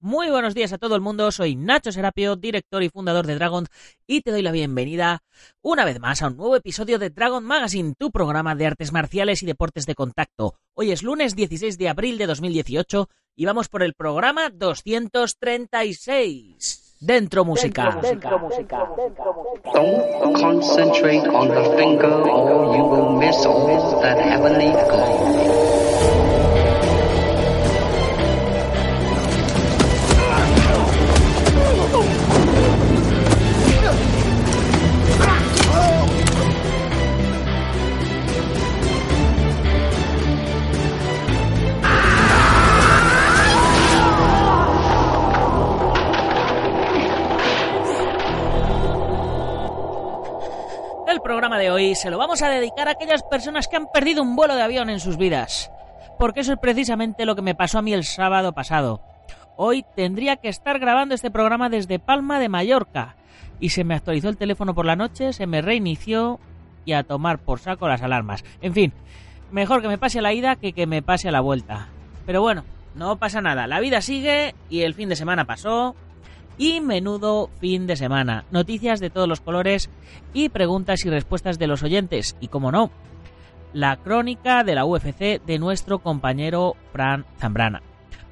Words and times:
Muy 0.00 0.30
buenos 0.30 0.54
días 0.54 0.72
a 0.72 0.78
todo 0.78 0.94
el 0.94 1.00
mundo, 1.00 1.32
soy 1.32 1.56
Nacho 1.56 1.90
Serapio, 1.90 2.36
director 2.36 2.84
y 2.84 2.88
fundador 2.88 3.26
de 3.26 3.34
Dragon, 3.34 3.66
y 4.06 4.20
te 4.20 4.30
doy 4.30 4.42
la 4.42 4.52
bienvenida 4.52 5.24
una 5.60 5.84
vez 5.84 5.98
más 5.98 6.22
a 6.22 6.28
un 6.28 6.36
nuevo 6.36 6.54
episodio 6.54 7.00
de 7.00 7.10
Dragon 7.10 7.44
Magazine, 7.44 7.94
tu 7.98 8.12
programa 8.12 8.54
de 8.54 8.68
artes 8.68 8.92
marciales 8.92 9.42
y 9.42 9.46
deportes 9.46 9.86
de 9.86 9.96
contacto. 9.96 10.54
Hoy 10.74 10.92
es 10.92 11.02
lunes 11.02 11.34
16 11.34 11.78
de 11.78 11.88
abril 11.88 12.16
de 12.16 12.28
2018 12.28 13.08
y 13.34 13.44
vamos 13.44 13.68
por 13.68 13.82
el 13.82 13.94
programa 13.94 14.50
236. 14.50 16.98
Dentro 17.00 17.44
música. 17.44 17.98
Dentro, 18.00 18.38
música. 18.38 18.88
Don't 19.74 20.36
concentrate 20.36 21.26
on 21.26 21.48
the 21.48 21.76
finger 21.76 22.12
or 22.12 22.76
you 22.76 22.84
will 22.84 23.18
miss 23.18 23.44
all 23.44 24.00
that 24.00 24.20
heavenly. 24.20 24.68
El 51.08 51.22
programa 51.22 51.56
de 51.58 51.70
hoy 51.70 51.94
se 51.94 52.10
lo 52.10 52.18
vamos 52.18 52.42
a 52.42 52.50
dedicar 52.50 52.86
a 52.86 52.90
aquellas 52.90 53.22
personas 53.22 53.66
que 53.66 53.76
han 53.76 53.90
perdido 53.90 54.22
un 54.22 54.36
vuelo 54.36 54.54
de 54.54 54.60
avión 54.60 54.90
en 54.90 55.00
sus 55.00 55.16
vidas. 55.16 55.72
Porque 56.18 56.40
eso 56.40 56.52
es 56.52 56.58
precisamente 56.58 57.24
lo 57.24 57.34
que 57.34 57.40
me 57.40 57.54
pasó 57.54 57.78
a 57.78 57.82
mí 57.82 57.94
el 57.94 58.04
sábado 58.04 58.52
pasado. 58.52 59.00
Hoy 59.56 59.86
tendría 59.96 60.36
que 60.36 60.50
estar 60.50 60.78
grabando 60.78 61.14
este 61.14 61.30
programa 61.30 61.70
desde 61.70 61.98
Palma 61.98 62.38
de 62.38 62.50
Mallorca. 62.50 63.16
Y 63.58 63.70
se 63.70 63.84
me 63.84 63.94
actualizó 63.94 64.28
el 64.28 64.36
teléfono 64.36 64.74
por 64.74 64.84
la 64.84 64.96
noche, 64.96 65.32
se 65.32 65.46
me 65.46 65.62
reinició 65.62 66.40
y 66.84 66.92
a 66.92 67.04
tomar 67.04 67.38
por 67.38 67.58
saco 67.58 67.88
las 67.88 68.02
alarmas. 68.02 68.44
En 68.60 68.74
fin, 68.74 68.92
mejor 69.50 69.80
que 69.80 69.88
me 69.88 69.96
pase 69.96 70.18
a 70.18 70.22
la 70.22 70.34
ida 70.34 70.56
que 70.56 70.74
que 70.74 70.86
me 70.86 71.00
pase 71.00 71.30
a 71.30 71.32
la 71.32 71.40
vuelta. 71.40 71.88
Pero 72.26 72.42
bueno, 72.42 72.64
no 72.94 73.16
pasa 73.16 73.40
nada. 73.40 73.66
La 73.66 73.80
vida 73.80 74.02
sigue 74.02 74.54
y 74.68 74.82
el 74.82 74.92
fin 74.92 75.08
de 75.08 75.16
semana 75.16 75.46
pasó. 75.46 75.96
Y 76.58 76.80
menudo 76.80 77.50
fin 77.60 77.86
de 77.86 77.94
semana. 77.94 78.44
Noticias 78.50 78.98
de 78.98 79.10
todos 79.10 79.28
los 79.28 79.40
colores 79.40 79.90
y 80.32 80.48
preguntas 80.48 81.04
y 81.04 81.10
respuestas 81.10 81.58
de 81.58 81.68
los 81.68 81.84
oyentes. 81.84 82.36
Y 82.40 82.48
como 82.48 82.72
no, 82.72 82.90
la 83.72 83.96
crónica 83.96 84.64
de 84.64 84.74
la 84.74 84.84
UFC 84.84 85.40
de 85.46 85.58
nuestro 85.60 86.00
compañero 86.00 86.74
Fran 86.92 87.24
Zambrana. 87.38 87.82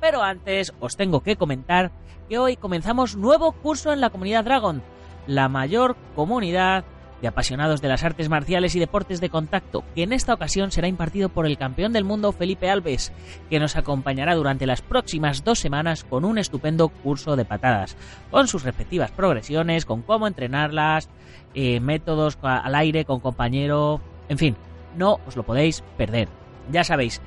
Pero 0.00 0.22
antes 0.22 0.74
os 0.80 0.96
tengo 0.96 1.20
que 1.20 1.36
comentar 1.36 1.92
que 2.28 2.38
hoy 2.38 2.56
comenzamos 2.56 3.16
nuevo 3.16 3.52
curso 3.52 3.92
en 3.92 4.00
la 4.00 4.10
comunidad 4.10 4.44
Dragon, 4.44 4.82
la 5.28 5.48
mayor 5.48 5.96
comunidad 6.16 6.84
de 7.20 7.28
apasionados 7.28 7.80
de 7.80 7.88
las 7.88 8.04
artes 8.04 8.28
marciales 8.28 8.74
y 8.74 8.80
deportes 8.80 9.20
de 9.20 9.30
contacto, 9.30 9.84
que 9.94 10.02
en 10.02 10.12
esta 10.12 10.34
ocasión 10.34 10.70
será 10.70 10.88
impartido 10.88 11.28
por 11.28 11.46
el 11.46 11.58
campeón 11.58 11.92
del 11.92 12.04
mundo 12.04 12.32
Felipe 12.32 12.70
Alves, 12.70 13.12
que 13.48 13.58
nos 13.58 13.76
acompañará 13.76 14.34
durante 14.34 14.66
las 14.66 14.82
próximas 14.82 15.44
dos 15.44 15.58
semanas 15.58 16.04
con 16.04 16.24
un 16.24 16.38
estupendo 16.38 16.88
curso 16.88 17.36
de 17.36 17.44
patadas, 17.44 17.96
con 18.30 18.48
sus 18.48 18.64
respectivas 18.64 19.10
progresiones, 19.10 19.84
con 19.84 20.02
cómo 20.02 20.26
entrenarlas, 20.26 21.08
eh, 21.54 21.80
métodos 21.80 22.38
al 22.42 22.74
aire 22.74 23.04
con 23.04 23.20
compañero, 23.20 24.00
en 24.28 24.38
fin, 24.38 24.56
no 24.96 25.18
os 25.26 25.36
lo 25.36 25.42
podéis 25.42 25.82
perder. 25.96 26.28
Ya 26.70 26.84
sabéis, 26.84 27.20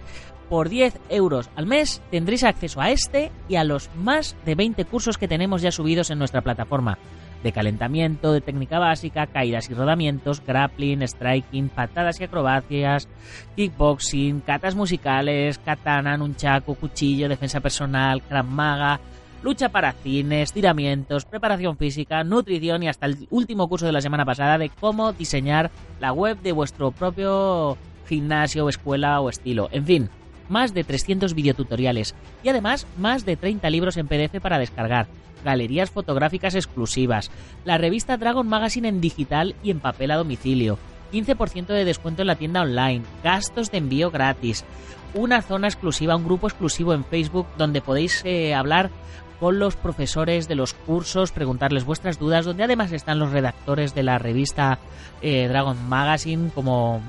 por 0.49 0.67
10 0.69 0.99
euros 1.09 1.49
al 1.55 1.65
mes 1.65 2.01
tendréis 2.11 2.43
acceso 2.43 2.81
a 2.81 2.89
este 2.89 3.31
y 3.47 3.55
a 3.55 3.63
los 3.63 3.89
más 3.95 4.35
de 4.45 4.55
20 4.55 4.83
cursos 4.85 5.17
que 5.17 5.27
tenemos 5.27 5.61
ya 5.61 5.71
subidos 5.71 6.09
en 6.09 6.19
nuestra 6.19 6.41
plataforma 6.41 6.97
de 7.43 7.51
calentamiento, 7.51 8.33
de 8.33 8.41
técnica 8.41 8.79
básica, 8.79 9.27
caídas 9.27 9.69
y 9.69 9.73
rodamientos, 9.73 10.43
grappling, 10.45 11.07
striking, 11.07 11.69
patadas 11.69 12.19
y 12.19 12.23
acrobacias, 12.25 13.07
kickboxing, 13.55 14.41
catas 14.41 14.75
musicales, 14.75 15.57
katana, 15.59 16.17
nunchaku, 16.17 16.75
cuchillo, 16.75 17.29
defensa 17.29 17.59
personal, 17.59 18.21
krav 18.21 18.45
maga, 18.45 18.99
lucha 19.41 19.69
para 19.69 19.93
cine, 19.93 20.41
estiramientos, 20.41 21.25
preparación 21.25 21.77
física, 21.77 22.23
nutrición 22.23 22.83
y 22.83 22.89
hasta 22.89 23.05
el 23.05 23.27
último 23.29 23.67
curso 23.67 23.85
de 23.85 23.93
la 23.93 24.01
semana 24.01 24.25
pasada 24.25 24.57
de 24.57 24.69
cómo 24.69 25.13
diseñar 25.13 25.71
la 25.99 26.11
web 26.11 26.39
de 26.41 26.51
vuestro 26.51 26.91
propio 26.91 27.77
gimnasio, 28.07 28.67
escuela 28.69 29.21
o 29.21 29.29
estilo. 29.29 29.69
En 29.71 29.85
fin, 29.85 30.09
más 30.49 30.73
de 30.73 30.83
300 30.83 31.33
videotutoriales 31.33 32.15
y 32.43 32.49
además 32.49 32.87
más 32.97 33.25
de 33.25 33.37
30 33.37 33.69
libros 33.69 33.97
en 33.97 34.07
PDF 34.07 34.41
para 34.41 34.59
descargar, 34.59 35.07
galerías 35.43 35.91
fotográficas 35.91 36.55
exclusivas, 36.55 37.31
la 37.65 37.77
revista 37.77 38.17
Dragon 38.17 38.47
Magazine 38.47 38.87
en 38.87 39.01
digital 39.01 39.55
y 39.63 39.71
en 39.71 39.79
papel 39.79 40.11
a 40.11 40.17
domicilio, 40.17 40.77
15% 41.11 41.67
de 41.67 41.85
descuento 41.85 42.21
en 42.21 42.27
la 42.27 42.35
tienda 42.35 42.61
online, 42.61 43.03
gastos 43.23 43.71
de 43.71 43.79
envío 43.79 44.11
gratis, 44.11 44.65
una 45.13 45.41
zona 45.41 45.67
exclusiva, 45.67 46.15
un 46.15 46.25
grupo 46.25 46.47
exclusivo 46.47 46.93
en 46.93 47.03
Facebook 47.03 47.47
donde 47.57 47.81
podéis 47.81 48.23
eh, 48.25 48.53
hablar 48.53 48.89
con 49.39 49.57
los 49.57 49.75
profesores 49.75 50.47
de 50.47 50.55
los 50.55 50.73
cursos, 50.73 51.31
preguntarles 51.31 51.85
vuestras 51.85 52.19
dudas, 52.19 52.45
donde 52.45 52.63
además 52.63 52.91
están 52.91 53.19
los 53.19 53.31
redactores 53.31 53.95
de 53.95 54.03
la 54.03 54.19
revista 54.19 54.79
eh, 55.21 55.47
Dragon 55.47 55.77
Magazine 55.87 56.51
como 56.53 57.01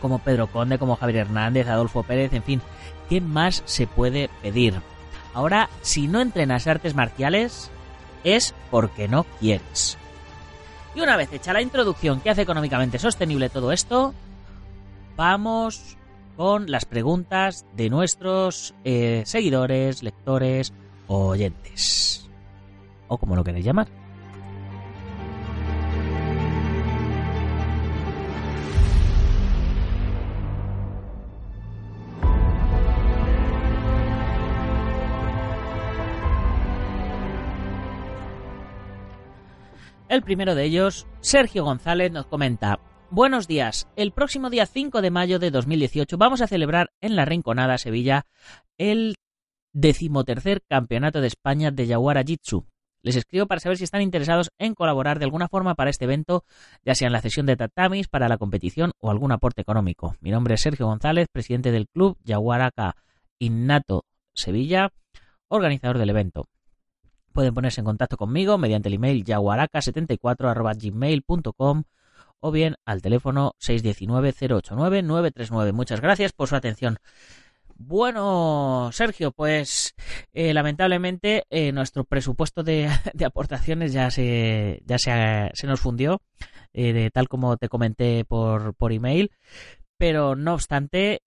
como 0.00 0.18
Pedro 0.18 0.46
Conde, 0.46 0.78
como 0.78 0.96
Javier 0.96 1.26
Hernández, 1.26 1.66
Adolfo 1.68 2.02
Pérez, 2.02 2.32
en 2.34 2.42
fin, 2.42 2.60
¿qué 3.08 3.20
más 3.20 3.62
se 3.64 3.86
puede 3.86 4.28
pedir? 4.42 4.74
Ahora, 5.36 5.68
si 5.82 6.08
no 6.08 6.22
entrenas 6.22 6.66
artes 6.66 6.94
marciales, 6.94 7.70
es 8.24 8.54
porque 8.70 9.06
no 9.06 9.24
quieres. 9.38 9.98
Y 10.94 11.02
una 11.02 11.14
vez 11.14 11.30
hecha 11.30 11.52
la 11.52 11.60
introducción 11.60 12.22
que 12.22 12.30
hace 12.30 12.40
económicamente 12.40 12.98
sostenible 12.98 13.50
todo 13.50 13.70
esto, 13.70 14.14
vamos 15.14 15.98
con 16.38 16.70
las 16.70 16.86
preguntas 16.86 17.66
de 17.76 17.90
nuestros 17.90 18.74
eh, 18.84 19.24
seguidores, 19.26 20.02
lectores, 20.02 20.72
oyentes. 21.06 22.30
O 23.06 23.18
como 23.18 23.36
lo 23.36 23.44
queréis 23.44 23.66
llamar. 23.66 23.88
El 40.16 40.22
primero 40.22 40.54
de 40.54 40.64
ellos, 40.64 41.06
Sergio 41.20 41.62
González, 41.62 42.10
nos 42.10 42.24
comenta, 42.24 42.80
Buenos 43.10 43.46
días, 43.46 43.86
el 43.96 44.12
próximo 44.12 44.48
día 44.48 44.64
5 44.64 45.02
de 45.02 45.10
mayo 45.10 45.38
de 45.38 45.50
2018 45.50 46.16
vamos 46.16 46.40
a 46.40 46.46
celebrar 46.46 46.90
en 47.02 47.16
la 47.16 47.26
Rinconada, 47.26 47.76
Sevilla, 47.76 48.24
el 48.78 49.16
decimotercer 49.74 50.62
Campeonato 50.70 51.20
de 51.20 51.26
España 51.26 51.70
de 51.70 51.86
Yaguara 51.86 52.22
Jitsu. 52.22 52.64
Les 53.02 53.14
escribo 53.14 53.44
para 53.44 53.60
saber 53.60 53.76
si 53.76 53.84
están 53.84 54.00
interesados 54.00 54.48
en 54.56 54.72
colaborar 54.72 55.18
de 55.18 55.26
alguna 55.26 55.48
forma 55.48 55.74
para 55.74 55.90
este 55.90 56.06
evento, 56.06 56.44
ya 56.82 56.94
sea 56.94 57.08
en 57.08 57.12
la 57.12 57.20
cesión 57.20 57.44
de 57.44 57.56
tatamis 57.56 58.08
para 58.08 58.26
la 58.26 58.38
competición 58.38 58.92
o 58.98 59.10
algún 59.10 59.32
aporte 59.32 59.60
económico. 59.60 60.16
Mi 60.20 60.30
nombre 60.30 60.54
es 60.54 60.62
Sergio 60.62 60.86
González, 60.86 61.28
presidente 61.30 61.72
del 61.72 61.88
club 61.88 62.16
Yaguaraca 62.24 62.96
Innato 63.38 64.06
Sevilla, 64.32 64.94
organizador 65.48 65.98
del 65.98 66.08
evento. 66.08 66.48
Pueden 67.36 67.52
ponerse 67.52 67.82
en 67.82 67.84
contacto 67.84 68.16
conmigo 68.16 68.56
mediante 68.56 68.88
el 68.88 68.94
email 68.94 69.22
yaguaraca74.gmail.com 69.22 71.82
o 72.40 72.50
bien 72.50 72.76
al 72.86 73.02
teléfono 73.02 73.52
619-089-939. 73.60 75.74
Muchas 75.74 76.00
gracias 76.00 76.32
por 76.32 76.48
su 76.48 76.56
atención. 76.56 76.96
Bueno, 77.74 78.88
Sergio, 78.90 79.32
pues 79.32 79.94
eh, 80.32 80.54
lamentablemente 80.54 81.44
eh, 81.50 81.72
nuestro 81.72 82.04
presupuesto 82.04 82.62
de, 82.62 82.88
aportaciones 83.26 83.92
ya 83.92 84.10
se, 84.10 84.80
ya 84.86 84.96
se, 84.96 85.50
se 85.52 85.66
nos 85.66 85.78
fundió, 85.78 86.22
eh, 86.72 86.94
de, 86.94 87.10
tal 87.10 87.28
como 87.28 87.58
te 87.58 87.68
comenté 87.68 88.24
por, 88.24 88.72
por 88.76 88.94
email, 88.94 89.30
pero 89.98 90.36
no 90.36 90.54
obstante, 90.54 91.20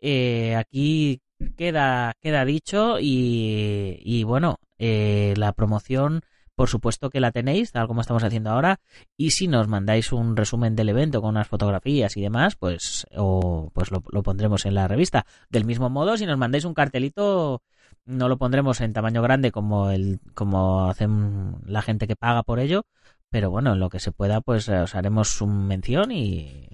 aquí 0.58 1.22
queda, 1.56 2.14
queda 2.20 2.46
dicho 2.46 3.00
y, 3.00 4.00
y 4.02 4.24
bueno, 4.24 4.59
eh, 4.80 5.34
la 5.38 5.54
promoción 5.54 6.24
por 6.60 6.68
supuesto 6.68 7.10
que 7.10 7.22
la 7.22 7.32
tenéis, 7.32 7.72
tal 7.72 7.88
como 7.88 8.02
estamos 8.02 8.22
haciendo 8.22 8.50
ahora, 8.50 8.82
y 9.16 9.32
si 9.32 9.48
nos 9.48 9.70
mandáis 9.70 10.12
un 10.12 10.36
resumen 10.36 10.76
del 10.76 10.90
evento 10.90 11.22
con 11.22 11.30
unas 11.30 11.48
fotografías 11.48 12.18
y 12.18 12.22
demás, 12.22 12.58
pues, 12.58 13.08
o, 13.16 13.72
pues 13.74 13.92
lo, 13.92 14.02
pondremos 14.02 14.66
en 14.66 14.76
la 14.76 14.86
revista. 14.86 15.26
Del 15.50 15.64
mismo 15.64 15.90
modo, 15.90 16.18
si 16.18 16.26
nos 16.26 16.38
mandáis 16.38 16.66
un 16.66 16.74
cartelito, 16.74 17.64
no 18.04 18.28
lo 18.28 18.38
pondremos 18.38 18.82
en 18.82 18.92
tamaño 18.92 19.22
grande 19.22 19.54
como 19.54 19.90
el, 19.90 20.20
como 20.34 20.90
hacen 20.90 21.56
la 21.66 21.82
gente 21.82 22.08
que 22.08 22.18
paga 22.18 22.44
por 22.44 22.60
ello, 22.60 22.84
pero 23.30 23.50
bueno, 23.50 23.72
en 23.72 23.80
lo 23.80 23.88
que 23.90 24.02
se 24.02 24.12
pueda, 24.12 24.42
pues 24.42 24.68
os 24.68 24.96
haremos 24.96 25.40
un 25.40 25.66
mención 25.66 26.12
y, 26.12 26.68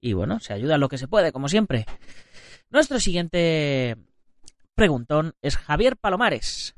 y 0.00 0.12
bueno, 0.12 0.38
se 0.38 0.52
ayuda 0.52 0.78
lo 0.78 0.88
que 0.88 0.98
se 0.98 1.08
puede, 1.08 1.32
como 1.32 1.48
siempre. 1.48 1.84
Nuestro 2.70 3.00
siguiente 3.00 3.96
preguntón 4.76 5.34
es 5.42 5.56
Javier 5.56 5.96
Palomares. 5.96 6.75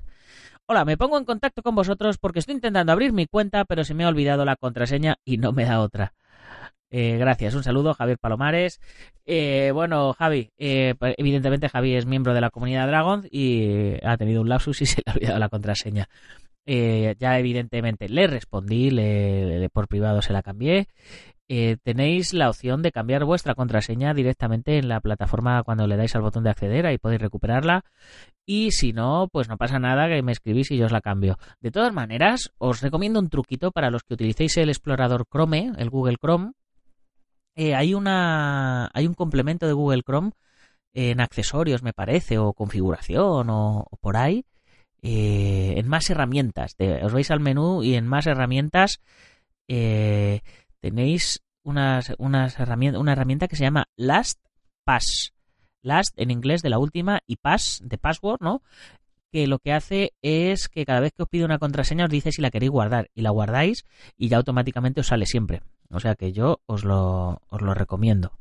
Hola, 0.70 0.85
me 0.85 0.99
pongo 0.99 1.17
en 1.17 1.25
contacto 1.25 1.62
con 1.62 1.75
vosotros 1.75 2.19
porque 2.19 2.41
estoy 2.41 2.55
intentando 2.56 2.93
abrir 2.93 3.15
mi 3.15 3.26
cuenta, 3.26 3.65
pero 3.65 3.85
se 3.85 3.94
me 3.94 4.05
ha 4.05 4.09
olvidado 4.09 4.44
la 4.44 4.55
contraseña 4.55 5.17
y 5.25 5.38
no 5.38 5.50
me 5.53 5.65
da 5.65 5.81
otra. 5.81 6.12
Eh, 6.91 7.17
gracias, 7.17 7.55
un 7.55 7.65
saludo, 7.65 7.94
Javier 7.94 8.19
Palomares. 8.19 8.79
Eh, 9.25 9.70
bueno, 9.73 10.12
Javi, 10.12 10.50
eh, 10.59 10.94
pues, 10.99 11.15
evidentemente 11.17 11.70
Javi 11.70 11.94
es 11.94 12.05
miembro 12.05 12.35
de 12.35 12.43
la 12.43 12.50
comunidad 12.50 12.87
Dragon 12.87 13.26
y 13.31 13.94
ha 14.05 14.19
tenido 14.19 14.43
un 14.43 14.50
lapsus 14.50 14.82
y 14.82 14.87
se 14.87 14.97
le 14.99 15.11
ha 15.11 15.15
olvidado 15.15 15.38
la 15.38 15.49
contraseña. 15.49 16.06
ya 16.67 17.38
evidentemente 17.38 18.11
le 18.11 18.26
respondí, 18.26 18.91
le, 18.91 19.70
por 19.73 19.88
privado 19.88 20.20
se 20.20 20.35
la 20.35 20.43
cambié 20.43 20.88
eh, 21.50 21.79
tenéis 21.83 22.35
la 22.35 22.50
opción 22.50 22.83
de 22.83 22.93
cambiar 22.93 23.25
vuestra 23.25 23.55
contraseña 23.55 24.12
directamente 24.12 24.77
en 24.77 24.87
la 24.89 25.00
plataforma 25.00 25.62
cuando 25.62 25.87
le 25.87 25.97
dais 25.97 26.15
al 26.15 26.21
botón 26.21 26.45
de 26.45 26.50
acceder, 26.50 26.85
ahí 26.85 26.99
podéis 26.99 27.23
recuperarla. 27.23 27.85
Y 28.45 28.73
si 28.73 28.93
no, 28.93 29.29
pues 29.33 29.49
no 29.49 29.56
pasa 29.56 29.79
nada, 29.79 30.09
que 30.09 30.23
me 30.23 30.33
escribís 30.33 30.71
y 30.71 30.77
yo 30.77 30.87
os 30.87 30.93
la 30.93 31.00
cambio. 31.00 31.39
De 31.61 31.71
todas 31.71 31.93
maneras, 31.95 32.53
os 32.59 32.83
recomiendo 32.83 33.19
un 33.19 33.31
truquito 33.31 33.71
para 33.71 33.91
los 33.91 34.03
que 34.03 34.15
utilicéis 34.15 34.59
el 34.59 34.69
explorador 34.69 35.25
Chrome, 35.31 35.73
el 35.79 35.89
Google 35.89 36.17
Chrome. 36.21 36.53
Eh, 37.56 37.75
hay, 37.75 37.94
una, 37.94 38.91
hay 38.93 39.06
un 39.06 39.15
complemento 39.15 39.67
de 39.67 39.73
Google 39.73 40.03
Chrome 40.03 40.33
en 40.93 41.21
accesorios, 41.21 41.83
me 41.83 41.94
parece, 41.94 42.39
o 42.39 42.53
configuración, 42.53 43.49
o, 43.51 43.87
por 44.01 44.19
ahí, 44.19 44.44
eh, 45.01 45.75
en 45.77 45.89
más 45.89 46.11
herramientas. 46.11 46.77
os 47.03 47.12
vais 47.12 47.31
al 47.31 47.41
menú 47.41 47.83
y 47.83 47.94
en 47.94 48.06
más 48.06 48.27
herramientas 48.27 49.01
tenéis 50.81 51.43
unas, 51.63 52.15
unas 52.19 52.59
herramienta, 52.59 52.99
una 52.99 53.13
herramienta 53.13 53.49
que 53.49 53.57
se 53.57 53.65
llama 53.65 53.89
LastPass. 53.97 55.33
Last 55.83 56.19
en 56.19 56.31
inglés 56.31 56.63
de 56.63 56.71
la 56.71 56.79
última 56.79 57.21
y 57.27 57.37
Pass 57.37 57.81
de 57.85 57.99
password, 57.99 58.41
¿no? 58.41 58.63
Que 59.31 59.47
lo 59.47 59.59
que 59.59 59.73
hace 59.73 60.13
es 60.23 60.69
que 60.69 60.85
cada 60.85 61.01
vez 61.01 61.13
que 61.13 61.23
os 61.23 61.29
pide 61.29 61.45
una 61.45 61.59
contraseña 61.59 62.07
os 62.07 62.11
dice 62.11 62.33
si 62.33 62.43
la 62.43 62.51
queréis 62.51 62.73
guardar 62.73 63.11
y 63.15 63.23
la 63.23 63.31
guardáis 63.31 63.85
y 64.17 64.29
ya 64.29 64.39
automáticamente 64.39 65.01
os 65.01 65.07
sale 65.07 65.27
siempre. 65.27 65.63
O 65.91 66.01
sea 66.01 66.15
que 66.15 66.33
yo 66.33 66.61
os 66.67 66.85
lo, 66.85 67.43
os 67.49 67.61
lo 67.61 67.75
recomiendo. 67.75 68.33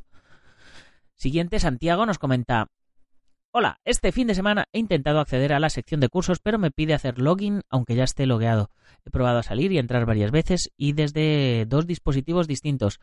Siguiente, 1.16 1.60
Santiago 1.60 2.06
nos 2.06 2.20
comenta, 2.20 2.68
Hola, 3.52 3.80
este 3.86 4.12
fin 4.12 4.28
de 4.28 4.36
semana 4.36 4.68
he 4.74 4.80
intentado 4.80 5.20
acceder 5.20 5.54
a 5.54 5.60
la 5.60 5.70
sección 5.70 6.00
de 6.02 6.10
cursos, 6.10 6.40
pero 6.40 6.60
me 6.60 6.70
pide 6.70 6.94
hacer 6.94 7.18
login 7.18 7.62
aunque 7.70 7.96
ya 7.96 8.04
esté 8.04 8.26
logueado. 8.26 8.70
He 9.06 9.10
probado 9.10 9.40
a 9.40 9.44
salir 9.44 9.72
y 9.72 9.80
entrar 9.80 10.06
varias 10.06 10.32
veces 10.32 10.72
y 10.78 10.94
desde 10.94 11.66
dos 11.66 11.88
dispositivos 11.88 12.48
distintos. 12.48 13.00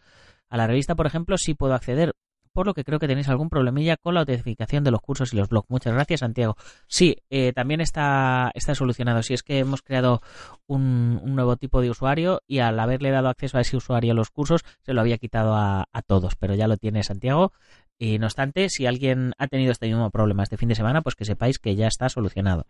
A 0.48 0.56
la 0.58 0.66
revista, 0.66 0.94
por 0.94 1.06
ejemplo, 1.06 1.38
sí 1.38 1.54
puedo 1.54 1.74
acceder, 1.74 2.14
por 2.52 2.66
lo 2.66 2.74
que 2.74 2.84
creo 2.84 3.00
que 3.00 3.08
tenéis 3.08 3.28
algún 3.28 3.48
problemilla 3.48 3.96
con 3.96 4.14
la 4.14 4.20
autentificación 4.20 4.84
de 4.84 4.92
los 4.92 5.00
cursos 5.00 5.32
y 5.32 5.36
los 5.36 5.48
blogs. 5.48 5.68
Muchas 5.70 5.94
gracias, 5.94 6.20
Santiago. 6.20 6.56
Sí, 6.86 7.16
eh, 7.30 7.52
también 7.52 7.80
está, 7.80 8.52
está 8.54 8.74
solucionado. 8.74 9.22
Si 9.22 9.34
es 9.34 9.42
que 9.42 9.58
hemos 9.58 9.82
creado 9.82 10.20
un, 10.66 11.20
nuevo 11.34 11.56
tipo 11.56 11.80
de 11.80 11.90
usuario 11.90 12.42
y 12.46 12.60
al 12.60 12.78
haberle 12.78 13.10
dado 13.10 13.28
acceso 13.28 13.58
a 13.58 13.62
ese 13.62 13.76
usuario 13.76 14.12
a 14.12 14.14
los 14.14 14.30
cursos, 14.30 14.60
se 14.82 14.92
lo 14.92 15.00
había 15.00 15.18
quitado 15.18 15.54
a, 15.54 15.88
a 15.90 16.02
todos. 16.02 16.36
Pero 16.36 16.54
ya 16.54 16.68
lo 16.68 16.76
tiene 16.76 17.02
Santiago 17.02 17.52
y 17.98 18.18
no 18.18 18.26
obstante, 18.26 18.68
si 18.68 18.86
alguien 18.86 19.32
ha 19.38 19.46
tenido 19.46 19.72
este 19.72 19.86
mismo 19.86 20.10
problema 20.10 20.42
este 20.42 20.56
fin 20.56 20.68
de 20.68 20.74
semana, 20.74 21.02
pues 21.02 21.14
que 21.14 21.24
sepáis 21.24 21.58
que 21.58 21.76
ya 21.76 21.86
está 21.86 22.08
solucionado. 22.08 22.66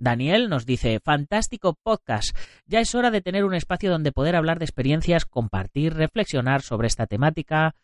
Daniel 0.00 0.48
nos 0.48 0.64
dice, 0.64 1.00
fantástico 1.00 1.74
podcast. 1.82 2.36
Ya 2.66 2.78
es 2.80 2.94
hora 2.94 3.10
de 3.10 3.20
tener 3.20 3.44
un 3.44 3.54
espacio 3.54 3.90
donde 3.90 4.12
poder 4.12 4.36
hablar 4.36 4.60
de 4.60 4.64
experiencias, 4.64 5.24
compartir, 5.24 5.94
reflexionar 5.94 6.62
sobre 6.62 6.86
esta 6.86 7.08
temática, 7.08 7.74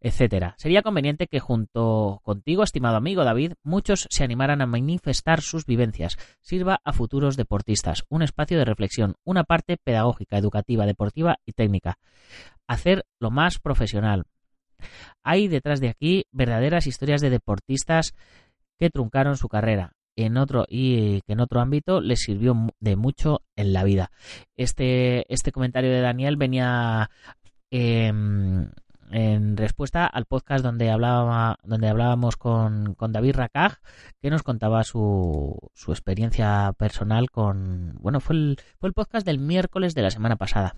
etcétera. 0.00 0.54
Sería 0.58 0.82
conveniente 0.82 1.28
que 1.28 1.38
junto 1.38 2.20
contigo, 2.24 2.64
estimado 2.64 2.96
amigo 2.96 3.22
David, 3.22 3.52
muchos 3.62 4.08
se 4.10 4.24
animaran 4.24 4.62
a 4.62 4.66
manifestar 4.66 5.42
sus 5.42 5.64
vivencias. 5.64 6.16
Sirva 6.40 6.80
a 6.84 6.92
futuros 6.92 7.36
deportistas. 7.36 8.04
Un 8.08 8.22
espacio 8.22 8.58
de 8.58 8.64
reflexión, 8.64 9.14
una 9.24 9.44
parte 9.44 9.76
pedagógica, 9.76 10.38
educativa, 10.38 10.86
deportiva 10.86 11.38
y 11.46 11.52
técnica. 11.52 11.98
Hacer 12.66 13.06
lo 13.20 13.30
más 13.30 13.60
profesional. 13.60 14.24
Hay 15.22 15.48
detrás 15.48 15.80
de 15.80 15.88
aquí 15.88 16.24
verdaderas 16.32 16.86
historias 16.86 17.20
de 17.20 17.30
deportistas 17.30 18.14
que 18.78 18.90
truncaron 18.90 19.36
su 19.36 19.48
carrera 19.48 19.92
en 20.16 20.36
otro 20.36 20.64
y 20.68 21.20
que 21.22 21.32
en 21.32 21.40
otro 21.40 21.60
ámbito 21.60 22.00
les 22.00 22.20
sirvió 22.20 22.54
de 22.80 22.96
mucho 22.96 23.42
en 23.56 23.72
la 23.72 23.84
vida. 23.84 24.10
Este, 24.56 25.32
este 25.32 25.52
comentario 25.52 25.90
de 25.90 26.00
Daniel 26.00 26.36
venía 26.36 27.10
em, 27.70 28.70
en 29.10 29.56
respuesta 29.56 30.06
al 30.06 30.26
podcast 30.26 30.64
donde 30.64 30.90
hablaba, 30.90 31.58
donde 31.62 31.88
hablábamos 31.88 32.36
con, 32.36 32.94
con 32.94 33.12
David 33.12 33.36
Rakaj, 33.36 33.76
que 34.20 34.30
nos 34.30 34.42
contaba 34.42 34.84
su, 34.84 35.58
su 35.74 35.92
experiencia 35.92 36.72
personal 36.78 37.30
con 37.30 37.94
bueno 38.00 38.20
fue 38.20 38.36
el, 38.36 38.58
fue 38.78 38.88
el 38.88 38.94
podcast 38.94 39.26
del 39.26 39.38
miércoles 39.38 39.94
de 39.94 40.02
la 40.02 40.10
semana 40.10 40.36
pasada 40.36 40.76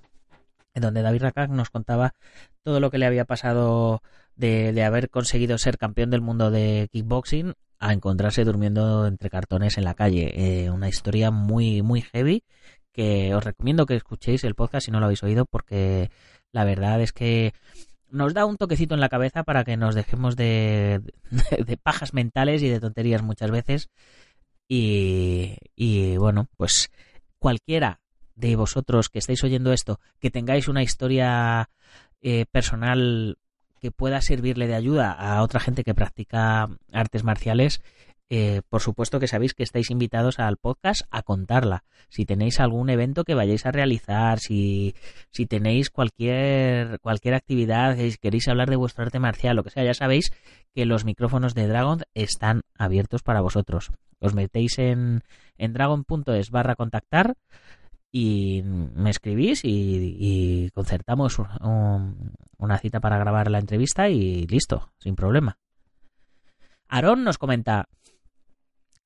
en 0.75 0.83
donde 0.83 1.03
David 1.03 1.23
Rakak 1.23 1.51
nos 1.51 1.71
contaba 1.71 2.15
todo 2.63 2.81
lo 2.81 2.91
que 2.91 2.99
le 2.99 3.07
había 3.07 3.25
pasado 3.25 4.03
de, 4.37 4.83
haber 4.83 5.11
conseguido 5.11 5.59
ser 5.59 5.79
campeón 5.79 6.11
del 6.11 6.21
mundo 6.21 6.51
de 6.51 6.89
kickboxing 6.93 7.55
a 7.79 7.93
encontrarse 7.93 8.45
durmiendo 8.45 9.07
entre 9.07 9.31
cartones 9.31 9.77
en 9.79 9.85
la 9.85 9.95
calle. 9.95 10.33
Eh, 10.65 10.71
una 10.71 10.89
historia 10.89 11.31
muy, 11.31 11.83
muy 11.83 12.03
heavy 12.03 12.45
que 12.93 13.35
os 13.35 13.45
recomiendo 13.45 13.87
que 13.87 13.97
escuchéis 13.97 14.45
el 14.45 14.55
podcast 14.55 14.87
si 14.87 14.91
no 14.91 15.01
lo 15.01 15.07
habéis 15.07 15.23
oído 15.23 15.47
porque 15.47 16.11
la 16.53 16.65
verdad 16.65 17.01
es 17.01 17.13
que 17.13 17.55
nos 18.11 18.35
da 18.35 18.45
un 18.45 18.59
toquecito 18.59 18.95
en 18.95 19.01
la 19.01 19.09
cabeza 19.09 19.43
para 19.43 19.65
que 19.65 19.79
nos 19.79 19.95
dejemos 19.95 20.37
de, 20.37 21.01
de, 21.67 21.77
pajas 21.79 22.13
mentales 22.13 22.63
y 22.63 22.69
de 22.69 22.79
tonterías 22.79 23.23
muchas 23.23 23.51
veces. 23.51 23.89
Y, 24.69 25.57
y 25.75 26.17
bueno, 26.19 26.49
pues 26.57 26.91
cualquiera 27.39 28.02
de 28.34 28.56
vosotros 28.56 29.08
que 29.08 29.19
estáis 29.19 29.43
oyendo 29.44 29.72
esto, 29.72 30.01
que 30.20 30.31
tengáis 30.31 30.69
una 30.69 30.82
historia 30.82 31.70
eh, 32.20 32.46
personal 32.51 33.39
que 33.81 33.91
pueda 33.91 34.20
servirle 34.20 34.69
de 34.69 34.77
ayuda 34.77 35.12
a 35.12 35.43
otra 35.43 35.60
gente 35.60 35.82
que 35.82 35.94
practica 35.94 36.69
artes 36.93 37.24
marciales, 37.24 37.82
eh, 38.34 38.62
por 38.70 38.81
supuesto 38.81 39.20
que 39.20 39.29
sabéis 39.29 39.53
que 39.53 39.62
estáis 39.62 39.91
invitados 39.91 40.39
al 40.39 40.56
podcast 40.56 41.03
a 41.10 41.22
contarla. 41.22 41.84
Si 42.08 42.24
tenéis 42.24 42.60
algún 42.60 42.89
evento 42.89 43.24
que 43.24 43.34
vayáis 43.34 43.67
a 43.67 43.72
realizar, 43.72 44.39
si, 44.39 44.94
si 45.31 45.44
tenéis 45.44 45.91
cualquier, 45.91 46.98
cualquier 47.01 47.34
actividad, 47.34 47.94
si 47.98 48.17
queréis 48.17 48.48
hablar 48.48 48.70
de 48.70 48.77
vuestro 48.77 49.05
arte 49.05 49.19
marcial, 49.19 49.56
lo 49.56 49.65
que 49.65 49.69
sea, 49.69 49.84
ya 49.84 49.93
sabéis 49.93 50.32
que 50.74 50.86
los 50.86 51.05
micrófonos 51.05 51.55
de 51.55 51.67
Dragon 51.67 52.05
están 52.15 52.62
abiertos 52.79 53.22
para 53.22 53.43
vosotros. 53.43 53.91
Os 54.19 54.32
metéis 54.32 54.79
en, 54.79 55.24
en 55.58 55.72
dragon.es 55.74 56.51
barra 56.51 56.74
contactar 56.74 57.34
y 58.13 58.63
me 58.63 59.11
escribís 59.11 59.63
y, 59.65 60.71
concertamos 60.75 61.39
una 61.39 62.79
cita 62.79 63.01
para 63.01 63.19
grabar 63.19 63.51
la 63.51 63.59
entrevista 63.59 64.09
y 64.11 64.47
listo, 64.47 64.93
sin 64.99 65.17
problema. 65.17 65.59
Aarón 66.89 67.25
nos 67.25 67.39
comenta, 67.39 67.89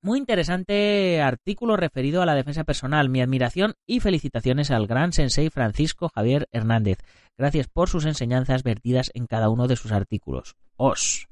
muy 0.03 0.19
interesante 0.19 1.21
artículo 1.23 1.77
referido 1.77 2.21
a 2.21 2.27
la 2.27 2.35
defensa 2.35 2.65
personal. 2.65 3.09
Mi 3.09 3.23
admiración 3.23 3.75
y 3.87 4.01
felicitaciones 4.01 4.71
al 4.71 4.87
gran 4.87 5.13
sensei 5.13 5.51
Francisco 5.51 6.11
Javier 6.13 6.49
Hernández. 6.53 6.99
Gracias 7.39 7.69
por 7.69 7.89
sus 7.89 8.07
enseñanzas 8.07 8.63
vertidas 8.65 9.11
en 9.15 9.27
cada 9.27 9.49
uno 9.49 9.69
de 9.69 9.77
sus 9.77 9.93
artículos. 9.93 10.57
Os. 10.77 11.29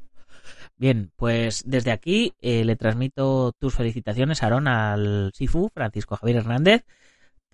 Bien, 0.77 1.13
pues 1.17 1.63
desde 1.67 1.93
aquí 1.93 2.35
eh, 2.41 2.65
le 2.65 2.77
transmito 2.77 3.53
tus 3.59 3.75
felicitaciones, 3.75 4.43
Aarón, 4.43 4.69
al 4.69 5.31
Sifu 5.35 5.71
Francisco 5.73 6.17
Javier 6.17 6.39
Hernández 6.39 6.85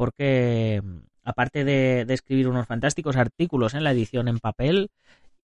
porque 0.00 0.82
aparte 1.24 1.62
de, 1.62 2.06
escribir 2.08 2.48
unos 2.48 2.66
fantásticos 2.66 3.16
artículos 3.16 3.74
en 3.74 3.84
la 3.84 3.92
edición 3.92 4.28
en 4.28 4.38
papel 4.38 4.90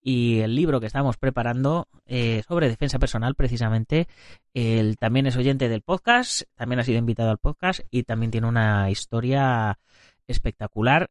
y 0.00 0.38
el 0.38 0.54
libro 0.54 0.80
que 0.80 0.86
estamos 0.86 1.18
preparando 1.18 1.88
eh, 2.06 2.42
sobre 2.48 2.70
defensa 2.70 2.98
personal 2.98 3.34
precisamente, 3.34 4.08
él 4.54 4.96
también 4.96 5.26
es 5.26 5.36
oyente 5.36 5.68
del 5.68 5.82
podcast, 5.82 6.44
también 6.54 6.78
ha 6.78 6.84
sido 6.84 6.96
invitado 6.96 7.28
al 7.28 7.36
podcast 7.36 7.80
y 7.90 8.04
también 8.04 8.30
tiene 8.30 8.46
una 8.46 8.90
historia 8.90 9.78
espectacular 10.26 11.10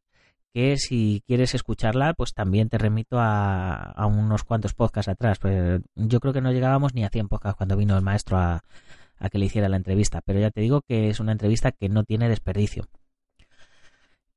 que 0.52 0.76
si 0.76 1.22
quieres 1.24 1.54
escucharla, 1.54 2.14
pues 2.14 2.34
también 2.34 2.68
te 2.68 2.78
remito 2.78 3.18
a, 3.20 3.94
unos 4.08 4.42
cuantos 4.42 4.74
podcasts 4.74 5.08
atrás. 5.08 5.38
Pues 5.38 5.82
yo 5.94 6.18
creo 6.18 6.32
que 6.32 6.40
no 6.40 6.50
llegábamos 6.50 6.94
ni 6.94 7.04
a 7.04 7.10
100 7.10 7.28
podcasts 7.28 7.58
cuando 7.58 7.76
vino 7.76 7.96
el 7.96 8.02
maestro 8.02 8.38
a 8.38 8.64
que 9.30 9.38
le 9.38 9.46
hiciera 9.46 9.68
la 9.68 9.76
entrevista, 9.76 10.20
pero 10.20 10.40
ya 10.40 10.50
te 10.50 10.62
digo 10.62 10.82
que 10.82 11.10
es 11.10 11.20
una 11.20 11.30
entrevista 11.30 11.70
que 11.70 11.88
no 11.88 12.02
tiene 12.02 12.28
desperdicio. 12.28 12.88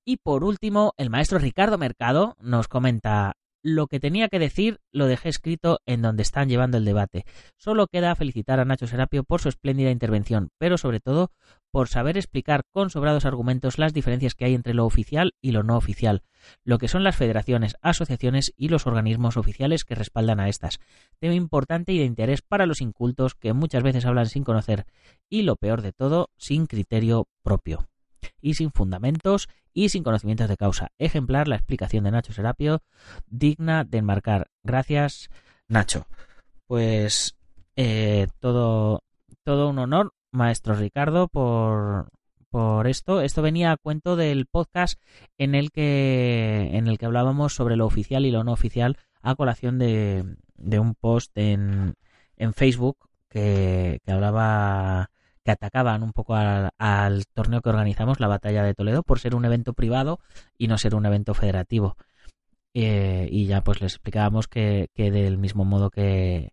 Y 0.10 0.18
por 0.18 0.44
último, 0.44 0.96
el 0.98 1.12
maestro 1.12 1.38
Ricardo 1.38 1.78
Mercado 1.78 2.36
nos 2.42 2.68
comenta 2.68 3.34
lo 3.62 3.86
que 3.86 4.00
tenía 4.00 4.28
que 4.28 4.40
decir 4.40 4.80
lo 4.92 5.06
dejé 5.06 5.30
escrito 5.30 5.82
en 5.86 6.02
donde 6.02 6.24
están 6.24 6.50
llevando 6.50 6.80
el 6.80 6.86
debate. 6.86 7.26
Solo 7.58 7.86
queda 7.86 8.16
felicitar 8.16 8.60
a 8.60 8.66
Nacho 8.66 8.88
Serapio 8.88 9.24
por 9.24 9.40
su 9.40 9.50
espléndida 9.50 9.92
intervención, 9.92 10.50
pero 10.58 10.80
sobre 10.80 11.00
todo 11.00 11.30
por 11.70 11.90
saber 11.90 12.18
explicar 12.18 12.64
con 12.72 12.90
sobrados 12.90 13.26
argumentos 13.26 13.78
las 13.78 13.94
diferencias 13.94 14.34
que 14.34 14.46
hay 14.46 14.56
entre 14.56 14.74
lo 14.74 14.88
oficial 14.88 15.36
y 15.44 15.52
lo 15.52 15.62
no 15.62 15.78
oficial, 15.78 16.24
lo 16.64 16.80
que 16.80 16.88
son 16.88 17.04
las 17.04 17.16
federaciones, 17.16 17.76
asociaciones 17.84 18.52
y 18.58 18.70
los 18.70 18.88
organismos 18.88 19.38
oficiales 19.38 19.86
que 19.86 19.94
respaldan 19.94 20.40
a 20.40 20.50
estas. 20.50 20.80
Tema 21.20 21.36
importante 21.36 21.94
y 21.94 22.00
de 22.00 22.06
interés 22.06 22.42
para 22.42 22.66
los 22.66 22.82
incultos 22.82 23.36
que 23.36 23.54
muchas 23.54 23.84
veces 23.84 24.08
hablan 24.08 24.26
sin 24.26 24.44
conocer 24.44 24.88
y, 25.30 25.44
lo 25.44 25.56
peor 25.56 25.84
de 25.84 25.92
todo, 25.92 26.32
sin 26.36 26.66
criterio 26.66 27.28
propio 27.44 27.88
y 28.42 28.56
sin 28.56 28.72
fundamentos 28.72 29.48
y 29.74 29.90
sin 29.90 30.04
conocimientos 30.04 30.48
de 30.48 30.58
causa. 30.58 30.92
Ejemplar 30.98 31.48
la 31.48 31.56
explicación 31.56 32.04
de 32.04 32.12
Nacho 32.12 32.34
Serapio, 32.34 32.82
digna 33.28 33.84
de 33.84 34.00
enmarcar. 34.00 34.50
Gracias, 34.64 35.30
Nacho. 35.68 36.08
Pues 36.68 37.36
eh, 37.76 38.28
todo, 38.40 39.04
todo 39.44 39.70
un 39.70 39.80
honor, 39.80 40.14
maestro 40.32 40.76
Ricardo, 40.76 41.28
por, 41.28 42.10
por 42.50 42.88
esto. 42.88 43.22
Esto 43.22 43.42
venía 43.42 43.72
a 43.72 43.78
cuento 43.78 44.16
del 44.16 44.46
podcast 44.46 45.02
en 45.38 45.56
el 45.56 45.72
que, 45.72 46.72
en 46.74 46.88
el 46.88 46.98
que 46.98 47.06
hablábamos 47.06 47.54
sobre 47.54 47.76
lo 47.76 47.86
oficial 47.86 48.26
y 48.26 48.32
lo 48.32 48.44
no 48.44 48.52
oficial 48.52 48.98
a 49.22 49.36
colación 49.36 49.78
de, 49.80 50.26
de 50.56 50.80
un 50.80 50.96
post 50.96 51.38
en, 51.38 51.96
en 52.38 52.54
Facebook 52.54 52.98
que, 53.30 54.00
que 54.04 54.12
hablaba 54.12 55.12
atacaban 55.52 56.04
un 56.04 56.14
poco 56.14 56.36
al, 56.36 57.26
torneo 57.34 57.62
que 57.62 57.70
organizamos, 57.70 58.20
la 58.20 58.28
Batalla 58.28 58.64
de 58.64 58.74
Toledo, 58.74 59.04
por 59.04 59.20
ser 59.20 59.36
un 59.36 59.46
evento 59.46 59.74
privado 59.74 60.20
y 60.58 60.68
no 60.68 60.78
ser 60.78 60.96
un 60.96 61.06
evento 61.06 61.34
federativo. 61.34 61.98
Eh, 62.74 63.28
y 63.32 63.46
ya 63.46 63.64
pues 63.64 63.82
les 63.82 63.94
explicábamos 63.94 64.48
que, 64.48 64.90
del 64.96 65.38
mismo 65.38 65.66
modo 65.66 65.90
que, 65.90 66.52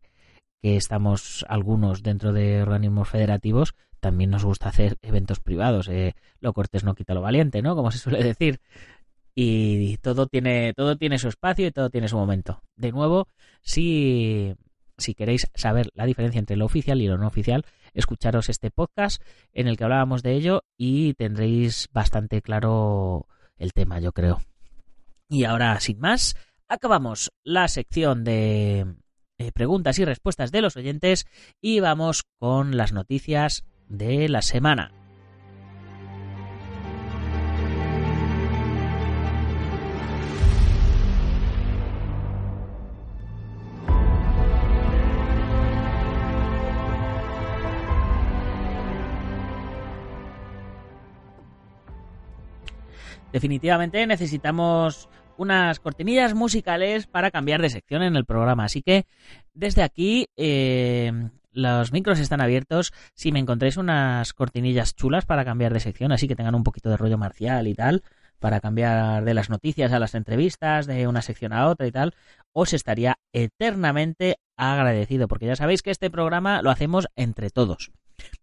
estamos 0.62 1.44
algunos 1.48 2.02
dentro 2.02 2.32
de 2.32 2.62
organismos 2.62 3.08
federativos, 3.08 3.74
también 4.00 4.30
nos 4.30 4.44
gusta 4.44 4.68
hacer 4.68 4.96
eventos 5.02 5.40
privados. 5.40 5.88
Eh, 5.88 6.14
lo 6.40 6.52
cortés 6.52 6.84
no 6.84 6.94
quita 6.94 7.14
lo 7.14 7.22
valiente, 7.22 7.62
¿no? 7.62 7.76
Como 7.76 7.90
se 7.90 7.98
suele 7.98 8.22
decir. 8.22 8.60
Y 9.34 9.98
todo 9.98 10.26
tiene, 10.26 10.72
todo 10.74 10.96
tiene 10.96 11.18
su 11.18 11.28
espacio 11.28 11.66
y 11.66 11.70
todo 11.70 11.90
tiene 11.90 12.08
su 12.08 12.16
momento. 12.16 12.62
De 12.74 12.90
nuevo, 12.90 13.28
si, 13.60 14.54
si 14.96 15.14
queréis 15.14 15.48
saber 15.54 15.90
la 15.94 16.06
diferencia 16.06 16.38
entre 16.38 16.56
lo 16.56 16.64
oficial 16.64 17.02
y 17.02 17.06
lo 17.06 17.18
no 17.18 17.26
oficial, 17.26 17.64
escucharos 17.96 18.48
este 18.48 18.70
podcast 18.70 19.22
en 19.52 19.66
el 19.66 19.76
que 19.76 19.84
hablábamos 19.84 20.22
de 20.22 20.34
ello 20.34 20.62
y 20.76 21.14
tendréis 21.14 21.88
bastante 21.92 22.42
claro 22.42 23.26
el 23.56 23.72
tema, 23.72 23.98
yo 23.98 24.12
creo. 24.12 24.40
Y 25.28 25.44
ahora, 25.44 25.80
sin 25.80 25.98
más, 25.98 26.36
acabamos 26.68 27.32
la 27.42 27.66
sección 27.68 28.22
de 28.22 28.86
eh, 29.38 29.52
preguntas 29.52 29.98
y 29.98 30.04
respuestas 30.04 30.52
de 30.52 30.62
los 30.62 30.76
oyentes 30.76 31.26
y 31.60 31.80
vamos 31.80 32.24
con 32.38 32.76
las 32.76 32.92
noticias 32.92 33.64
de 33.88 34.28
la 34.28 34.42
semana. 34.42 35.05
Definitivamente 53.32 54.06
necesitamos 54.06 55.08
unas 55.36 55.80
cortinillas 55.80 56.34
musicales 56.34 57.06
para 57.06 57.30
cambiar 57.30 57.60
de 57.60 57.70
sección 57.70 58.02
en 58.02 58.16
el 58.16 58.24
programa. 58.24 58.64
Así 58.64 58.82
que 58.82 59.06
desde 59.54 59.82
aquí 59.82 60.28
eh, 60.36 61.12
los 61.52 61.92
micros 61.92 62.18
están 62.20 62.40
abiertos. 62.40 62.92
Si 63.14 63.32
me 63.32 63.38
encontréis 63.38 63.76
unas 63.76 64.32
cortinillas 64.32 64.94
chulas 64.94 65.24
para 65.24 65.44
cambiar 65.44 65.72
de 65.72 65.80
sección, 65.80 66.12
así 66.12 66.28
que 66.28 66.36
tengan 66.36 66.54
un 66.54 66.64
poquito 66.64 66.90
de 66.90 66.96
rollo 66.96 67.18
marcial 67.18 67.66
y 67.66 67.74
tal, 67.74 68.02
para 68.38 68.60
cambiar 68.60 69.24
de 69.24 69.34
las 69.34 69.48
noticias 69.48 69.92
a 69.92 69.98
las 69.98 70.14
entrevistas, 70.14 70.86
de 70.86 71.06
una 71.06 71.22
sección 71.22 71.52
a 71.52 71.68
otra 71.68 71.86
y 71.86 71.92
tal, 71.92 72.14
os 72.52 72.72
estaría 72.72 73.18
eternamente 73.32 74.36
agradecido, 74.56 75.28
porque 75.28 75.46
ya 75.46 75.56
sabéis 75.56 75.82
que 75.82 75.90
este 75.90 76.10
programa 76.10 76.62
lo 76.62 76.70
hacemos 76.70 77.08
entre 77.16 77.50
todos. 77.50 77.90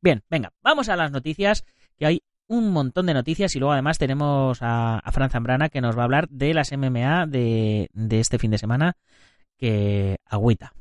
Bien, 0.02 0.24
venga, 0.30 0.52
vamos 0.62 0.90
a 0.90 0.96
las 0.96 1.12
noticias, 1.12 1.66
que 1.98 2.06
hay 2.06 2.24
un 2.54 2.72
montón 2.72 3.08
de 3.08 3.16
noticias 3.16 3.56
y 3.56 3.60
luego 3.60 3.74
además 3.74 3.98
tenemos 3.98 4.60
a, 4.62 5.02
Fran 5.12 5.32
Zambrana 5.32 5.70
que 5.70 5.82
nos 5.82 5.98
va 5.98 6.02
a 6.02 6.06
hablar 6.06 6.30
de 6.30 6.54
las 6.54 6.72
MMA 6.72 7.26
de, 7.26 7.90
de 7.94 8.20
este 8.20 8.38
fin 8.38 8.52
de 8.52 8.60
semana 8.60 8.96
que 9.58 10.18
agüita. 10.26 10.74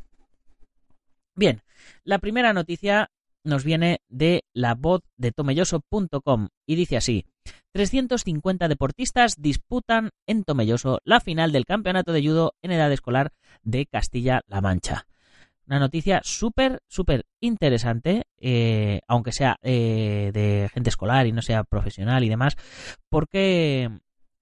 Bien, 1.34 1.62
la 2.04 2.18
primera 2.18 2.52
noticia 2.52 3.10
nos 3.42 3.64
viene 3.64 4.00
de 4.08 4.44
la 4.52 4.74
voz 4.74 5.02
de 5.16 5.32
tomelloso.com 5.32 6.48
y 6.66 6.74
dice 6.76 6.98
así: 6.98 7.24
350 7.72 8.68
deportistas 8.68 9.36
disputan 9.40 10.10
en 10.26 10.44
Tomelloso 10.44 11.00
la 11.04 11.20
final 11.20 11.52
del 11.52 11.64
campeonato 11.64 12.12
de 12.12 12.22
judo 12.22 12.54
en 12.60 12.72
edad 12.72 12.92
escolar 12.92 13.32
de 13.62 13.86
Castilla-La 13.86 14.60
Mancha. 14.60 15.06
Una 15.72 15.78
noticia 15.78 16.20
súper, 16.22 16.82
súper 16.86 17.24
interesante, 17.40 18.26
eh, 18.36 19.00
aunque 19.08 19.32
sea 19.32 19.56
eh, 19.62 20.30
de 20.34 20.68
gente 20.70 20.90
escolar 20.90 21.26
y 21.26 21.32
no 21.32 21.40
sea 21.40 21.64
profesional 21.64 22.22
y 22.24 22.28
demás, 22.28 22.58
porque 23.08 23.88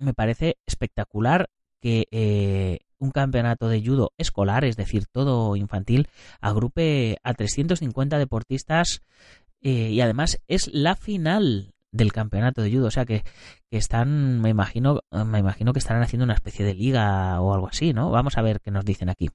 me 0.00 0.12
parece 0.12 0.56
espectacular 0.66 1.48
que 1.80 2.08
eh, 2.10 2.80
un 2.98 3.12
campeonato 3.12 3.68
de 3.68 3.80
judo 3.80 4.10
escolar, 4.18 4.64
es 4.64 4.74
decir, 4.74 5.04
todo 5.06 5.54
infantil, 5.54 6.08
agrupe 6.40 7.18
a 7.22 7.32
350 7.32 8.18
deportistas 8.18 9.00
y 9.60 10.00
además 10.00 10.40
es 10.48 10.68
la 10.72 10.96
final 10.96 11.74
del 11.92 12.12
campeonato 12.12 12.62
de 12.62 12.70
judo, 12.70 12.86
o 12.86 12.90
sea 12.90 13.04
que, 13.04 13.24
están, 13.70 14.40
me 14.40 14.50
imagino, 14.50 15.00
me 15.26 15.38
imagino 15.38 15.72
que 15.72 15.78
estarán 15.78 16.02
haciendo 16.02 16.24
una 16.24 16.34
especie 16.34 16.64
de 16.64 16.74
liga 16.74 17.40
o 17.40 17.54
algo 17.54 17.68
así, 17.68 17.92
¿no? 17.92 18.10
Vamos 18.10 18.36
a 18.36 18.42
ver 18.42 18.60
qué 18.60 18.70
nos 18.70 18.84
dicen 18.84 19.08
aquí. 19.08 19.30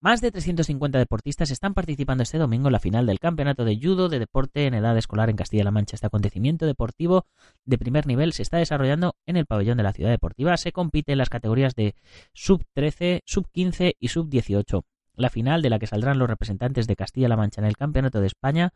Más 0.00 0.20
de 0.20 0.30
350 0.30 0.98
deportistas 0.98 1.50
están 1.50 1.72
participando 1.72 2.22
este 2.22 2.38
domingo 2.38 2.68
en 2.68 2.72
la 2.72 2.80
final 2.80 3.06
del 3.06 3.18
Campeonato 3.18 3.64
de 3.64 3.78
Judo 3.80 4.08
de 4.08 4.18
Deporte 4.18 4.66
en 4.66 4.74
Edad 4.74 4.96
Escolar 4.96 5.30
en 5.30 5.36
Castilla-La 5.36 5.70
Mancha. 5.70 5.96
Este 5.96 6.06
acontecimiento 6.06 6.66
deportivo 6.66 7.26
de 7.64 7.78
primer 7.78 8.06
nivel 8.06 8.32
se 8.34 8.42
está 8.42 8.58
desarrollando 8.58 9.16
en 9.24 9.36
el 9.36 9.46
pabellón 9.46 9.78
de 9.78 9.82
la 9.82 9.94
ciudad 9.94 10.10
deportiva. 10.10 10.56
Se 10.58 10.70
compite 10.70 11.12
en 11.12 11.18
las 11.18 11.30
categorías 11.30 11.74
de 11.74 11.94
sub-13, 12.34 13.22
sub-15 13.24 13.96
y 13.98 14.08
sub-18. 14.08 14.82
La 15.14 15.30
final 15.30 15.62
de 15.62 15.70
la 15.70 15.78
que 15.78 15.86
saldrán 15.86 16.18
los 16.18 16.28
representantes 16.28 16.86
de 16.86 16.94
Castilla-La 16.94 17.36
Mancha 17.36 17.62
en 17.62 17.66
el 17.66 17.76
Campeonato 17.78 18.20
de 18.20 18.26
España 18.26 18.74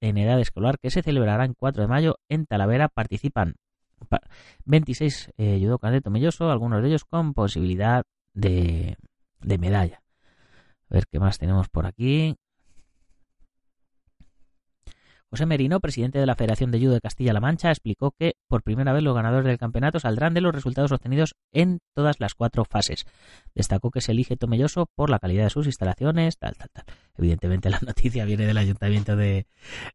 en 0.00 0.18
edad 0.18 0.40
escolar 0.40 0.78
que 0.78 0.90
se 0.90 1.02
celebrará 1.02 1.44
el 1.44 1.56
4 1.56 1.82
de 1.82 1.88
mayo 1.88 2.18
en 2.28 2.46
Talavera 2.46 2.88
participan 2.88 3.56
26 4.66 5.32
eh, 5.38 5.58
de 5.58 6.00
Tomelloso, 6.00 6.50
algunos 6.50 6.82
de 6.82 6.88
ellos 6.88 7.04
con 7.04 7.32
posibilidad 7.32 8.04
de 8.34 8.96
medalla. 9.42 10.02
A 10.90 10.94
ver 10.94 11.06
qué 11.10 11.18
más 11.18 11.38
tenemos 11.38 11.68
por 11.68 11.86
aquí. 11.86 12.36
José 15.34 15.46
Merino, 15.46 15.80
presidente 15.80 16.20
de 16.20 16.26
la 16.26 16.36
Federación 16.36 16.70
de 16.70 16.78
Judo 16.78 16.92
de 16.92 17.00
Castilla-La 17.00 17.40
Mancha, 17.40 17.70
explicó 17.70 18.12
que 18.16 18.34
por 18.46 18.62
primera 18.62 18.92
vez 18.92 19.02
los 19.02 19.16
ganadores 19.16 19.46
del 19.46 19.58
campeonato 19.58 19.98
saldrán 19.98 20.32
de 20.32 20.40
los 20.40 20.54
resultados 20.54 20.92
obtenidos 20.92 21.34
en 21.50 21.80
todas 21.92 22.20
las 22.20 22.34
cuatro 22.34 22.64
fases. 22.64 23.04
Destacó 23.52 23.90
que 23.90 24.00
se 24.00 24.12
elige 24.12 24.36
Tomelloso 24.36 24.86
por 24.94 25.10
la 25.10 25.18
calidad 25.18 25.42
de 25.42 25.50
sus 25.50 25.66
instalaciones, 25.66 26.38
tal, 26.38 26.54
tal, 26.56 26.68
tal. 26.72 26.84
Evidentemente 27.18 27.68
la 27.68 27.80
noticia 27.84 28.24
viene 28.24 28.46
del 28.46 28.58
ayuntamiento 28.58 29.16
de, 29.16 29.48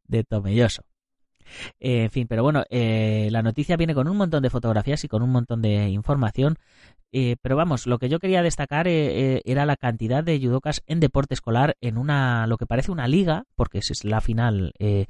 de 0.04 0.26
Tomelloso. 0.26 0.84
Eh, 1.80 2.04
en 2.04 2.12
fin, 2.12 2.28
pero 2.28 2.44
bueno, 2.44 2.64
eh, 2.70 3.30
la 3.32 3.42
noticia 3.42 3.78
viene 3.78 3.96
con 3.96 4.08
un 4.08 4.18
montón 4.18 4.44
de 4.44 4.50
fotografías 4.50 5.04
y 5.04 5.08
con 5.08 5.22
un 5.22 5.32
montón 5.32 5.62
de 5.62 5.90
información. 5.90 6.58
Eh, 7.12 7.38
pero 7.42 7.56
vamos, 7.56 7.88
lo 7.88 7.98
que 7.98 8.08
yo 8.08 8.20
quería 8.20 8.44
destacar 8.44 8.88
era 8.88 9.66
la 9.66 9.76
cantidad 9.76 10.24
de 10.24 10.40
judocas 10.40 10.84
en 10.86 11.00
deporte 11.00 11.34
escolar 11.34 11.76
en 11.82 11.98
una, 11.98 12.46
lo 12.46 12.58
que 12.58 12.68
parece 12.68 12.92
una 12.92 13.08
liga, 13.08 13.46
porque 13.56 13.80
es 13.80 14.04
la 14.04 14.22
final 14.22 14.74
que 14.78 15.08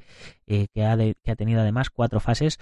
ha, 0.82 0.96
que, 0.96 1.30
ha 1.30 1.36
tenido 1.36 1.60
además 1.60 1.90
cuatro 1.90 2.20
fases, 2.20 2.58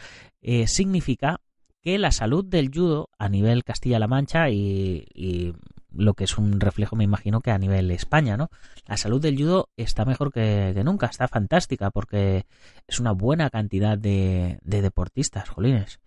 significa 0.66 1.40
que 1.82 1.98
la 1.98 2.10
salud 2.10 2.44
del 2.44 2.72
judo 2.74 3.10
a 3.16 3.28
nivel 3.28 3.62
Castilla-La 3.62 4.08
Mancha 4.08 4.50
y 4.50 5.54
lo 5.92 6.14
que 6.14 6.24
es 6.24 6.38
un 6.38 6.60
reflejo, 6.60 6.96
me 6.96 7.04
imagino, 7.04 7.40
que 7.40 7.50
a 7.50 7.58
nivel 7.58 7.90
España, 7.90 8.36
¿no? 8.36 8.50
La 8.86 8.96
salud 8.96 9.20
del 9.20 9.36
judo 9.36 9.70
está 9.76 10.04
mejor 10.04 10.32
que, 10.32 10.72
nunca, 10.84 11.06
está 11.06 11.28
fantástica, 11.28 11.90
porque 11.90 12.46
es 12.86 13.00
una 13.00 13.12
buena 13.12 13.50
cantidad 13.50 13.96
de, 13.96 14.58
deportistas, 14.62 15.48
jolines. 15.48 16.00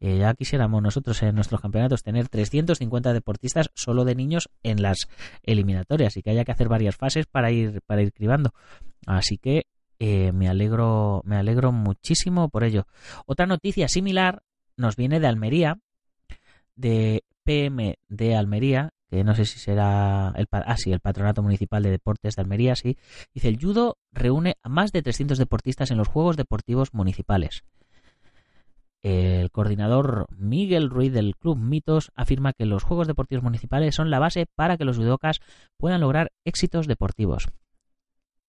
Eh, 0.00 0.18
ya 0.18 0.32
quisiéramos 0.34 0.80
nosotros 0.80 1.20
en 1.24 1.34
nuestros 1.34 1.60
campeonatos 1.60 2.04
tener 2.04 2.28
350 2.28 3.12
deportistas 3.12 3.70
solo 3.74 4.04
de 4.04 4.14
niños 4.14 4.48
en 4.62 4.80
las 4.80 5.08
eliminatorias 5.42 6.16
y 6.16 6.22
que 6.22 6.30
haya 6.30 6.44
que 6.44 6.52
hacer 6.52 6.68
varias 6.68 6.96
fases 6.96 7.26
para 7.26 7.50
ir, 7.50 7.80
para 7.84 8.02
ir 8.02 8.12
cribando. 8.12 8.54
Así 9.06 9.38
que 9.38 9.66
eh, 9.98 10.30
me 10.32 10.48
alegro, 10.48 11.22
me 11.24 11.36
alegro 11.36 11.72
muchísimo 11.72 12.48
por 12.48 12.62
ello. 12.62 12.86
Otra 13.26 13.46
noticia 13.46 13.88
similar 13.88 14.42
nos 14.76 14.94
viene 14.94 15.18
de 15.18 15.26
Almería, 15.26 15.80
de 16.76 17.24
PM 17.42 17.98
de 18.08 18.36
Almería, 18.36 18.92
que 19.08 19.24
no 19.24 19.34
sé 19.34 19.44
si 19.44 19.58
será 19.58 20.32
el, 20.36 20.46
ah, 20.52 20.76
el 20.84 21.00
Patronato 21.00 21.42
Municipal 21.42 21.82
de 21.82 21.90
Deportes 21.90 22.36
de 22.36 22.42
Almería, 22.42 22.76
sí. 22.76 22.96
Dice, 23.34 23.48
el 23.48 23.58
judo 23.58 23.96
reúne 24.12 24.56
a 24.62 24.68
más 24.68 24.92
de 24.92 25.02
300 25.02 25.38
deportistas 25.38 25.90
en 25.90 25.98
los 25.98 26.08
Juegos 26.08 26.36
Deportivos 26.36 26.92
Municipales. 26.92 27.64
El 29.02 29.50
coordinador 29.50 30.26
Miguel 30.36 30.90
Ruiz 30.90 31.12
del 31.12 31.36
Club 31.36 31.56
Mitos 31.56 32.10
afirma 32.14 32.52
que 32.52 32.66
los 32.66 32.82
Juegos 32.82 33.06
Deportivos 33.06 33.44
Municipales 33.44 33.94
son 33.94 34.10
la 34.10 34.18
base 34.18 34.46
para 34.54 34.76
que 34.76 34.84
los 34.84 34.98
judocas 34.98 35.40
puedan 35.78 36.00
lograr 36.00 36.32
éxitos 36.44 36.86
deportivos 36.86 37.48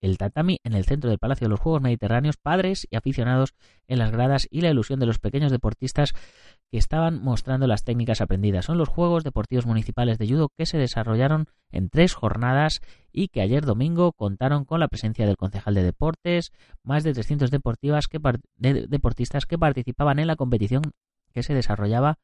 el 0.01 0.17
tatami 0.17 0.59
en 0.63 0.73
el 0.73 0.85
centro 0.85 1.09
del 1.09 1.19
Palacio 1.19 1.45
de 1.45 1.49
los 1.49 1.59
Juegos 1.59 1.81
Mediterráneos, 1.81 2.37
padres 2.37 2.87
y 2.89 2.95
aficionados 2.95 3.53
en 3.87 3.99
las 3.99 4.11
gradas 4.11 4.47
y 4.49 4.61
la 4.61 4.69
ilusión 4.69 4.99
de 4.99 5.05
los 5.05 5.19
pequeños 5.19 5.51
deportistas 5.51 6.13
que 6.71 6.77
estaban 6.77 7.21
mostrando 7.21 7.67
las 7.67 7.83
técnicas 7.83 8.21
aprendidas. 8.21 8.65
Son 8.65 8.77
los 8.77 8.89
Juegos 8.89 9.23
Deportivos 9.23 9.65
Municipales 9.65 10.17
de 10.17 10.27
Judo 10.27 10.49
que 10.55 10.65
se 10.65 10.77
desarrollaron 10.77 11.47
en 11.71 11.89
tres 11.89 12.13
jornadas 12.13 12.81
y 13.11 13.29
que 13.29 13.41
ayer 13.41 13.65
domingo 13.65 14.13
contaron 14.13 14.65
con 14.65 14.79
la 14.79 14.87
presencia 14.87 15.25
del 15.25 15.37
concejal 15.37 15.73
de 15.73 15.83
deportes, 15.83 16.51
más 16.83 17.03
de 17.03 17.13
300 17.13 17.51
deportivas 17.51 18.07
que, 18.07 18.19
deportistas 18.57 19.45
que 19.45 19.57
participaban 19.57 20.19
en 20.19 20.27
la 20.27 20.35
competición 20.35 20.83
que 21.33 21.43
se 21.43 21.53
desarrollaba 21.53 22.17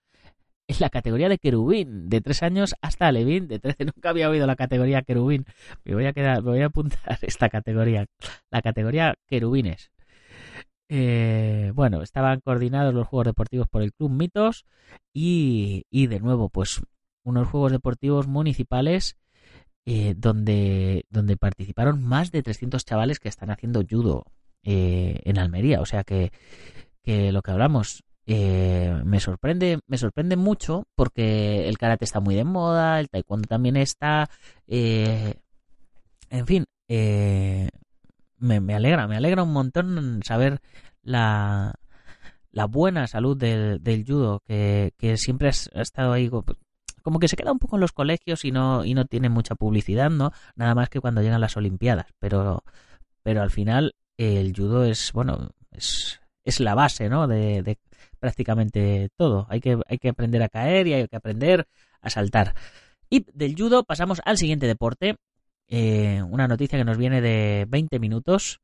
en 0.67 0.75
la 0.79 0.89
categoría 0.89 1.29
de 1.29 1.37
querubín, 1.37 2.09
de 2.09 2.21
tres 2.21 2.43
años 2.43 2.75
hasta 2.81 3.11
Levín, 3.11 3.47
de 3.47 3.59
13. 3.59 3.85
Nunca 3.95 4.09
había 4.09 4.29
oído 4.29 4.47
la 4.47 4.55
categoría 4.55 5.01
querubín. 5.03 5.45
Me 5.83 5.93
voy 5.93 6.05
a 6.05 6.13
quedar, 6.13 6.43
me 6.43 6.51
voy 6.51 6.61
a 6.61 6.67
apuntar 6.67 7.17
esta 7.21 7.49
categoría, 7.49 8.05
la 8.51 8.61
categoría 8.61 9.15
querubines. 9.27 9.91
Eh, 10.87 11.71
bueno, 11.73 12.01
estaban 12.03 12.41
coordinados 12.41 12.93
los 12.93 13.07
Juegos 13.07 13.25
Deportivos 13.25 13.67
por 13.67 13.81
el 13.81 13.91
Club 13.93 14.11
Mitos 14.11 14.65
y, 15.13 15.85
y 15.89 16.07
de 16.07 16.19
nuevo, 16.19 16.49
pues 16.49 16.81
unos 17.23 17.47
Juegos 17.47 17.71
Deportivos 17.71 18.27
municipales 18.27 19.17
eh, 19.87 20.15
donde, 20.17 21.05
donde 21.11 21.37
participaron 21.37 22.01
más 22.01 22.31
de 22.31 22.41
300 22.41 22.85
chavales 22.85 23.19
que 23.19 23.29
están 23.29 23.51
haciendo 23.51 23.83
judo 23.87 24.25
eh, 24.63 25.21
en 25.25 25.37
Almería. 25.37 25.79
O 25.81 25.85
sea 25.85 26.03
que, 26.03 26.31
que 27.03 27.31
lo 27.31 27.43
que 27.43 27.51
hablamos, 27.51 28.03
eh, 28.27 29.01
me 29.03 29.19
sorprende 29.19 29.79
me 29.87 29.97
sorprende 29.97 30.35
mucho 30.35 30.87
porque 30.95 31.67
el 31.69 31.77
karate 31.77 32.05
está 32.05 32.19
muy 32.19 32.33
de 32.33 32.43
moda 32.43 32.99
el 32.99 33.09
taekwondo 33.09 33.47
también 33.47 33.77
está 33.77 34.29
eh, 34.67 35.35
en 36.31 36.47
fin 36.47 36.65
eh, 36.87 37.69
me, 38.39 38.73
alegra 38.73 39.07
me 39.07 39.17
alegra 39.17 39.43
un 39.43 39.53
montón 39.53 40.21
saber 40.23 40.59
la 41.03 41.75
la 42.51 42.65
buena 42.65 43.05
salud 43.05 43.37
del, 43.37 44.05
judo 44.07 44.41
que, 44.47 44.91
siempre 45.17 45.49
ha 45.49 45.81
estado 45.81 46.13
ahí 46.13 46.29
como 47.03 47.19
que 47.19 47.27
se 47.27 47.35
queda 47.35 47.51
un 47.51 47.59
poco 47.59 47.75
en 47.75 47.81
los 47.81 47.91
colegios 47.91 48.43
y 48.43 48.51
no 48.51 48.85
y 48.85 48.95
no 48.95 49.05
tiene 49.05 49.29
mucha 49.29 49.53
publicidad 49.53 50.09
no 50.09 50.31
nada 50.55 50.73
más 50.73 50.89
que 50.89 50.99
cuando 50.99 51.21
llegan 51.21 51.41
las 51.41 51.57
olimpiadas 51.57 52.07
pero 52.17 52.63
pero 53.21 53.43
al 53.43 53.51
final 53.51 53.93
el 54.17 54.55
judo 54.55 54.83
es 54.83 55.11
bueno 55.13 55.51
es 55.71 56.19
es 56.45 56.59
la 56.59 56.75
base 56.75 57.09
¿no? 57.09 57.27
de, 57.27 57.77
prácticamente 58.15 59.09
todo. 59.17 59.47
Hay 59.49 59.61
que, 59.61 59.79
hay 59.87 59.97
que 59.97 60.09
aprender 60.09 60.41
a 60.43 60.49
caer 60.49 60.87
y 60.87 60.93
hay 60.93 61.07
que 61.07 61.15
aprender 61.15 61.67
a 62.01 62.09
saltar. 62.09 62.55
Y 63.09 63.25
del 63.33 63.55
judo 63.55 63.83
pasamos 63.83 64.21
al 64.25 64.37
siguiente 64.37 64.67
deporte. 64.67 65.15
Eh, 65.67 66.21
una 66.29 66.47
noticia 66.47 66.77
que 66.77 66.85
nos 66.85 66.97
viene 66.97 67.21
de 67.21 67.65
20 67.67 67.99
minutos. 67.99 68.61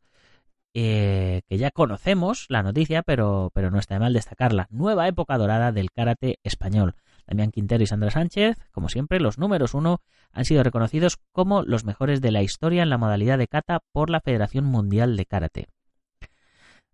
Eh, 0.74 1.42
que 1.50 1.58
ya 1.58 1.70
conocemos 1.70 2.46
la 2.48 2.64
noticia, 2.64 3.04
pero, 3.04 3.52
pero 3.54 3.72
no 3.72 3.80
está 3.80 3.96
de 3.96 4.00
mal 4.00 4.14
destacarla. 4.14 4.68
Nueva 4.70 5.08
época 5.08 5.38
dorada 5.38 5.74
del 5.74 5.92
karate 5.92 6.40
español. 6.44 6.96
Damián 7.28 7.52
Quintero 7.52 7.84
y 7.84 7.88
Sandra 7.88 8.12
Sánchez, 8.12 8.58
como 8.72 8.90
siempre, 8.90 9.20
los 9.20 9.38
números 9.38 9.74
uno, 9.74 10.02
han 10.32 10.46
sido 10.46 10.64
reconocidos 10.64 11.18
como 11.32 11.64
los 11.64 11.84
mejores 11.86 12.22
de 12.22 12.32
la 12.32 12.42
historia 12.42 12.84
en 12.84 12.90
la 12.90 12.98
modalidad 12.98 13.38
de 13.38 13.48
kata 13.48 13.82
por 13.92 14.10
la 14.10 14.22
Federación 14.22 14.66
Mundial 14.66 15.18
de 15.18 15.26
Karate. 15.26 15.68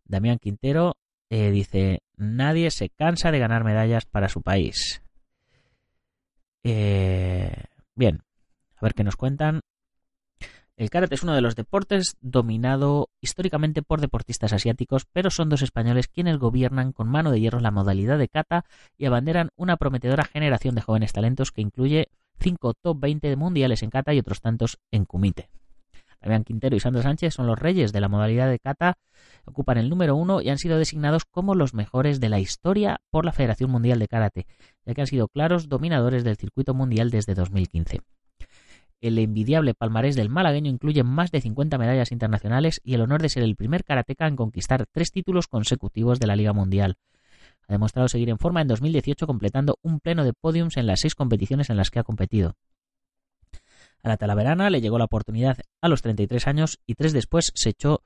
Damián 0.05 0.39
Quintero 0.39 0.95
eh, 1.29 1.51
dice, 1.51 2.01
nadie 2.15 2.71
se 2.71 2.89
cansa 2.89 3.31
de 3.31 3.39
ganar 3.39 3.63
medallas 3.63 4.05
para 4.05 4.29
su 4.29 4.41
país. 4.41 5.01
Eh, 6.63 7.63
bien, 7.95 8.23
a 8.75 8.81
ver 8.81 8.93
qué 8.93 9.03
nos 9.03 9.15
cuentan. 9.15 9.61
El 10.77 10.91
karate 10.91 11.15
es 11.15 11.23
uno 11.23 11.33
de 11.33 11.41
los 11.41 11.55
deportes 11.55 12.17
dominado 12.21 13.09
históricamente 13.19 13.81
por 13.81 13.99
deportistas 13.99 14.53
asiáticos, 14.53 15.07
pero 15.11 15.31
son 15.31 15.49
dos 15.49 15.63
españoles 15.63 16.07
quienes 16.07 16.37
gobiernan 16.37 16.91
con 16.91 17.09
mano 17.09 17.31
de 17.31 17.39
hierro 17.39 17.59
la 17.59 17.71
modalidad 17.71 18.19
de 18.19 18.27
kata 18.27 18.63
y 18.95 19.07
abanderan 19.07 19.49
una 19.55 19.77
prometedora 19.77 20.23
generación 20.23 20.75
de 20.75 20.81
jóvenes 20.81 21.13
talentos 21.13 21.51
que 21.51 21.61
incluye 21.61 22.09
cinco 22.39 22.75
top 22.75 22.99
20 22.99 23.35
mundiales 23.37 23.81
en 23.81 23.89
kata 23.89 24.13
y 24.13 24.19
otros 24.19 24.39
tantos 24.39 24.77
en 24.91 25.05
kumite. 25.05 25.49
Damián 26.21 26.43
Quintero 26.43 26.75
y 26.75 26.79
Sandro 26.79 27.01
Sánchez 27.01 27.33
son 27.33 27.47
los 27.47 27.59
reyes 27.59 27.93
de 27.93 28.01
la 28.01 28.07
modalidad 28.07 28.49
de 28.49 28.59
kata, 28.59 28.97
ocupan 29.45 29.77
el 29.77 29.89
número 29.89 30.15
uno 30.15 30.41
y 30.41 30.49
han 30.49 30.57
sido 30.57 30.77
designados 30.77 31.25
como 31.25 31.55
los 31.55 31.73
mejores 31.73 32.19
de 32.19 32.29
la 32.29 32.39
historia 32.39 33.01
por 33.09 33.25
la 33.25 33.31
Federación 33.31 33.71
Mundial 33.71 33.99
de 33.99 34.07
Karate, 34.07 34.47
ya 34.85 34.93
que 34.93 35.01
han 35.01 35.07
sido 35.07 35.27
claros 35.27 35.69
dominadores 35.69 36.23
del 36.23 36.37
circuito 36.37 36.73
mundial 36.73 37.09
desde 37.09 37.33
2015. 37.33 38.01
El 38.99 39.19
envidiable 39.19 39.75
palmarés 39.75 40.15
del 40.15 40.29
malagueño 40.29 40.71
incluye 40.71 41.03
más 41.03 41.29
de 41.29 41.41
50 41.41 41.77
medallas 41.77 42.11
internacionales 42.11 42.81
y 42.83 42.95
el 42.95 43.01
honor 43.01 43.21
de 43.21 43.29
ser 43.29 43.43
el 43.43 43.55
primer 43.55 43.83
karateca 43.83 44.27
en 44.27 44.35
conquistar 44.35 44.87
tres 44.91 45.11
títulos 45.11 45.47
consecutivos 45.47 46.19
de 46.19 46.25
la 46.25 46.35
Liga 46.35 46.51
Mundial. 46.51 46.97
Ha 47.67 47.73
demostrado 47.73 48.07
seguir 48.07 48.29
en 48.29 48.39
forma 48.39 48.61
en 48.61 48.67
2018 48.69 49.27
completando 49.27 49.77
un 49.83 49.99
pleno 49.99 50.23
de 50.23 50.33
podiums 50.33 50.77
en 50.77 50.87
las 50.87 51.01
seis 51.01 51.13
competiciones 51.13 51.69
en 51.69 51.77
las 51.77 51.91
que 51.91 51.99
ha 51.99 52.03
competido. 52.03 52.55
A 54.03 54.09
la 54.09 54.17
talaverana 54.17 54.69
le 54.69 54.81
llegó 54.81 54.97
la 54.97 55.05
oportunidad 55.05 55.57
a 55.81 55.87
los 55.87 56.01
33 56.01 56.47
años 56.47 56.79
y 56.85 56.95
tres 56.95 57.13
después 57.13 57.51
se 57.55 57.69
echó 57.69 58.03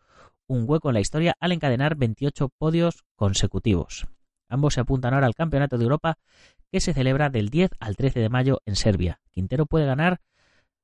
un 0.47 0.65
hueco 0.67 0.89
en 0.89 0.95
la 0.95 0.99
historia 0.99 1.36
al 1.39 1.51
encadenar 1.51 1.95
28 1.95 2.49
podios 2.58 3.04
consecutivos. 3.15 4.08
Ambos 4.49 4.73
se 4.73 4.82
apuntan 4.82 5.13
ahora 5.13 5.27
al 5.27 5.36
Campeonato 5.36 5.77
de 5.77 5.84
Europa 5.84 6.17
que 6.71 6.82
se 6.82 6.93
celebra 6.93 7.30
del 7.30 7.49
10 7.49 7.71
al 7.80 7.95
13 7.95 8.19
de 8.19 8.30
mayo 8.30 8.62
en 8.65 8.75
Serbia. 8.75 9.21
Quintero 9.32 9.65
puede 9.65 9.86
ganar, 9.86 10.19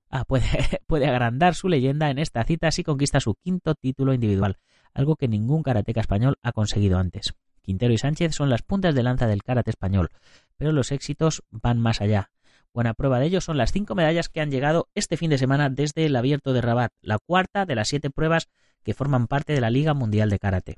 ah, 0.09 0.23
puede, 0.23 0.45
puede 0.87 1.07
agrandar 1.07 1.55
su 1.55 1.67
leyenda 1.67 2.09
en 2.09 2.19
esta 2.19 2.43
cita 2.43 2.71
si 2.71 2.83
conquista 2.83 3.19
su 3.19 3.35
quinto 3.35 3.75
título 3.75 4.13
individual, 4.13 4.57
algo 4.93 5.15
que 5.15 5.27
ningún 5.27 5.63
karateca 5.63 6.01
español 6.01 6.37
ha 6.43 6.53
conseguido 6.53 6.97
antes. 6.97 7.33
Quintero 7.61 7.93
y 7.93 7.97
Sánchez 7.97 8.33
son 8.33 8.49
las 8.49 8.61
puntas 8.61 8.95
de 8.95 9.03
lanza 9.03 9.27
del 9.27 9.43
karate 9.43 9.71
español, 9.71 10.09
pero 10.55 10.71
los 10.71 10.93
éxitos 10.93 11.43
van 11.51 11.79
más 11.79 11.99
allá. 11.99 12.31
Buena 12.77 12.93
prueba 12.93 13.17
de 13.17 13.25
ello 13.25 13.41
son 13.41 13.57
las 13.57 13.71
cinco 13.71 13.95
medallas 13.95 14.29
que 14.29 14.39
han 14.39 14.51
llegado 14.51 14.87
este 14.93 15.17
fin 15.17 15.31
de 15.31 15.39
semana 15.39 15.71
desde 15.71 16.05
el 16.05 16.15
abierto 16.15 16.53
de 16.53 16.61
Rabat, 16.61 16.91
la 17.01 17.17
cuarta 17.17 17.65
de 17.65 17.73
las 17.73 17.87
siete 17.87 18.11
pruebas 18.11 18.49
que 18.83 18.93
forman 18.93 19.25
parte 19.25 19.53
de 19.53 19.61
la 19.61 19.71
Liga 19.71 19.95
Mundial 19.95 20.29
de 20.29 20.37
Karate. 20.37 20.77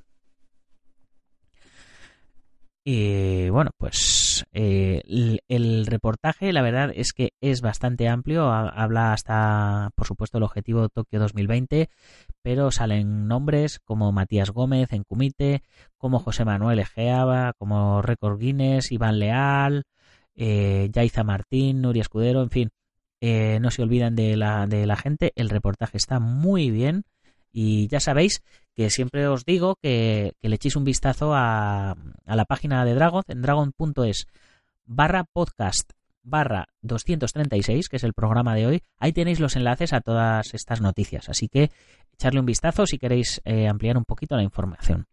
Y 2.86 3.50
bueno, 3.50 3.72
pues 3.78 4.46
eh, 4.54 5.02
el, 5.50 5.86
reportaje, 5.88 6.54
la 6.54 6.62
verdad 6.62 6.94
es 6.96 7.12
que 7.12 7.34
es 7.42 7.60
bastante 7.60 8.08
amplio. 8.08 8.50
Habla 8.50 9.12
hasta, 9.12 9.90
por 9.94 10.08
supuesto, 10.08 10.38
el 10.38 10.46
objetivo 10.46 10.88
Tokio 10.88 11.20
2020, 11.20 11.90
pero 12.42 12.72
salen 12.72 13.28
nombres 13.28 13.80
como 13.84 14.14
Matías 14.14 14.52
Gómez 14.52 14.94
en 14.94 15.04
Kumite, 15.04 15.64
como 15.98 16.20
José 16.20 16.46
Manuel 16.46 16.80
Egea, 16.80 17.52
como 17.58 18.02
Record 18.02 18.40
Guinness, 18.40 18.94
Iván 18.94 19.20
Leal, 19.20 19.84
eh, 20.40 21.24
Martín, 21.26 21.82
Nuria 21.82 22.02
Escudero, 22.02 22.42
en 22.42 22.50
fin, 22.50 22.70
eh, 23.22 23.60
no 23.60 23.70
se 23.70 23.84
olviden 23.84 24.16
de 24.16 24.38
la, 24.38 24.66
de 24.68 24.86
la 24.86 24.96
gente, 24.96 25.34
el 25.36 25.50
reportaje 25.50 25.98
está 25.98 26.20
muy 26.20 26.72
bien. 26.72 27.04
Y 27.52 27.88
ya 27.88 28.00
sabéis 28.00 28.44
que 28.76 28.90
siempre 28.90 29.28
os 29.28 29.44
digo 29.44 29.76
que, 29.82 30.34
le 30.42 30.56
echéis 30.56 30.76
un 30.76 30.84
vistazo 30.84 31.34
a, 31.34 31.92
a, 31.92 32.36
la 32.36 32.46
página 32.46 32.86
de 32.86 32.94
Dragon, 32.94 33.24
en 33.28 33.42
dragon.es 33.42 34.28
barra 34.86 35.26
podcast 35.26 35.92
barra 36.22 36.68
236, 36.82 37.90
que 37.90 37.98
es 37.98 38.04
el 38.04 38.14
programa 38.14 38.56
de 38.56 38.68
hoy, 38.68 38.84
ahí 38.98 39.14
tenéis 39.14 39.40
los 39.40 39.56
enlaces 39.56 39.94
a 39.94 40.02
todas 40.02 40.54
estas 40.54 40.80
noticias, 40.80 41.28
así 41.28 41.48
que 41.50 41.72
echarle 42.14 42.40
un 42.40 42.46
vistazo 42.46 42.86
si 42.86 43.00
queréis 43.00 43.42
eh, 43.46 43.68
ampliar 43.68 43.98
un 43.98 44.06
poquito 44.06 44.36
la 44.36 44.44
información. 44.44 45.08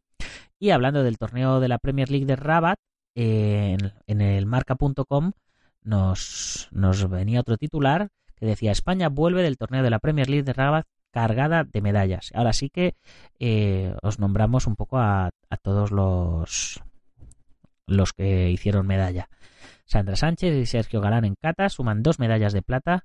Y 0.59 0.71
hablando 0.71 1.03
del 1.03 1.19
torneo 1.19 1.61
de 1.61 1.69
la 1.69 1.79
Premier 1.79 2.11
League 2.11 2.27
de 2.27 2.37
Rabat, 2.37 2.79
en, 3.16 4.20
el 4.20 4.46
marca.com 4.46 5.33
nos, 5.83 6.68
venía 7.11 7.40
otro 7.40 7.57
titular 7.57 8.11
que 8.37 8.46
decía 8.46 8.72
España 8.72 9.09
vuelve 9.09 9.42
del 9.42 9.57
torneo 9.57 9.83
de 9.83 9.90
la 9.90 9.98
Premier 9.98 10.29
League 10.29 10.44
de 10.44 10.52
Rabat 10.52 10.87
cargada 11.11 11.64
de 11.64 11.81
medallas. 11.81 12.31
Ahora 12.35 12.52
sí 12.52 12.68
que 12.68 12.94
eh, 13.38 13.94
os 14.02 14.18
nombramos 14.18 14.66
un 14.66 14.76
poco 14.76 14.98
a, 14.98 15.31
a, 15.48 15.57
todos 15.57 15.90
los 15.90 16.83
los 17.87 18.12
que 18.12 18.50
hicieron 18.50 18.87
medalla. 18.87 19.31
Sandra 19.87 20.16
Sánchez 20.16 20.55
y 20.55 20.66
Sergio 20.66 21.00
Galán 21.00 21.24
en 21.24 21.37
Cata 21.37 21.68
suman 21.68 22.02
dos 22.02 22.18
medallas 22.18 22.52
de 22.52 22.62
plata 22.62 23.05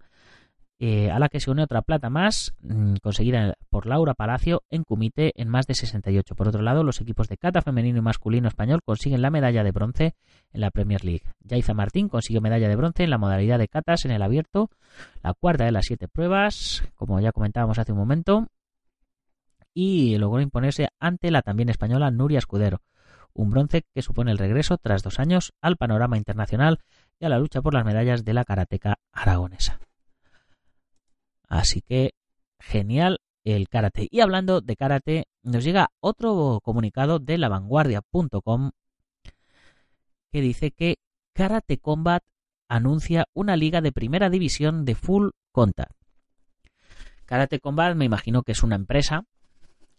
eh, 0.84 1.12
a 1.12 1.20
la 1.20 1.30
que 1.30 1.40
se 1.40 1.52
une 1.52 1.62
otra 1.62 1.84
plata 1.84 2.10
más, 2.10 2.56
mm, 2.64 2.96
conseguida 3.04 3.54
por 3.70 3.86
Laura 3.86 4.16
Palacio 4.16 4.64
en 4.72 4.84
Kumite 4.84 5.32
en 5.40 5.48
más 5.48 5.68
de 5.68 5.76
68. 5.76 6.34
Por 6.34 6.48
otro 6.48 6.64
lado, 6.64 6.84
los 6.84 7.00
equipos 7.02 7.28
de 7.28 7.38
kata 7.38 7.62
femenino 7.62 8.00
y 8.00 8.02
masculino 8.02 8.48
español 8.48 8.82
consiguen 8.84 9.22
la 9.22 9.30
medalla 9.30 9.64
de 9.64 9.70
bronce 9.70 10.16
en 10.52 10.60
la 10.60 10.72
Premier 10.72 11.06
League. 11.06 11.22
Yaiza 11.42 11.76
Martín 11.76 12.10
consiguió 12.10 12.42
medalla 12.42 12.68
de 12.68 12.76
bronce 12.76 13.04
en 13.04 13.12
la 13.12 13.20
modalidad 13.20 13.60
de 13.60 13.68
katas 13.68 14.06
en 14.06 14.12
el 14.12 14.24
abierto, 14.24 14.72
la 15.22 15.36
cuarta 15.36 15.66
de 15.66 15.72
las 15.72 15.86
siete 15.86 16.08
pruebas, 16.08 16.84
como 16.96 17.20
ya 17.20 17.32
comentábamos 17.32 17.78
hace 17.78 17.92
un 17.92 18.00
momento, 18.00 18.48
y 19.76 20.18
logró 20.18 20.42
imponerse 20.42 20.88
ante 21.00 21.30
la 21.30 21.44
también 21.44 21.70
española 21.70 22.10
Nuria 22.10 22.40
Escudero. 22.40 22.82
Un 23.34 23.52
bronce 23.52 23.86
que 23.94 24.02
supone 24.02 24.32
el 24.32 24.40
regreso, 24.40 24.80
tras 24.80 25.04
dos 25.04 25.20
años, 25.20 25.54
al 25.62 25.78
panorama 25.78 26.18
internacional 26.18 26.80
y 27.20 27.26
a 27.26 27.30
la 27.30 27.38
lucha 27.38 27.62
por 27.62 27.76
las 27.76 27.86
medallas 27.86 28.26
de 28.26 28.34
la 28.34 28.46
karateca 28.46 28.98
aragonesa. 29.14 29.80
Así 31.52 31.82
que 31.82 32.14
genial 32.62 33.20
el 33.44 33.68
karate. 33.68 34.08
Y 34.10 34.22
hablando 34.22 34.62
de 34.62 34.78
karate, 34.78 35.26
nos 35.44 35.66
llega 35.66 35.90
otro 36.00 36.62
comunicado 36.64 37.20
de 37.20 37.38
lavanguardia.com 37.38 38.72
que 40.32 40.42
dice 40.42 40.72
que 40.72 40.96
Karate 41.34 41.78
Combat 41.78 42.24
anuncia 42.70 43.26
una 43.34 43.58
liga 43.58 43.82
de 43.82 43.92
primera 43.92 44.30
división 44.30 44.86
de 44.86 44.96
full 44.96 45.32
contact. 45.52 45.92
Karate 47.26 47.60
Combat 47.60 47.98
me 47.98 48.06
imagino 48.06 48.44
que 48.44 48.54
es 48.54 48.64
una 48.64 48.76
empresa. 48.76 49.26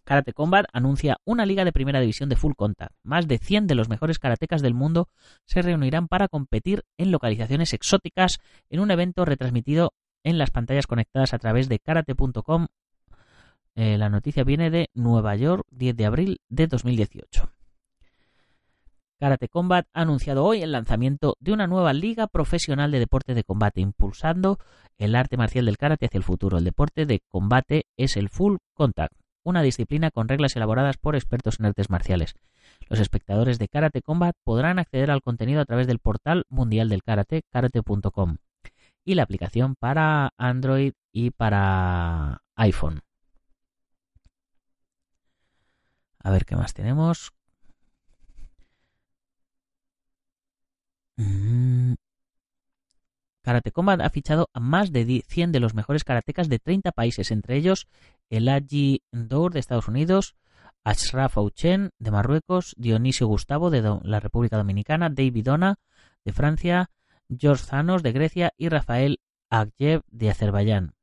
Karate 0.05 0.33
Combat 0.33 0.65
anuncia 0.73 1.19
una 1.27 1.45
liga 1.45 1.67
de 1.67 1.73
primera 1.73 2.01
división 2.01 2.31
de 2.31 2.37
full 2.37 2.55
contact. 2.57 2.95
Más 3.03 3.29
de 3.29 3.37
100 3.37 3.67
de 3.67 3.75
los 3.75 3.91
mejores 3.91 4.19
karatecas 4.19 4.63
del 4.63 4.73
mundo 4.73 5.11
se 5.45 5.61
reunirán 5.61 6.09
para 6.09 6.29
competir 6.29 6.85
en 6.97 7.11
localizaciones 7.11 7.75
exóticas 7.75 8.39
en 8.71 8.81
un 8.81 8.91
evento 8.91 9.27
retransmitido 9.27 9.93
en 10.25 10.39
las 10.39 10.51
pantallas 10.51 10.87
conectadas 10.87 11.35
a 11.35 11.39
través 11.39 11.69
de 11.69 11.79
karate.com. 11.79 12.67
Eh, 13.75 13.97
la 13.99 14.11
noticia 14.11 14.45
viene 14.45 14.71
de 14.71 14.91
Nueva 14.95 15.35
York, 15.37 15.67
10 15.71 15.97
de 15.97 16.07
abril 16.07 16.41
de 16.49 16.67
2018. 16.67 17.51
Karate 19.19 19.49
Combat 19.49 19.87
ha 19.93 20.01
anunciado 20.03 20.45
hoy 20.45 20.63
el 20.63 20.73
lanzamiento 20.73 21.37
de 21.39 21.53
una 21.53 21.69
nueva 21.69 21.93
liga 21.93 22.27
profesional 22.27 22.91
de 22.91 22.99
deporte 22.99 23.35
de 23.35 23.45
combate, 23.45 23.81
impulsando 23.81 24.59
el 24.99 25.15
arte 25.15 25.37
marcial 25.37 25.65
del 25.65 25.79
karate 25.79 26.07
hacia 26.07 26.19
el 26.19 26.25
futuro. 26.25 26.59
El 26.59 26.65
deporte 26.65 27.07
de 27.07 27.21
combate 27.29 27.87
es 27.97 28.17
el 28.17 28.31
full 28.31 28.57
contact, 28.75 29.15
una 29.45 29.63
disciplina 29.63 30.11
con 30.11 30.27
reglas 30.27 30.57
elaboradas 30.57 30.97
por 30.97 31.15
expertos 31.15 31.61
en 31.61 31.67
artes 31.67 31.89
marciales. 31.89 32.35
Los 32.89 32.99
espectadores 32.99 33.61
de 33.61 33.69
Karate 33.69 34.03
Combat 34.03 34.35
podrán 34.43 34.81
acceder 34.81 35.11
al 35.13 35.23
contenido 35.23 35.61
a 35.61 35.67
través 35.67 35.87
del 35.87 36.01
portal 36.01 36.45
mundial 36.49 36.89
del 36.89 37.05
karate, 37.05 37.43
karate.com 37.49 38.39
y 39.05 39.15
la 39.15 39.23
aplicación 39.25 39.75
para 39.77 40.33
Android 40.37 40.93
y 41.13 41.31
para 41.31 42.43
iPhone. 42.57 43.01
A 46.21 46.31
ver 46.31 46.45
qué 46.45 46.57
más 46.57 46.73
tenemos. 46.73 47.33
Mm. 51.17 51.95
Karate 53.43 53.73
Combat 53.73 54.01
ha 54.01 54.11
fichado 54.11 54.49
a 54.55 54.61
más 54.61 54.93
de 54.93 55.25
100 55.27 55.51
de 55.51 55.61
los 55.61 55.75
mejores 55.75 56.05
karatecas 56.05 56.49
de 56.49 56.61
30 56.61 56.93
países, 56.93 57.33
entre 57.33 57.57
ellos 57.57 57.89
el 58.31 58.49
Aji 58.49 59.03
Ndour 59.11 59.53
de 59.53 59.59
Estados 59.59 59.89
Unidos, 59.89 60.37
Ashraf 60.85 61.37
Auchen 61.37 61.91
de 61.99 62.11
Marruecos, 62.13 62.75
Dionisio 62.79 63.27
Gustavo 63.27 63.71
de 63.71 63.83
la 64.05 64.21
República 64.21 64.57
Dominicana, 64.57 65.11
David 65.11 65.45
Dona 65.45 65.77
de 66.25 66.33
Francia, 66.33 66.91
George 67.29 67.65
Zanos 67.65 68.03
de 68.03 68.13
Grecia 68.13 68.53
y 68.57 68.69
Rafael 68.69 69.21
Agyev 69.51 70.03
de 70.11 70.31
Azerbaiyán. 70.31 70.95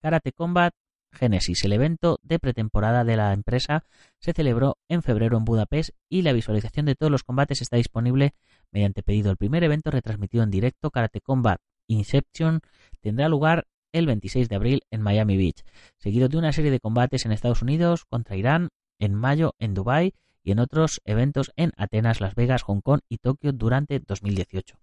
Karate 0.00 0.32
Combat 0.32 0.74
Genesis, 1.10 1.64
el 1.64 1.72
evento 1.72 2.20
de 2.22 2.38
pretemporada 2.38 3.04
de 3.04 3.16
la 3.16 3.32
empresa, 3.32 3.84
se 4.18 4.32
celebró 4.32 4.78
en 4.88 5.02
febrero 5.02 5.36
en 5.36 5.44
Budapest 5.44 5.90
y 6.08 6.22
la 6.22 6.32
visualización 6.32 6.86
de 6.86 6.94
todos 6.94 7.10
los 7.10 7.24
combates 7.24 7.62
está 7.62 7.76
disponible 7.76 8.34
mediante 8.70 9.02
pedido. 9.02 9.30
El 9.30 9.36
primer 9.36 9.64
evento 9.64 9.90
retransmitido 9.90 10.44
en 10.44 10.50
directo, 10.50 10.90
Karate 10.90 11.20
Combat 11.20 11.60
Inception, 11.86 12.60
tendrá 13.00 13.28
lugar 13.28 13.66
el 13.92 14.06
26 14.06 14.48
de 14.48 14.56
abril 14.56 14.82
en 14.90 15.00
Miami 15.00 15.36
Beach, 15.36 15.64
seguido 15.96 16.28
de 16.28 16.36
una 16.36 16.52
serie 16.52 16.70
de 16.70 16.80
combates 16.80 17.24
en 17.24 17.32
Estados 17.32 17.62
Unidos 17.62 18.04
contra 18.04 18.36
Irán, 18.36 18.68
en 18.98 19.14
mayo 19.14 19.54
en 19.58 19.74
Dubái 19.74 20.14
y 20.42 20.52
en 20.52 20.58
otros 20.58 21.00
eventos 21.04 21.52
en 21.56 21.72
Atenas, 21.76 22.20
Las 22.20 22.34
Vegas, 22.34 22.62
Hong 22.62 22.80
Kong 22.80 23.00
y 23.08 23.18
Tokio 23.18 23.52
durante 23.52 23.98
2018. 24.00 24.78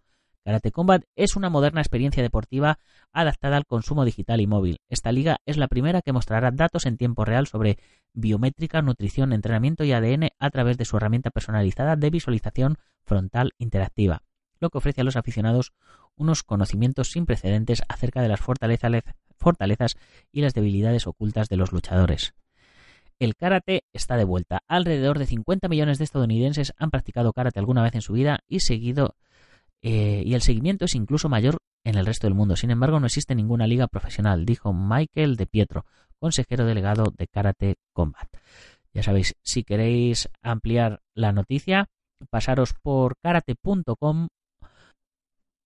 Karate 0.46 0.72
Combat 0.72 1.04
es 1.16 1.36
una 1.36 1.50
moderna 1.50 1.82
experiencia 1.82 2.22
deportiva 2.22 2.78
adaptada 3.12 3.58
al 3.58 3.66
consumo 3.66 4.06
digital 4.06 4.42
y 4.42 4.46
móvil. 4.46 4.78
Esta 4.90 5.12
liga 5.12 5.38
es 5.48 5.58
la 5.58 5.68
primera 5.68 6.04
que 6.04 6.14
mostrará 6.14 6.52
datos 6.52 6.86
en 6.86 6.98
tiempo 6.98 7.26
real 7.26 7.48
sobre 7.48 7.80
biométrica, 8.14 8.84
nutrición, 8.84 9.34
entrenamiento 9.34 9.84
y 9.84 9.92
ADN 9.92 10.30
a 10.38 10.50
través 10.52 10.78
de 10.78 10.86
su 10.86 10.98
herramienta 10.98 11.32
personalizada 11.32 11.96
de 11.96 12.12
visualización 12.12 12.78
frontal 13.04 13.54
interactiva, 13.58 14.22
lo 14.60 14.70
que 14.70 14.78
ofrece 14.78 15.02
a 15.02 15.04
los 15.04 15.16
aficionados 15.16 15.74
unos 16.16 16.44
conocimientos 16.44 17.10
sin 17.10 17.26
precedentes 17.26 17.82
acerca 17.90 18.22
de 18.22 18.28
las 18.28 18.40
fortalezas 18.40 19.96
y 20.32 20.42
las 20.42 20.54
debilidades 20.54 21.08
ocultas 21.08 21.50
de 21.50 21.58
los 21.58 21.72
luchadores. 21.72 22.36
El 23.18 23.36
karate 23.36 23.84
está 23.94 24.16
de 24.16 24.26
vuelta. 24.26 24.62
Alrededor 24.68 25.18
de 25.18 25.26
50 25.26 25.70
millones 25.70 25.98
de 25.98 26.04
estadounidenses 26.04 26.74
han 26.78 26.92
practicado 26.92 27.34
karate 27.34 27.58
alguna 27.58 27.82
vez 27.82 27.96
en 27.96 28.02
su 28.02 28.14
vida 28.14 28.42
y 28.48 28.60
seguido 28.60 29.16
eh, 29.88 30.24
y 30.26 30.34
el 30.34 30.42
seguimiento 30.42 30.86
es 30.86 30.96
incluso 30.96 31.30
mayor 31.30 31.60
en 31.84 31.94
el 31.94 32.08
resto 32.08 32.26
del 32.26 32.34
mundo. 32.34 32.56
Sin 32.56 32.72
embargo, 32.72 33.00
no 33.00 33.06
existe 33.06 33.36
ninguna 33.36 33.68
liga 33.68 33.86
profesional, 33.86 34.44
dijo 34.44 34.74
Michael 34.74 35.36
De 35.36 35.46
Pietro, 35.46 35.86
consejero 36.20 36.66
delegado 36.66 37.14
de 37.16 37.28
Karate 37.28 37.76
Combat. 37.94 38.28
Ya 38.96 39.04
sabéis, 39.04 39.36
si 39.44 39.64
queréis 39.64 40.28
ampliar 40.42 41.04
la 41.14 41.34
noticia, 41.34 41.86
pasaros 42.32 42.74
por 42.82 43.18
karate.com 43.22 44.30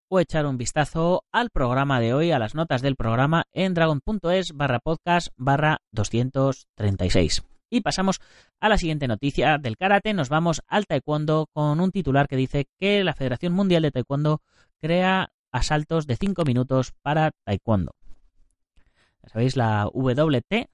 o 0.10 0.20
echar 0.20 0.46
un 0.48 0.58
vistazo 0.58 1.24
al 1.32 1.50
programa 1.50 2.02
de 2.02 2.14
hoy, 2.14 2.32
a 2.32 2.40
las 2.40 2.56
notas 2.56 2.82
del 2.82 2.98
programa 2.98 3.46
en 3.54 3.74
dragon.es 3.74 4.52
barra 4.52 4.80
podcast 4.80 5.30
barra 5.38 5.78
236. 5.94 7.44
Y 7.70 7.82
pasamos 7.82 8.20
a 8.60 8.70
la 8.70 8.78
siguiente 8.78 9.08
noticia 9.08 9.58
del 9.58 9.78
karate. 9.78 10.14
Nos 10.14 10.30
vamos 10.30 10.62
al 10.68 10.86
taekwondo 10.86 11.48
con 11.54 11.80
un 11.80 11.92
titular 11.92 12.28
que 12.28 12.36
dice 12.36 12.68
que 12.80 13.04
la 13.04 13.14
Federación 13.14 13.54
Mundial 13.54 13.84
de 13.84 13.92
Taekwondo 13.92 14.42
crea 14.80 15.32
asaltos 15.52 16.08
de 16.08 16.16
5 16.16 16.44
minutos 16.46 16.94
para 17.02 17.32
taekwondo. 17.44 17.96
Ya 19.24 19.30
sabéis, 19.30 19.56
la 19.56 19.88
WT 19.94 20.70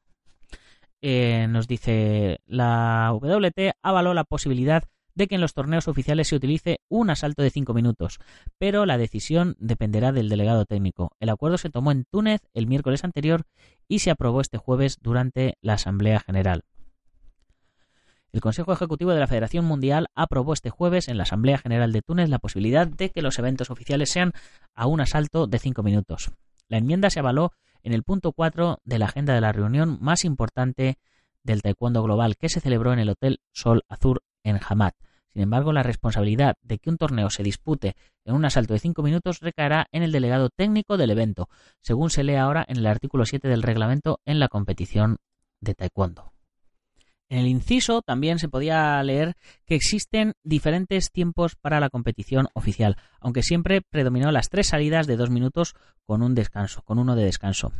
eh, 1.01 1.47
nos 1.49 1.67
dice, 1.67 2.39
la 2.45 3.12
WT 3.13 3.73
avaló 3.81 4.13
la 4.13 4.23
posibilidad 4.23 4.84
de 5.13 5.27
que 5.27 5.36
en 5.36 5.41
los 5.41 5.53
torneos 5.53 5.88
oficiales 5.88 6.27
se 6.27 6.36
utilice 6.36 6.81
un 6.89 7.10
asalto 7.10 7.41
de 7.41 7.49
5 7.49 7.73
minutos, 7.73 8.19
pero 8.58 8.86
la 8.86 8.97
decisión 8.97 9.55
dependerá 9.60 10.12
del 10.12 10.29
delegado 10.29 10.65
técnico. 10.65 11.12
El 11.19 11.29
acuerdo 11.29 11.58
se 11.58 11.69
tomó 11.69 11.91
en 11.91 12.05
Túnez 12.05 12.41
el 12.53 12.67
miércoles 12.67 13.03
anterior 13.03 13.43
y 13.88 13.99
se 13.99 14.12
aprobó 14.12 14.41
este 14.41 14.58
jueves 14.58 14.97
durante 15.01 15.58
la 15.62 15.73
Asamblea 15.73 16.19
General. 16.19 16.63
El 18.35 18.41
Consejo 18.41 18.73
Ejecutivo 18.73 19.13
de 19.13 19.21
la 19.21 19.27
Federación 19.27 19.63
Mundial 19.63 20.07
aprobó 20.13 20.51
este 20.51 20.69
jueves 20.69 21.07
en 21.07 21.15
la 21.15 21.23
Asamblea 21.23 21.57
General 21.57 21.93
de 21.93 22.01
Túnez 22.01 22.27
la 22.27 22.37
posibilidad 22.37 22.85
de 22.85 23.09
que 23.09 23.21
los 23.21 23.39
eventos 23.39 23.69
oficiales 23.69 24.09
sean 24.09 24.33
a 24.73 24.87
un 24.87 24.99
asalto 24.99 25.47
de 25.47 25.57
cinco 25.57 25.83
minutos. 25.83 26.33
La 26.67 26.77
enmienda 26.77 27.09
se 27.09 27.19
avaló 27.19 27.53
en 27.81 27.93
el 27.93 28.03
punto 28.03 28.33
4 28.33 28.81
de 28.83 28.99
la 28.99 29.05
agenda 29.05 29.33
de 29.33 29.39
la 29.39 29.53
reunión 29.53 29.99
más 30.01 30.25
importante 30.25 30.97
del 31.43 31.61
Taekwondo 31.61 32.03
Global 32.03 32.35
que 32.35 32.49
se 32.49 32.59
celebró 32.59 32.91
en 32.91 32.99
el 32.99 33.07
Hotel 33.07 33.39
Sol 33.53 33.83
Azur 33.87 34.21
en 34.43 34.59
Hamad. 34.67 34.91
Sin 35.31 35.41
embargo, 35.41 35.71
la 35.71 35.83
responsabilidad 35.83 36.57
de 36.61 36.77
que 36.77 36.89
un 36.89 36.97
torneo 36.97 37.29
se 37.29 37.41
dispute 37.41 37.95
en 38.25 38.35
un 38.35 38.43
asalto 38.43 38.73
de 38.73 38.79
cinco 38.79 39.01
minutos 39.01 39.39
recaerá 39.39 39.87
en 39.93 40.03
el 40.03 40.11
delegado 40.11 40.49
técnico 40.49 40.97
del 40.97 41.11
evento, 41.11 41.47
según 41.79 42.09
se 42.09 42.25
lee 42.25 42.35
ahora 42.35 42.65
en 42.67 42.75
el 42.75 42.87
artículo 42.87 43.25
7 43.25 43.47
del 43.47 43.63
reglamento 43.63 44.19
en 44.25 44.41
la 44.41 44.49
competición 44.49 45.19
de 45.61 45.73
Taekwondo. 45.73 46.34
En 47.27 47.39
el 47.39 47.47
inciso 47.47 48.01
también 48.01 48.38
se 48.38 48.49
podía 48.49 49.01
leer 49.01 49.35
que 49.65 49.75
existen 49.75 50.33
diferentes 50.43 51.11
tiempos 51.11 51.55
para 51.55 51.79
la 51.79 51.89
competición 51.89 52.47
oficial, 52.53 52.97
aunque 53.19 53.41
siempre 53.41 53.81
predominó 53.81 54.31
las 54.31 54.49
tres 54.49 54.67
salidas 54.67 55.07
de 55.07 55.17
dos 55.17 55.31
minutos 55.31 55.73
con 56.05 56.21
un 56.21 56.35
descanso, 56.35 56.83
con 56.83 56.99
uno 56.99 57.15
de 57.15 57.25
descanso. 57.25 57.71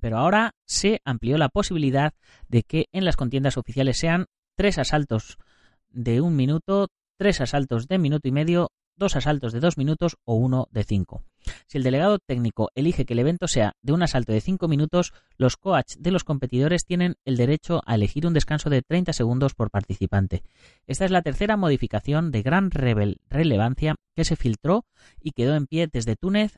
Pero 0.00 0.18
ahora 0.18 0.52
se 0.64 1.00
amplió 1.04 1.38
la 1.38 1.48
posibilidad 1.48 2.14
de 2.48 2.62
que 2.62 2.86
en 2.92 3.04
las 3.04 3.16
contiendas 3.16 3.56
oficiales 3.56 3.98
sean 3.98 4.26
tres 4.54 4.78
asaltos 4.78 5.38
de 5.90 6.20
un 6.20 6.36
minuto, 6.36 6.88
tres 7.16 7.40
asaltos 7.40 7.88
de 7.88 7.98
minuto 7.98 8.28
y 8.28 8.32
medio, 8.32 8.70
dos 8.96 9.16
asaltos 9.16 9.52
de 9.52 9.60
dos 9.60 9.76
minutos 9.76 10.16
o 10.24 10.34
uno 10.34 10.68
de 10.70 10.84
cinco. 10.84 11.24
Si 11.68 11.76
el 11.76 11.84
delegado 11.84 12.18
técnico 12.18 12.70
elige 12.74 13.04
que 13.04 13.12
el 13.12 13.18
evento 13.18 13.46
sea 13.46 13.74
de 13.82 13.92
un 13.92 14.02
asalto 14.02 14.32
de 14.32 14.40
5 14.40 14.68
minutos, 14.68 15.12
los 15.36 15.58
coach 15.58 15.96
de 15.98 16.10
los 16.10 16.24
competidores 16.24 16.86
tienen 16.86 17.16
el 17.26 17.36
derecho 17.36 17.82
a 17.84 17.94
elegir 17.94 18.26
un 18.26 18.32
descanso 18.32 18.70
de 18.70 18.80
30 18.80 19.12
segundos 19.12 19.52
por 19.54 19.70
participante. 19.70 20.42
Esta 20.86 21.04
es 21.04 21.10
la 21.10 21.20
tercera 21.20 21.58
modificación 21.58 22.30
de 22.30 22.40
gran 22.40 22.70
relevancia 22.70 23.96
que 24.16 24.24
se 24.24 24.36
filtró 24.36 24.86
y 25.20 25.32
quedó 25.32 25.56
en 25.56 25.66
pie 25.66 25.88
desde 25.92 26.16
Túnez 26.16 26.56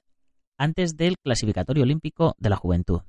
antes 0.56 0.96
del 0.96 1.16
clasificatorio 1.18 1.82
olímpico 1.82 2.36
de 2.38 2.50
la 2.50 2.56
juventud. 2.56 3.00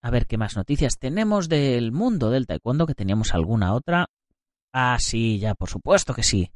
A 0.00 0.10
ver 0.10 0.26
qué 0.26 0.38
más 0.38 0.56
noticias 0.56 0.94
tenemos 0.98 1.50
del 1.50 1.92
mundo 1.92 2.30
del 2.30 2.46
taekwondo, 2.46 2.86
que 2.86 2.94
teníamos 2.94 3.34
alguna 3.34 3.74
otra. 3.74 4.06
Ah, 4.78 4.98
sí, 5.00 5.38
ya, 5.38 5.54
por 5.54 5.70
supuesto 5.70 6.12
que 6.12 6.22
sí. 6.22 6.50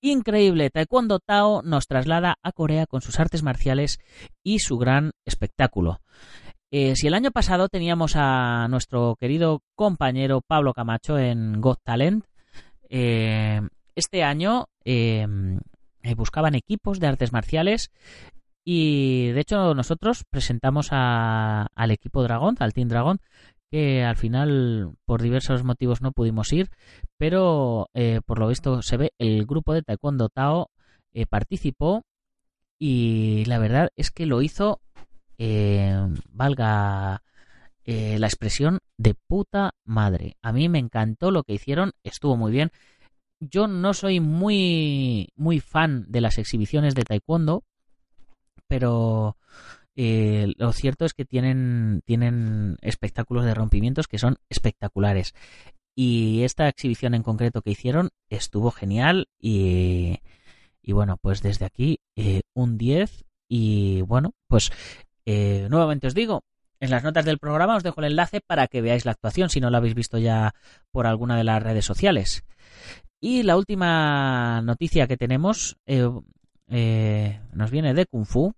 Increíble, 0.00 0.70
Taekwondo 0.70 1.18
Tao 1.18 1.60
nos 1.60 1.86
traslada 1.86 2.38
a 2.42 2.52
Corea 2.52 2.86
con 2.86 3.02
sus 3.02 3.20
artes 3.20 3.42
marciales 3.42 3.98
y 4.42 4.60
su 4.60 4.78
gran 4.78 5.10
espectáculo. 5.26 6.00
Eh, 6.70 6.96
si 6.96 7.08
el 7.08 7.12
año 7.12 7.30
pasado 7.30 7.68
teníamos 7.68 8.14
a 8.16 8.68
nuestro 8.70 9.16
querido 9.20 9.60
compañero 9.74 10.40
Pablo 10.40 10.72
Camacho 10.72 11.18
en 11.18 11.60
Got 11.60 11.80
Talent, 11.84 12.24
eh, 12.88 13.60
este 13.94 14.22
año 14.22 14.68
eh, 14.86 15.26
buscaban 16.16 16.54
equipos 16.54 17.00
de 17.00 17.08
artes 17.08 17.34
marciales 17.34 17.90
y 18.64 19.28
de 19.32 19.40
hecho 19.40 19.74
nosotros 19.74 20.24
presentamos 20.30 20.88
al 20.90 21.90
equipo 21.90 22.22
Dragón, 22.22 22.56
al 22.60 22.72
Team 22.72 22.88
Dragón, 22.88 23.20
que 23.70 24.04
al 24.04 24.16
final 24.16 24.92
por 25.04 25.22
diversos 25.22 25.64
motivos 25.64 26.00
no 26.00 26.12
pudimos 26.12 26.52
ir, 26.52 26.70
pero 27.18 27.88
eh, 27.94 28.20
por 28.24 28.38
lo 28.38 28.48
visto 28.48 28.82
se 28.82 28.96
ve 28.96 29.12
el 29.18 29.46
grupo 29.46 29.74
de 29.74 29.82
Taekwondo 29.82 30.28
Tao 30.28 30.70
eh, 31.12 31.26
participó 31.26 32.04
y 32.78 33.44
la 33.46 33.58
verdad 33.58 33.90
es 33.96 34.10
que 34.10 34.26
lo 34.26 34.42
hizo, 34.42 34.80
eh, 35.38 35.96
valga 36.30 37.22
la 37.84 38.26
expresión, 38.26 38.80
de 38.98 39.14
puta 39.14 39.72
madre. 39.82 40.36
A 40.42 40.52
mí 40.52 40.68
me 40.68 40.78
encantó 40.78 41.30
lo 41.30 41.42
que 41.42 41.54
hicieron, 41.54 41.92
estuvo 42.02 42.36
muy 42.36 42.52
bien. 42.52 42.70
Yo 43.40 43.66
no 43.66 43.94
soy 43.94 44.20
muy, 44.20 45.32
muy 45.36 45.60
fan 45.60 46.04
de 46.06 46.20
las 46.20 46.36
exhibiciones 46.36 46.94
de 46.94 47.04
Taekwondo, 47.04 47.64
pero 48.66 49.38
eh, 50.00 50.54
lo 50.58 50.72
cierto 50.72 51.04
es 51.04 51.12
que 51.12 51.24
tienen, 51.24 52.02
tienen 52.06 52.76
espectáculos 52.82 53.44
de 53.44 53.52
rompimientos 53.52 54.06
que 54.06 54.18
son 54.18 54.36
espectaculares. 54.48 55.34
Y 55.96 56.44
esta 56.44 56.68
exhibición 56.68 57.14
en 57.14 57.24
concreto 57.24 57.62
que 57.62 57.72
hicieron 57.72 58.10
estuvo 58.30 58.70
genial 58.70 59.26
y, 59.40 60.20
y 60.80 60.92
bueno, 60.92 61.16
pues 61.20 61.42
desde 61.42 61.64
aquí 61.64 61.98
eh, 62.14 62.42
un 62.54 62.78
10 62.78 63.24
y 63.48 64.02
bueno, 64.02 64.34
pues 64.46 64.70
eh, 65.26 65.66
nuevamente 65.68 66.06
os 66.06 66.14
digo, 66.14 66.44
en 66.78 66.90
las 66.90 67.02
notas 67.02 67.24
del 67.24 67.40
programa 67.40 67.74
os 67.74 67.82
dejo 67.82 68.00
el 68.00 68.12
enlace 68.12 68.40
para 68.40 68.68
que 68.68 68.80
veáis 68.80 69.04
la 69.04 69.10
actuación 69.10 69.50
si 69.50 69.58
no 69.58 69.68
la 69.68 69.78
habéis 69.78 69.96
visto 69.96 70.16
ya 70.18 70.54
por 70.92 71.08
alguna 71.08 71.36
de 71.36 71.42
las 71.42 71.60
redes 71.60 71.84
sociales. 71.84 72.44
Y 73.20 73.42
la 73.42 73.56
última 73.56 74.62
noticia 74.62 75.08
que 75.08 75.16
tenemos 75.16 75.76
nos 76.68 77.70
viene 77.72 77.94
de 77.94 78.06
Kung 78.06 78.26
Fu, 78.26 78.54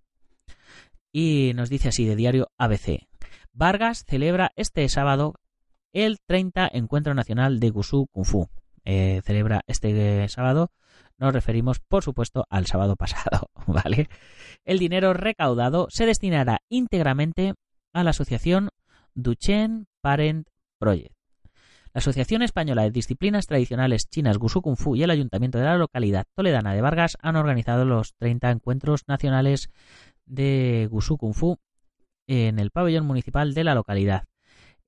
y 1.12 1.53
nos 1.55 1.70
dice 1.70 1.88
así 1.88 2.05
de 2.05 2.16
diario 2.16 2.51
ABC. 2.59 3.07
Vargas 3.53 4.05
celebra 4.07 4.53
este 4.57 4.88
sábado 4.88 5.35
el 5.92 6.18
30 6.27 6.68
Encuentro 6.73 7.14
Nacional 7.14 7.61
de 7.61 7.70
Gusú 7.70 8.07
Kung 8.12 8.25
Fu. 8.25 8.49
Eh, 8.85 9.20
celebra 9.25 9.62
este 9.66 10.29
sábado, 10.29 10.70
nos 11.18 11.35
referimos 11.35 11.81
por 11.81 12.03
supuesto 12.03 12.46
al 12.49 12.66
sábado 12.66 12.96
pasado, 12.96 13.51
¿vale? 13.66 14.09
El 14.64 14.79
dinero 14.79 15.12
recaudado 15.12 15.88
se 15.90 16.07
destinará 16.07 16.61
íntegramente 16.68 17.55
a 17.92 18.05
la 18.05 18.11
asociación 18.11 18.70
Duchen 19.14 19.87
Parent 20.01 20.49
Project. 20.79 21.14
La 21.92 21.99
Asociación 21.99 22.42
Española 22.42 22.83
de 22.83 22.92
Disciplinas 22.92 23.46
Tradicionales 23.46 24.09
Chinas 24.09 24.38
Gusú 24.38 24.62
Kung 24.62 24.77
Fu 24.77 24.94
y 24.94 25.03
el 25.03 25.11
Ayuntamiento 25.11 25.59
de 25.59 25.64
la 25.64 25.77
localidad 25.77 26.25
toledana 26.37 26.73
de 26.73 26.81
Vargas 26.81 27.18
han 27.20 27.35
organizado 27.35 27.85
los 27.85 28.14
30 28.14 28.49
encuentros 28.53 29.03
nacionales 29.09 29.70
de 30.31 30.88
Gusu 30.90 31.16
Kung 31.19 31.35
Fu 31.35 31.59
en 32.27 32.59
el 32.59 32.71
pabellón 32.71 33.07
municipal 33.07 33.55
de 33.55 33.64
la 33.64 33.75
localidad. 33.75 34.25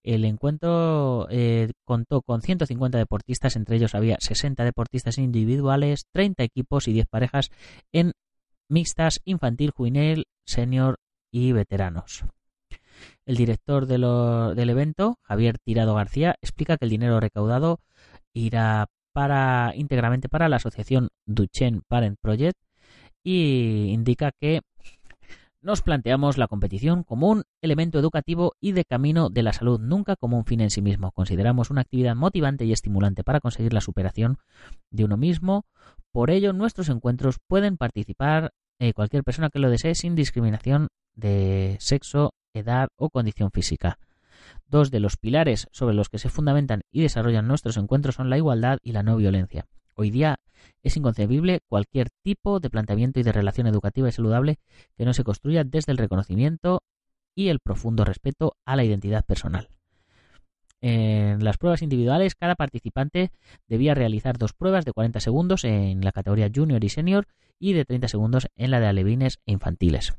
El 0.05 0.24
encuentro 0.24 1.28
eh, 1.31 1.70
contó 1.85 2.22
con 2.22 2.42
150 2.42 2.98
deportistas, 2.98 3.55
entre 3.57 3.76
ellos 3.76 3.94
había 3.94 4.16
60 4.18 4.64
deportistas 4.64 5.18
individuales, 5.18 6.07
30 6.12 6.42
equipos 6.42 6.88
y 6.88 6.92
10 6.92 7.07
parejas 7.07 7.50
en 7.92 8.12
mixtas, 8.68 9.20
infantil, 9.24 9.70
juvenil, 9.70 10.26
senior 10.44 10.98
y 11.31 11.52
veteranos. 11.52 12.24
El 13.26 13.37
director 13.37 13.87
del 13.87 14.70
evento, 14.70 15.18
Javier 15.22 15.59
Tirado 15.59 15.94
García, 15.94 16.37
explica 16.40 16.76
que 16.76 16.85
el 16.85 16.90
dinero 16.90 17.20
recaudado 17.20 17.81
irá 18.33 18.87
para 19.12 19.72
íntegramente 19.76 20.28
para 20.28 20.48
la 20.48 20.57
asociación 20.57 21.09
Duchen 21.26 21.83
Parent 21.87 22.18
Project 22.20 22.59
y 23.22 23.90
indica 23.90 24.33
que 24.33 24.62
nos 25.62 25.81
planteamos 25.81 26.38
la 26.38 26.48
competición 26.48 27.05
como 27.05 27.29
un 27.29 27.44
elemento 27.61 27.98
educativo 27.98 28.57
y 28.61 28.72
de 28.72 28.85
camino 28.85 29.31
de 29.31 29.42
la 29.42 29.53
salud, 29.53 29.81
nunca 29.81 30.16
como 30.16 30.37
un 30.37 30.44
fin 30.44 30.61
en 30.61 30.70
sí 30.70 30.83
mismo. 30.83 31.12
Consideramos 31.12 31.70
una 31.70 31.83
actividad 31.83 32.16
motivante 32.16 32.64
y 32.64 32.72
estimulante 32.72 33.25
para 33.25 33.40
conseguir 33.40 33.72
la 33.72 33.81
superación 33.81 34.38
de 34.90 35.05
uno 35.05 35.16
mismo. 35.16 35.64
Por 36.11 36.31
ello, 36.31 36.53
nuestros 36.53 36.88
encuentros 36.88 37.38
pueden 37.46 37.77
participar 37.77 38.53
eh, 38.81 38.92
cualquier 38.92 39.22
persona 39.22 39.51
que 39.51 39.61
lo 39.61 39.70
desee 39.70 39.94
sin 39.94 40.16
discriminación 40.16 40.88
de 41.14 41.77
sexo, 41.79 42.35
edad 42.53 42.88
o 42.96 43.11
condición 43.11 43.51
física. 43.53 43.98
Dos 44.66 44.90
de 44.90 44.98
los 45.01 45.16
pilares 45.16 45.68
sobre 45.70 45.94
los 45.94 46.09
que 46.09 46.18
se 46.18 46.29
fundamentan 46.29 46.83
y 46.90 47.03
desarrollan 47.03 47.46
nuestros 47.46 47.77
encuentros 47.77 48.16
son 48.16 48.31
la 48.31 48.37
igualdad 48.37 48.79
y 48.83 48.92
la 48.92 49.05
no 49.05 49.16
violencia. 49.16 49.66
Hoy 49.94 50.11
día 50.11 50.40
es 50.83 50.96
inconcebible 50.96 51.61
cualquier 51.68 52.09
tipo 52.22 52.61
de 52.61 52.70
planteamiento 52.70 53.20
y 53.20 53.22
de 53.22 53.33
relación 53.33 53.66
educativa 53.66 54.09
y 54.09 54.12
saludable 54.12 54.59
que 54.96 55.05
no 55.05 55.12
se 55.12 55.24
construya 55.24 55.64
desde 55.64 55.92
el 55.92 55.98
reconocimiento 55.98 56.83
y 57.35 57.48
el 57.48 57.61
profundo 57.61 58.05
respeto 58.05 58.57
a 58.64 58.76
la 58.76 58.85
identidad 58.85 59.24
personal. 59.24 59.68
En 60.81 61.44
las 61.44 61.59
pruebas 61.59 61.83
individuales, 61.83 62.35
cada 62.35 62.57
participante 62.57 63.31
debía 63.68 63.94
realizar 63.94 64.37
dos 64.37 64.52
pruebas 64.52 64.85
de 64.85 64.92
40 64.92 65.20
segundos 65.20 65.64
en 65.64 66.05
la 66.05 66.11
categoría 66.11 66.50
junior 66.52 66.83
y 66.83 66.88
senior 66.88 67.28
y 67.61 67.72
de 67.72 67.85
30 67.85 68.09
segundos 68.09 68.48
en 68.57 68.72
la 68.72 68.81
de 68.81 68.87
alevines 68.87 69.38
e 69.46 69.52
infantiles. 69.52 70.14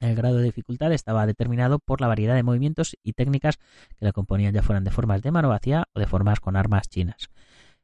El 0.00 0.14
grado 0.14 0.36
de 0.36 0.44
dificultad 0.44 0.92
estaba 0.92 1.26
determinado 1.26 1.78
por 1.78 2.00
la 2.00 2.08
variedad 2.08 2.34
de 2.34 2.42
movimientos 2.42 2.96
y 3.02 3.14
técnicas 3.14 3.56
que 3.98 4.04
la 4.04 4.12
componían, 4.12 4.52
ya 4.52 4.62
fueran 4.62 4.84
de 4.84 4.90
formas 4.90 5.22
de 5.22 5.30
mano 5.30 5.48
vacía 5.48 5.84
o 5.94 6.00
de 6.00 6.06
formas 6.06 6.40
con 6.40 6.56
armas 6.56 6.88
chinas. 6.88 7.30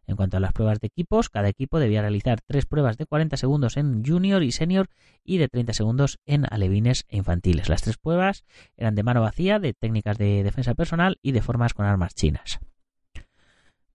En 0.06 0.16
cuanto 0.16 0.36
a 0.36 0.40
las 0.40 0.52
pruebas 0.52 0.80
de 0.80 0.86
equipos, 0.86 1.28
cada 1.28 1.48
equipo 1.48 1.78
debía 1.78 2.00
realizar 2.00 2.40
tres 2.46 2.66
pruebas 2.66 2.96
de 2.96 3.06
40 3.06 3.36
segundos 3.36 3.76
en 3.76 4.04
junior 4.04 4.42
y 4.42 4.52
senior 4.52 4.88
y 5.24 5.38
de 5.38 5.48
30 5.48 5.72
segundos 5.72 6.18
en 6.26 6.44
alevines 6.48 7.04
e 7.08 7.16
infantiles. 7.16 7.68
Las 7.68 7.82
tres 7.82 7.96
pruebas 7.98 8.44
eran 8.76 8.94
de 8.94 9.02
mano 9.02 9.22
vacía, 9.22 9.58
de 9.58 9.72
técnicas 9.74 10.18
de 10.18 10.44
defensa 10.44 10.74
personal 10.74 11.18
y 11.22 11.32
de 11.32 11.42
formas 11.42 11.74
con 11.74 11.86
armas 11.86 12.14
chinas. 12.14 12.60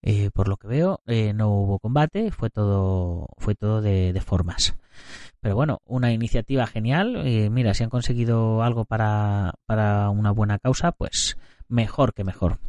Eh, 0.04 0.32
por 0.32 0.48
lo 0.48 0.58
que 0.58 0.68
veo, 0.68 1.00
eh, 1.06 1.34
no 1.34 1.50
hubo 1.50 1.78
combate, 1.78 2.32
fue 2.32 2.50
todo, 2.50 3.28
fue 3.38 3.54
todo 3.54 3.82
de, 3.82 4.20
formas. 4.26 4.76
Pero 5.40 5.56
bueno, 5.56 5.80
una 5.86 6.12
iniciativa 6.12 6.66
genial. 6.68 7.22
Eh, 7.26 7.50
mira, 7.50 7.74
si 7.74 7.84
han 7.84 7.90
conseguido 7.90 8.64
algo 8.64 8.86
para, 8.86 9.54
para 9.66 10.10
una 10.10 10.32
buena 10.32 10.60
causa, 10.60 10.92
pues 10.92 11.38
mejor 11.68 12.14
que 12.14 12.24
mejor. 12.24 12.60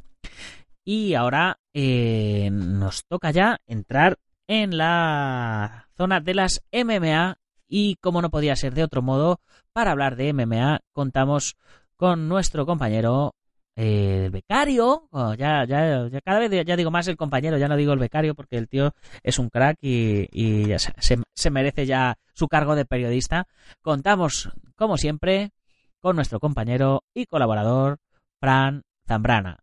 Y 0.85 1.15
ahora 1.15 1.59
eh, 1.73 2.51
nos 2.53 3.05
toca 3.07 3.31
ya 3.31 3.59
entrar 3.67 4.19
en 4.47 4.77
la 4.77 5.89
zona 5.97 6.21
de 6.21 6.35
las 6.35 6.63
MMA 6.73 7.39
y 7.69 7.97
como 7.97 8.21
no 8.21 8.31
podía 8.31 8.57
ser 8.57 8.75
de 8.75 8.85
otro 8.85 9.01
modo, 9.01 9.41
para 9.73 9.93
hablar 9.93 10.17
de 10.17 10.33
MMA 10.33 10.81
contamos 10.93 11.57
con 11.97 12.29
nuestro 12.29 12.67
compañero 12.67 13.35
el 13.75 14.31
becario, 14.31 15.09
oh, 15.11 15.35
ya, 15.35 15.65
ya, 15.65 16.09
ya, 16.09 16.21
cada 16.21 16.39
vez 16.41 16.67
ya 16.67 16.77
digo 16.77 16.91
más 16.91 17.09
el 17.09 17.17
compañero, 17.17 17.57
ya 17.57 17.69
no 17.69 17.77
digo 17.77 17.95
el 17.95 17.99
becario 17.99 18.35
porque 18.35 18.59
el 18.59 18.69
tío 18.69 18.95
es 19.23 19.39
un 19.39 19.49
crack 19.49 19.79
y, 19.81 20.29
y 20.31 20.79
se, 20.79 21.17
se, 21.35 21.51
merece 21.51 21.87
ya 21.87 22.19
su 22.35 22.49
cargo 22.49 22.75
de 22.75 22.85
periodista. 22.85 23.47
Contamos, 23.81 24.51
como 24.77 24.99
siempre, 24.99 25.53
con 26.01 26.17
nuestro 26.17 26.39
compañero 26.41 27.05
y 27.15 27.25
colaborador, 27.27 27.99
Fran 28.39 28.83
Zambrana. 29.07 29.63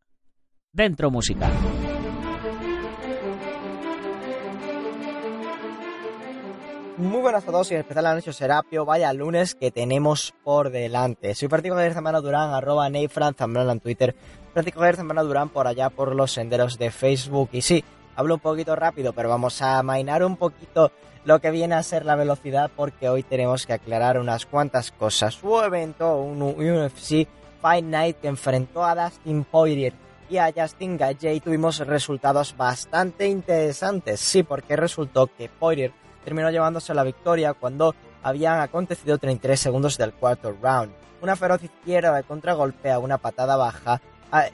Dentro 0.71 1.09
Música. 1.09 1.49
Muy 6.97 7.21
buenas 7.21 7.43
a 7.43 7.47
todos 7.47 7.71
y 7.71 7.73
en 7.73 7.79
especial 7.79 8.05
a 8.05 8.11
nuestro 8.11 8.33
Serapio, 8.33 8.85
vaya 8.85 9.11
lunes 9.13 9.55
que 9.55 9.71
tenemos 9.71 10.35
por 10.43 10.69
delante. 10.69 11.33
Soy 11.33 11.47
Francisco 11.47 11.75
Javier 11.75 11.93
Zambrano 11.93 12.21
Durán, 12.21 12.53
arroba 12.53 12.87
Neifran 12.89 13.33
Zambrano 13.33 13.71
en 13.71 13.79
Twitter, 13.79 14.15
Francisco 14.53 14.81
Javier 14.81 14.97
Zambrano 14.97 15.25
Durán 15.25 15.49
por 15.49 15.65
allá 15.65 15.89
por 15.89 16.13
los 16.13 16.33
senderos 16.33 16.77
de 16.77 16.91
Facebook. 16.91 17.49
Y 17.53 17.63
sí, 17.63 17.83
hablo 18.15 18.35
un 18.35 18.39
poquito 18.39 18.75
rápido, 18.75 19.13
pero 19.13 19.27
vamos 19.27 19.63
a 19.63 19.81
mainar 19.81 20.23
un 20.23 20.37
poquito 20.37 20.91
lo 21.25 21.39
que 21.39 21.49
viene 21.49 21.73
a 21.73 21.83
ser 21.83 22.05
la 22.05 22.15
velocidad 22.15 22.69
porque 22.75 23.09
hoy 23.09 23.23
tenemos 23.23 23.65
que 23.65 23.73
aclarar 23.73 24.19
unas 24.19 24.45
cuantas 24.45 24.91
cosas. 24.91 25.33
Su 25.33 25.59
evento, 25.61 26.17
un 26.17 26.43
UFC 26.43 27.27
Fight 27.59 27.85
Night 27.85 28.17
que 28.21 28.27
enfrentó 28.27 28.83
a 28.83 28.93
Dustin 28.93 29.45
Poirier 29.45 29.93
y 30.29 30.37
a 30.37 30.53
Justin 30.55 30.97
Gaethje 30.97 31.41
tuvimos 31.41 31.79
resultados 31.79 32.55
bastante 32.55 33.27
interesantes. 33.27 34.19
Sí, 34.19 34.43
porque 34.43 34.75
resultó 34.75 35.27
que 35.27 35.49
Poirier 35.49 35.91
terminó 36.23 36.51
llevándose 36.51 36.93
la 36.93 37.03
victoria 37.03 37.53
cuando 37.53 37.95
habían 38.21 38.59
acontecido 38.59 39.17
33 39.17 39.59
segundos 39.59 39.97
del 39.97 40.13
cuarto 40.13 40.55
round. 40.61 40.93
Una 41.21 41.35
feroz 41.35 41.63
izquierda 41.63 42.15
de 42.15 42.23
contragolpe 42.23 42.91
a 42.91 42.99
una 42.99 43.17
patada 43.17 43.57
baja 43.57 44.01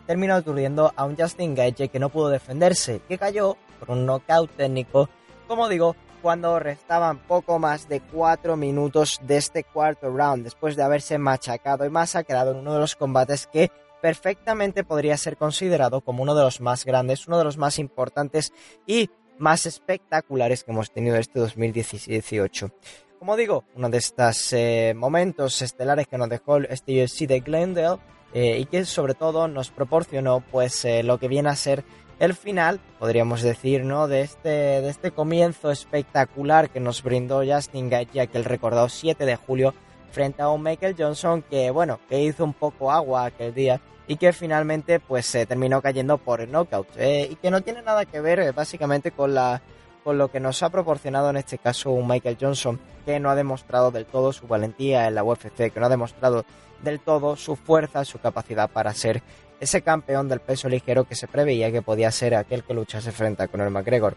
terminó 0.08 0.36
aturdiendo 0.36 0.94
a 0.96 1.04
un 1.04 1.18
Justin 1.18 1.54
Gage 1.54 1.90
que 1.90 2.00
no 2.00 2.10
pudo 2.10 2.30
defenderse, 2.30 3.02
que 3.08 3.18
cayó 3.18 3.58
por 3.80 3.92
un 3.92 4.06
knockout 4.06 4.52
técnico, 4.52 5.10
como 5.48 5.68
digo, 5.68 5.96
cuando 6.22 6.58
restaban 6.60 7.20
poco 7.20 7.60
más 7.60 7.88
de 7.88 8.00
4 8.00 8.56
minutos 8.56 9.20
de 9.22 9.38
este 9.38 9.64
cuarto 9.64 10.10
round, 10.10 10.44
después 10.44 10.76
de 10.76 10.84
haberse 10.84 11.18
machacado 11.18 11.86
y 11.86 11.90
masacrado 11.90 12.52
en 12.52 12.58
uno 12.58 12.74
de 12.74 12.80
los 12.80 12.96
combates 12.96 13.46
que 13.46 13.70
perfectamente 14.06 14.84
podría 14.84 15.18
ser 15.18 15.36
considerado 15.36 16.02
como 16.02 16.22
uno 16.22 16.36
de 16.36 16.44
los 16.44 16.62
más 16.62 16.86
grandes, 16.86 17.28
uno 17.28 17.39
de 17.39 17.44
los 17.44 17.58
más 17.58 17.80
importantes 17.80 18.54
y 18.86 19.10
más 19.39 19.65
espectaculares 19.65 20.63
que 20.63 20.70
hemos 20.70 20.91
tenido 20.91 21.15
este 21.15 21.39
2018. 21.39 22.70
Como 23.18 23.36
digo, 23.36 23.63
uno 23.74 23.89
de 23.89 23.98
estos 23.98 24.54
eh, 24.54 24.94
momentos 24.96 25.60
estelares 25.63 26.06
que 26.06 26.20
nos 26.20 26.30
dejó 26.30 26.58
este 26.58 27.02
UFC 27.02 27.22
de 27.22 27.39
Glendale 27.39 27.98
eh, 28.36 28.60
y 28.60 28.65
que 28.65 28.86
sobre 28.86 29.15
todo 29.15 29.48
nos 29.48 29.72
proporcionó 29.72 30.44
pues 30.52 30.86
eh, 30.86 31.02
lo 31.02 31.18
que 31.18 31.28
viene 31.28 31.50
a 31.50 31.56
ser 31.56 31.84
el 32.20 32.36
final, 32.36 32.80
podríamos 33.00 33.41
decir, 33.41 33.86
¿no? 33.86 34.08
De 34.08 34.22
este, 34.22 34.50
de 34.50 34.89
este 34.89 35.10
comienzo 35.10 35.72
espectacular 35.72 36.70
que 36.70 36.80
nos 36.80 37.02
brindó 37.02 37.41
Justin 37.44 37.89
Gaethje 37.89 38.30
el 38.34 38.46
recordado 38.46 38.88
7 38.88 39.26
de 39.26 39.36
julio 39.36 39.74
frente 40.12 40.44
a 40.44 40.50
un 40.50 40.62
Michael 40.62 40.96
Johnson 40.96 41.41
que, 41.41 41.72
bueno, 41.72 42.00
que 42.08 42.22
hizo 42.22 42.44
un 42.44 42.54
poco 42.54 42.91
agua 42.91 43.26
aquel 43.26 43.52
día 43.56 43.82
y 44.08 44.18
que 44.18 44.34
finalmente 44.34 45.00
pues 45.00 45.26
se 45.26 45.46
terminó 45.46 45.82
cayendo 45.82 46.18
por 46.18 46.41
el 46.41 46.52
knockout 46.52 46.88
y 47.00 47.36
que 47.36 47.52
no 47.52 47.62
tiene 47.62 47.82
nada 47.82 48.06
que 48.06 48.22
ver 48.22 48.54
básicamente 48.54 49.12
con 49.12 49.34
la 49.34 49.62
con 50.04 50.20
lo 50.20 50.30
que 50.30 50.39
nos 50.39 50.62
ha 50.62 50.70
proporcionado 50.70 51.32
en 51.32 51.38
este 51.38 51.58
caso 51.58 51.89
un 51.89 52.08
Michael 52.08 52.38
Johnson 52.39 52.80
que 53.06 53.20
no 53.20 53.32
ha 53.32 53.36
demostrado 53.36 53.89
del 53.89 54.06
todo 54.06 54.32
su 54.34 54.48
valentía 54.48 55.08
en 55.08 55.15
la 55.15 55.24
UFC, 55.24 55.72
que 55.72 55.80
no 55.80 55.88
ha 55.88 55.89
demostrado 55.89 56.46
del 56.84 57.00
todo 57.00 57.36
su 57.36 57.56
fuerza, 57.56 58.06
su 58.06 58.20
capacidad 58.20 58.70
para 58.70 58.94
ser 58.94 59.24
ese 59.60 59.82
campeón 59.82 60.30
del 60.30 60.41
peso 60.41 60.70
ligero 60.70 61.06
que 61.06 61.15
se 61.15 61.28
preveía 61.28 61.72
que 61.72 61.82
podía 61.82 62.12
ser 62.12 62.36
aquel 62.36 62.63
que 62.63 62.76
luchase 62.76 63.12
frente 63.12 63.41
a 63.41 63.48
Conor 63.48 63.72
McGregor. 63.72 64.15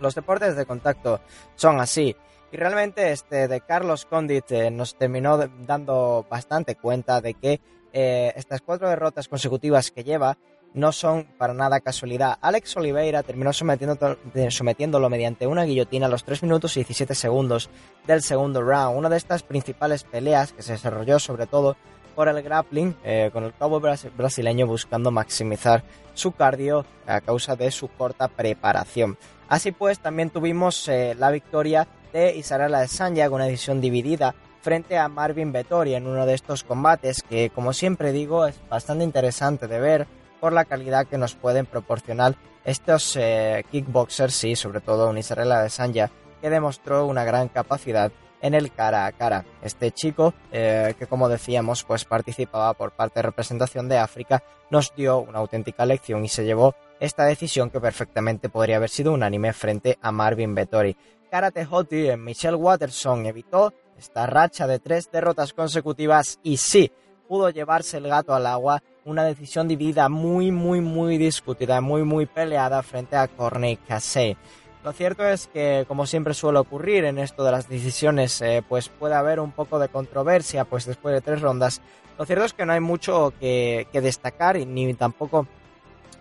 Los 0.00 0.16
deportes 0.16 0.56
de 0.56 0.66
contacto 0.66 1.20
son 1.54 1.80
así. 1.80 2.16
Y 2.50 2.56
realmente 2.56 3.12
este 3.12 3.46
de 3.46 3.60
Carlos 3.60 4.06
Condit 4.06 4.50
eh, 4.50 4.70
nos 4.70 4.96
terminó 4.96 5.38
dando 5.38 6.26
bastante 6.28 6.76
cuenta 6.76 7.20
de 7.20 7.34
que 7.34 7.60
eh, 7.94 8.32
estas 8.36 8.60
cuatro 8.60 8.88
derrotas 8.88 9.28
consecutivas 9.28 9.90
que 9.90 10.02
lleva 10.04 10.36
no 10.74 10.90
son 10.90 11.28
para 11.38 11.54
nada 11.54 11.80
casualidad. 11.80 12.36
Alex 12.40 12.76
Oliveira 12.76 13.22
terminó 13.22 13.52
sometiéndolo 13.52 15.08
mediante 15.08 15.46
una 15.46 15.62
guillotina 15.62 16.06
a 16.06 16.08
los 16.08 16.24
3 16.24 16.42
minutos 16.42 16.76
y 16.76 16.80
17 16.80 17.14
segundos 17.14 17.70
del 18.06 18.22
segundo 18.22 18.60
round. 18.60 18.98
Una 18.98 19.08
de 19.08 19.16
estas 19.16 19.44
principales 19.44 20.02
peleas 20.02 20.52
que 20.52 20.62
se 20.62 20.72
desarrolló 20.72 21.20
sobre 21.20 21.46
todo 21.46 21.76
por 22.16 22.28
el 22.28 22.42
grappling, 22.42 22.96
eh, 23.04 23.30
con 23.32 23.44
el 23.44 23.54
cabo 23.54 23.80
brasileño 23.80 24.66
buscando 24.66 25.10
maximizar 25.10 25.84
su 26.14 26.32
cardio 26.32 26.84
a 27.06 27.20
causa 27.20 27.54
de 27.54 27.70
su 27.70 27.88
corta 27.88 28.28
preparación. 28.28 29.16
Así 29.48 29.72
pues, 29.72 30.00
también 30.00 30.30
tuvimos 30.30 30.88
eh, 30.88 31.14
la 31.16 31.30
victoria 31.30 31.86
de 32.12 32.36
Isarela 32.36 32.80
de 32.80 32.88
Sanya 32.88 33.30
una 33.30 33.46
edición 33.46 33.80
dividida 33.80 34.34
frente 34.64 34.96
a 34.96 35.08
Marvin 35.08 35.52
Vettori 35.52 35.94
en 35.94 36.06
uno 36.06 36.24
de 36.24 36.32
estos 36.32 36.64
combates 36.64 37.22
que, 37.22 37.50
como 37.50 37.74
siempre 37.74 38.12
digo, 38.12 38.46
es 38.46 38.58
bastante 38.70 39.04
interesante 39.04 39.68
de 39.68 39.78
ver 39.78 40.06
por 40.40 40.54
la 40.54 40.64
calidad 40.64 41.06
que 41.06 41.18
nos 41.18 41.34
pueden 41.34 41.66
proporcionar 41.66 42.34
estos 42.64 43.14
eh, 43.16 43.62
kickboxers 43.70 44.42
y 44.44 44.56
sobre 44.56 44.80
todo 44.80 45.10
un 45.10 45.16
de 45.16 45.70
Sanja 45.70 46.10
que 46.40 46.48
demostró 46.48 47.06
una 47.06 47.24
gran 47.24 47.48
capacidad 47.48 48.10
en 48.40 48.54
el 48.54 48.72
cara 48.72 49.04
a 49.04 49.12
cara. 49.12 49.44
Este 49.62 49.90
chico, 49.90 50.32
eh, 50.50 50.94
que 50.98 51.06
como 51.06 51.28
decíamos, 51.28 51.84
pues 51.84 52.06
participaba 52.06 52.72
por 52.72 52.92
parte 52.92 53.18
de 53.18 53.24
representación 53.24 53.86
de 53.90 53.98
África, 53.98 54.42
nos 54.70 54.94
dio 54.94 55.18
una 55.18 55.40
auténtica 55.40 55.84
lección 55.84 56.24
y 56.24 56.28
se 56.28 56.44
llevó 56.44 56.74
esta 57.00 57.26
decisión 57.26 57.68
que 57.68 57.80
perfectamente 57.80 58.48
podría 58.48 58.76
haber 58.76 58.88
sido 58.88 59.12
unánime 59.12 59.52
frente 59.52 59.98
a 60.00 60.10
Marvin 60.10 60.54
Vettori. 60.54 60.96
Karate 61.30 61.66
Hoti 61.70 62.08
en 62.08 62.24
Michelle 62.24 62.56
Watterson 62.56 63.26
evitó 63.26 63.74
esta 63.98 64.26
racha 64.26 64.66
de 64.66 64.78
tres 64.78 65.10
derrotas 65.10 65.52
consecutivas 65.52 66.38
y 66.42 66.56
sí, 66.56 66.92
pudo 67.28 67.50
llevarse 67.50 67.98
el 67.98 68.08
gato 68.08 68.34
al 68.34 68.46
agua 68.46 68.82
una 69.04 69.24
decisión 69.24 69.68
dividida 69.68 70.08
muy, 70.08 70.50
muy, 70.50 70.80
muy 70.80 71.18
discutida, 71.18 71.80
muy, 71.80 72.04
muy 72.04 72.26
peleada 72.26 72.82
frente 72.82 73.16
a 73.16 73.28
Corney 73.28 73.76
Cassé. 73.76 74.36
Lo 74.82 74.92
cierto 74.92 75.26
es 75.26 75.46
que, 75.46 75.84
como 75.88 76.06
siempre 76.06 76.34
suele 76.34 76.58
ocurrir 76.58 77.04
en 77.04 77.18
esto 77.18 77.44
de 77.44 77.52
las 77.52 77.68
decisiones, 77.68 78.40
eh, 78.42 78.62
pues 78.68 78.88
puede 78.88 79.14
haber 79.14 79.40
un 79.40 79.52
poco 79.52 79.78
de 79.78 79.88
controversia, 79.88 80.64
pues 80.64 80.84
después 80.84 81.14
de 81.14 81.20
tres 81.20 81.40
rondas. 81.40 81.80
Lo 82.18 82.26
cierto 82.26 82.44
es 82.44 82.52
que 82.52 82.66
no 82.66 82.72
hay 82.72 82.80
mucho 82.80 83.32
que, 83.40 83.86
destacar 83.92 84.56
ni 84.56 84.92
tampoco 84.94 85.46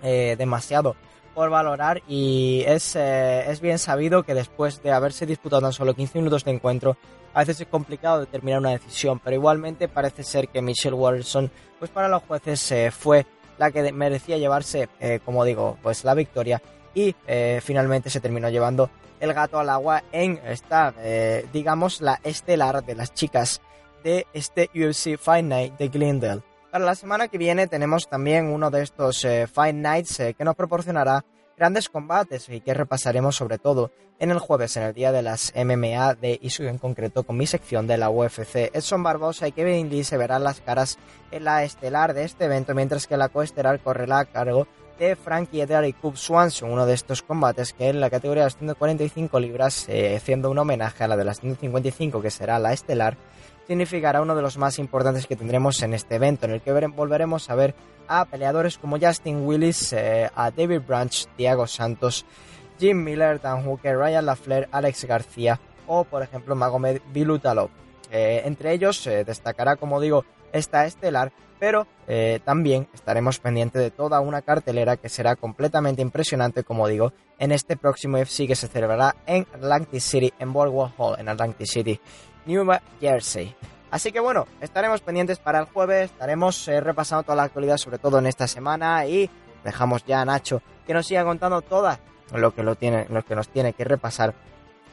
eh, 0.02 0.36
demasiado 0.38 0.96
por 1.34 1.50
valorar 1.50 2.02
y 2.08 2.64
es, 2.66 2.96
eh, 2.96 3.50
es 3.50 3.62
bien 3.62 3.80
sabido 3.80 4.24
que 4.24 4.34
después 4.34 4.82
de 4.84 4.92
haberse 4.92 5.26
disputado 5.26 5.62
tan 5.62 5.74
solo 5.74 5.94
15 5.94 6.20
minutos 6.20 6.44
de 6.44 6.52
encuentro, 6.52 6.98
a 7.34 7.40
veces 7.40 7.62
es 7.62 7.68
complicado 7.68 8.20
determinar 8.20 8.60
una 8.60 8.72
decisión, 8.72 9.20
pero 9.20 9.36
igualmente 9.36 9.88
parece 9.88 10.24
ser 10.24 10.50
que 10.50 10.62
Michelle 10.62 10.96
Watson, 10.96 11.50
pues 11.80 11.90
para 11.90 12.08
los 12.08 12.24
jueces 12.24 12.72
eh, 12.72 12.92
fue 12.92 13.26
la 13.58 13.72
que 13.72 13.92
merecía 13.92 14.38
llevarse, 14.38 14.90
eh, 15.00 15.20
como 15.26 15.44
digo, 15.44 15.78
pues 15.82 16.04
la 16.04 16.14
victoria 16.14 16.62
y 16.94 17.16
eh, 17.28 17.60
finalmente 17.64 18.10
se 18.10 18.20
terminó 18.20 18.50
llevando 18.50 18.90
el 19.20 19.34
gato 19.34 19.58
al 19.58 19.70
agua 19.70 20.04
en 20.12 20.40
esta, 20.46 20.94
digamos, 21.54 22.02
la 22.02 22.20
estelar 22.26 22.84
de 22.84 22.94
las 22.94 23.14
chicas 23.14 23.62
de 24.04 24.28
este 24.34 24.70
UFC 24.76 25.18
Fight 25.18 25.46
Night 25.46 25.78
de 25.78 25.88
Glendale. 25.88 26.42
Para 26.74 26.86
la 26.86 26.96
semana 26.96 27.28
que 27.28 27.38
viene 27.38 27.68
tenemos 27.68 28.10
también 28.10 28.48
uno 28.48 28.72
de 28.72 28.82
estos 28.82 29.28
Fight 29.54 29.76
Nights 29.76 30.18
que 30.36 30.44
nos 30.44 30.56
proporcionará 30.56 31.24
grandes 31.56 31.88
combates 31.88 32.50
y 32.50 32.62
que 32.62 32.74
repasaremos 32.74 33.36
sobre 33.36 33.60
todo 33.60 33.92
en 34.18 34.32
el 34.32 34.40
jueves 34.40 34.76
en 34.76 34.82
el 34.82 34.96
día 34.96 35.12
de 35.12 35.22
las 35.22 35.54
MMA 35.56 36.16
de 36.16 36.40
ISU 36.42 36.64
en 36.64 36.80
concreto 36.80 37.22
con 37.26 37.38
mi 37.38 37.46
sección 37.46 37.86
de 37.86 38.00
la 38.00 38.10
UFC. 38.10 38.72
Edson 38.74 39.04
Barbosa 39.04 39.48
y 39.48 39.52
Kevin 39.52 39.88
Lee 39.92 40.04
se 40.04 40.18
verán 40.18 40.44
las 40.44 40.62
caras 40.62 40.98
en 41.30 41.44
la 41.44 41.64
estelar 41.64 42.16
de 42.16 42.24
este 42.24 42.46
evento 42.46 42.74
mientras 42.74 43.06
que 43.06 43.18
la 43.18 43.30
coestelar 43.30 43.80
correrá 43.80 44.18
a 44.18 44.26
cargo 44.26 44.68
de 44.98 45.16
Frankie 45.16 45.62
Edgar 45.62 45.86
y 45.86 45.94
Cub 45.94 46.18
Swanson, 46.18 46.72
uno 46.72 46.88
de 46.88 46.96
estos 46.96 47.22
combates 47.22 47.74
que 47.74 47.90
en 47.90 48.00
la 48.00 48.10
categoría 48.10 48.42
de 48.42 48.48
las 48.48 48.58
145 48.58 49.40
libras, 49.40 49.88
eh, 49.90 50.16
haciendo 50.16 50.50
un 50.50 50.58
homenaje 50.58 51.04
a 51.04 51.08
la 51.08 51.18
de 51.18 51.26
las 51.26 51.40
155 51.40 52.20
que 52.20 52.32
será 52.32 52.58
la 52.58 52.74
estelar, 52.74 53.16
significará 53.68 54.22
uno 54.22 54.36
de 54.36 54.42
los 54.42 54.58
más 54.58 54.80
importantes 54.80 55.28
que 55.28 55.36
tendremos 55.36 55.82
en 55.82 55.94
este 55.94 56.16
evento, 56.16 56.46
en 56.46 56.54
el 56.54 56.62
que 56.62 56.72
volveremos 56.72 57.50
a 57.50 57.56
ver 57.56 57.76
a 58.08 58.26
peleadores 58.26 58.78
como 58.78 59.00
Justin 59.00 59.46
Willis, 59.46 59.94
eh, 59.94 60.30
a 60.36 60.52
David 60.52 60.82
Branch, 60.86 61.28
Thiago 61.38 61.68
Santos, 61.68 62.26
Jim 62.80 63.04
Miller, 63.04 63.40
Dan 63.40 63.64
Hooker, 63.64 63.98
Ryan 63.98 64.26
LaFleur, 64.26 64.68
Alex 64.72 65.06
García 65.06 65.60
o, 65.88 66.04
por 66.04 66.24
ejemplo, 66.24 66.56
Magomed 66.56 67.02
Bilutalov. 67.14 67.70
Eh, 68.12 68.42
entre 68.46 68.74
ellos 68.74 69.06
eh, 69.08 69.24
destacará, 69.24 69.76
como 69.76 70.00
digo, 70.00 70.26
esta 70.52 70.86
estelar, 70.86 71.32
pero 71.60 71.88
también 72.44 72.90
estaremos 72.94 73.40
pendientes 73.40 73.82
de 73.82 73.90
toda 73.90 74.20
una 74.20 74.42
cartelera 74.42 74.98
que 74.98 75.08
será 75.08 75.38
completamente 75.38 76.02
impresionante, 76.02 76.66
como 76.66 76.90
digo, 76.90 77.14
en 77.40 77.54
este 77.54 77.78
próximo 77.78 78.18
FC 78.18 78.48
que 78.48 78.56
se 78.58 78.68
celebrará 78.68 79.16
en 79.26 79.48
Atlantic 79.54 80.02
City, 80.02 80.34
en 80.40 80.52
Boardwalk 80.52 80.94
Hall, 80.98 81.20
en 81.20 81.30
Atlantic 81.30 81.66
City. 81.68 82.02
New 82.46 82.66
Jersey. 83.00 83.56
Así 83.92 84.12
que 84.12 84.20
bueno, 84.20 84.48
estaremos 84.60 85.02
pendientes 85.02 85.38
para 85.38 85.60
el 85.60 85.66
jueves, 85.66 86.12
estaremos 86.12 86.68
eh, 86.68 86.82
repasando 86.82 87.24
toda 87.24 87.36
la 87.36 87.44
actualidad, 87.44 87.78
sobre 87.78 88.00
todo 88.00 88.18
en 88.18 88.26
esta 88.26 88.48
semana, 88.48 89.06
y 89.06 89.30
dejamos 89.64 90.04
ya 90.06 90.22
a 90.22 90.26
Nacho 90.26 90.62
que 90.86 90.94
nos 90.94 91.06
siga 91.06 91.24
contando 91.24 91.62
todo 91.62 91.96
lo 92.34 92.54
que, 92.56 92.64
lo, 92.64 92.76
tiene, 92.76 93.06
lo 93.10 93.24
que 93.24 93.36
nos 93.36 93.50
tiene 93.50 93.74
que 93.74 93.84
repasar 93.84 94.34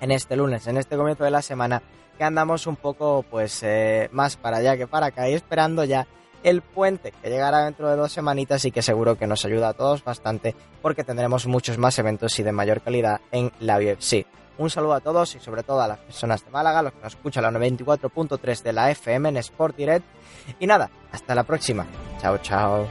en 0.00 0.10
este 0.10 0.36
lunes, 0.36 0.66
en 0.66 0.76
este 0.76 0.96
comienzo 0.96 1.24
de 1.24 1.30
la 1.30 1.42
semana, 1.42 1.82
que 2.18 2.24
andamos 2.24 2.66
un 2.66 2.76
poco 2.76 3.24
pues 3.28 3.62
eh, 3.62 4.10
más 4.12 4.36
para 4.36 4.58
allá 4.58 4.76
que 4.76 4.86
para 4.86 5.06
acá 5.06 5.28
y 5.28 5.34
esperando 5.34 5.84
ya 5.84 6.06
el 6.42 6.62
puente 6.62 7.12
que 7.22 7.30
llegará 7.30 7.64
dentro 7.64 7.88
de 7.88 7.96
dos 7.96 8.12
semanitas 8.12 8.64
y 8.64 8.70
que 8.70 8.82
seguro 8.82 9.16
que 9.16 9.26
nos 9.26 9.44
ayuda 9.44 9.70
a 9.70 9.74
todos 9.74 10.04
bastante 10.04 10.54
porque 10.82 11.04
tendremos 11.04 11.46
muchos 11.46 11.78
más 11.78 11.98
eventos 11.98 12.38
y 12.38 12.42
de 12.42 12.52
mayor 12.52 12.80
calidad 12.82 13.20
en 13.32 13.52
la 13.60 13.78
UFC. 13.78 14.26
Un 14.60 14.68
saludo 14.68 14.92
a 14.92 15.00
todos 15.00 15.34
y 15.36 15.40
sobre 15.40 15.62
todo 15.62 15.80
a 15.80 15.88
las 15.88 15.98
personas 16.00 16.44
de 16.44 16.50
Málaga, 16.50 16.82
los 16.82 16.92
que 16.92 17.00
nos 17.02 17.14
escuchan 17.14 17.44
la 17.44 17.50
94.3 17.50 18.62
de 18.62 18.72
la 18.74 18.90
FM 18.90 19.30
en 19.30 19.38
Sport 19.38 19.74
Direct. 19.74 20.04
Y 20.60 20.66
nada, 20.66 20.90
hasta 21.10 21.34
la 21.34 21.44
próxima. 21.44 21.86
Chao, 22.20 22.36
chao. 22.42 22.86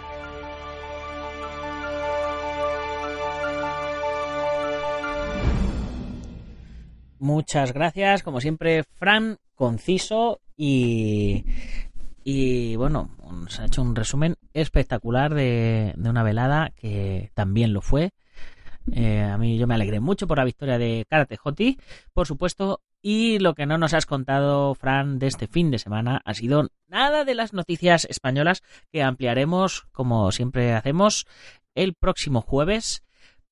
Muchas 7.19 7.71
gracias, 7.71 8.23
como 8.23 8.41
siempre, 8.41 8.83
Fran, 8.95 9.37
conciso 9.53 10.41
y, 10.57 11.45
y 12.23 12.77
bueno, 12.77 13.15
nos 13.31 13.59
ha 13.59 13.65
hecho 13.65 13.83
un 13.83 13.95
resumen 13.95 14.37
espectacular 14.55 15.35
de 15.35 15.93
una 16.03 16.23
velada 16.23 16.71
que 16.75 17.29
también 17.35 17.73
lo 17.73 17.81
fue 17.81 18.11
Eh, 18.91 19.21
a 19.21 19.37
mí 19.37 19.57
yo 19.57 19.67
me 19.67 19.75
alegré 19.75 19.99
mucho 19.99 20.27
por 20.27 20.37
la 20.37 20.45
victoria 20.45 20.77
de 20.77 21.05
Karate 21.09 21.37
Hoti, 21.43 21.77
por 22.13 22.27
supuesto, 22.27 22.81
y 23.01 23.39
lo 23.39 23.53
que 23.53 23.65
no 23.65 23.77
nos 23.77 23.93
has 23.93 24.05
contado, 24.05 24.73
Fran, 24.75 25.19
de 25.19 25.27
este 25.27 25.47
fin 25.47 25.71
de 25.71 25.79
semana 25.79 26.21
ha 26.25 26.33
sido 26.33 26.69
nada 26.87 27.23
de 27.23 27.35
las 27.35 27.53
noticias 27.53 28.05
españolas 28.09 28.63
que 28.91 29.03
ampliaremos, 29.03 29.83
como 29.91 30.31
siempre 30.31 30.73
hacemos, 30.73 31.25
el 31.75 31.93
próximo 31.93 32.41
jueves, 32.41 33.03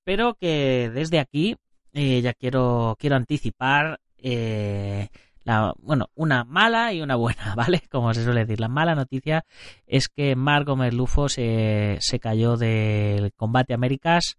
pero 0.03 0.35
que 0.35 0.89
desde 0.93 1.19
aquí 1.19 1.55
eh, 1.93 2.21
ya 2.21 2.33
quiero, 2.33 2.95
quiero 2.99 3.15
anticipar 3.15 3.99
eh, 4.17 5.09
la, 5.43 5.73
bueno, 5.77 6.09
una 6.13 6.43
mala 6.43 6.91
y 6.91 7.01
una 7.01 7.15
buena, 7.15 7.53
¿vale? 7.55 7.81
Como 7.89 8.13
se 8.13 8.23
suele 8.23 8.41
decir. 8.41 8.59
La 8.59 8.67
mala 8.67 8.95
noticia 8.95 9.45
es 9.85 10.09
que 10.09 10.35
Marco 10.35 10.75
Merlufo 10.75 11.29
se, 11.29 11.97
se 12.01 12.19
cayó 12.19 12.57
del 12.57 13.31
combate 13.33 13.73
Américas 13.73 14.37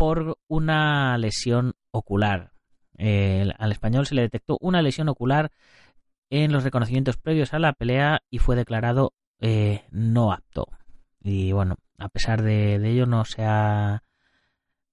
por 0.00 0.38
una 0.48 1.18
lesión 1.18 1.74
ocular. 1.90 2.52
al 2.98 3.70
español 3.70 4.06
se 4.06 4.14
le 4.14 4.22
detectó 4.22 4.56
una 4.62 4.80
lesión 4.80 5.10
ocular 5.10 5.50
en 6.30 6.52
los 6.52 6.64
reconocimientos 6.64 7.18
previos 7.18 7.52
a 7.52 7.58
la 7.58 7.74
pelea 7.74 8.22
y 8.30 8.38
fue 8.38 8.56
declarado 8.56 9.12
eh, 9.40 9.84
no 9.90 10.32
apto. 10.32 10.68
Y 11.20 11.52
bueno, 11.52 11.76
a 11.98 12.08
pesar 12.08 12.40
de, 12.40 12.76
ello 12.76 13.04
no 13.04 13.26
se 13.26 13.44
ha 13.44 14.02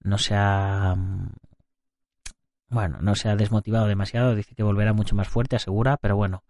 no 0.02 0.18
se 0.18 0.36
ha 0.36 0.94
bueno, 2.68 2.98
no 3.00 3.16
se 3.16 3.30
ha 3.30 3.38
desmotivado 3.38 3.88
demasiado, 3.88 4.36
dice 4.36 4.56
que 4.56 4.64
volverá 4.64 4.92
mucho 4.92 5.16
más 5.16 5.30
fuerte, 5.30 5.56
asegura, 5.56 5.96
pero 5.96 6.18
bueno. 6.18 6.44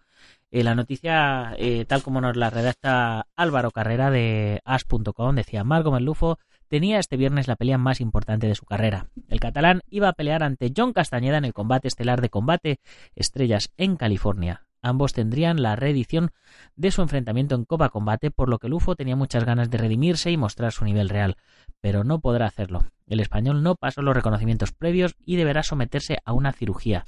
Eh, 0.50 0.64
la 0.64 0.74
noticia, 0.74 1.54
eh, 1.60 1.86
tal 1.86 2.02
como 2.02 2.22
nos 2.22 2.36
la 2.36 2.50
redacta 2.50 3.28
Álvaro 3.36 3.70
Carrera 3.70 4.10
de 4.10 4.62
as.com, 4.66 5.36
decía 5.36 5.64
Marco 5.64 5.92
Merlufo 5.92 6.40
tenía 6.68 7.00
este 7.00 7.18
viernes 7.18 7.48
la 7.48 7.56
pelea 7.56 7.78
más 7.78 8.02
importante 8.02 8.48
de 8.48 8.56
su 8.56 8.66
carrera. 8.66 9.08
El 9.28 9.40
catalán 9.40 9.82
iba 9.90 10.10
a 10.10 10.14
pelear 10.14 10.44
ante 10.44 10.72
John 10.76 10.94
Castañeda 10.94 11.38
en 11.38 11.46
el 11.46 11.54
combate 11.54 11.88
estelar 11.88 12.22
de 12.22 12.30
combate 12.30 12.80
Estrellas 13.16 13.72
en 13.78 13.96
California. 13.96 14.68
Ambos 14.82 15.14
tendrían 15.14 15.62
la 15.62 15.76
reedición 15.76 16.32
de 16.76 16.92
su 16.92 17.02
enfrentamiento 17.02 17.56
en 17.56 17.66
Copa 17.66 17.90
Combate, 17.90 18.32
por 18.32 18.48
lo 18.48 18.60
que 18.60 18.70
Lufo 18.70 18.96
tenía 18.96 19.16
muchas 19.16 19.44
ganas 19.44 19.70
de 19.70 19.78
redimirse 19.78 20.32
y 20.32 20.38
mostrar 20.38 20.72
su 20.72 20.86
nivel 20.86 21.10
real, 21.10 21.36
pero 21.82 22.04
no 22.04 22.20
podrá 22.20 22.46
hacerlo. 22.46 22.86
El 23.08 23.20
español 23.20 23.64
no 23.64 23.76
pasó 23.76 24.02
los 24.02 24.16
reconocimientos 24.16 24.72
previos 24.72 25.16
y 25.26 25.36
deberá 25.36 25.64
someterse 25.64 26.20
a 26.24 26.34
una 26.34 26.54
cirugía. 26.54 27.06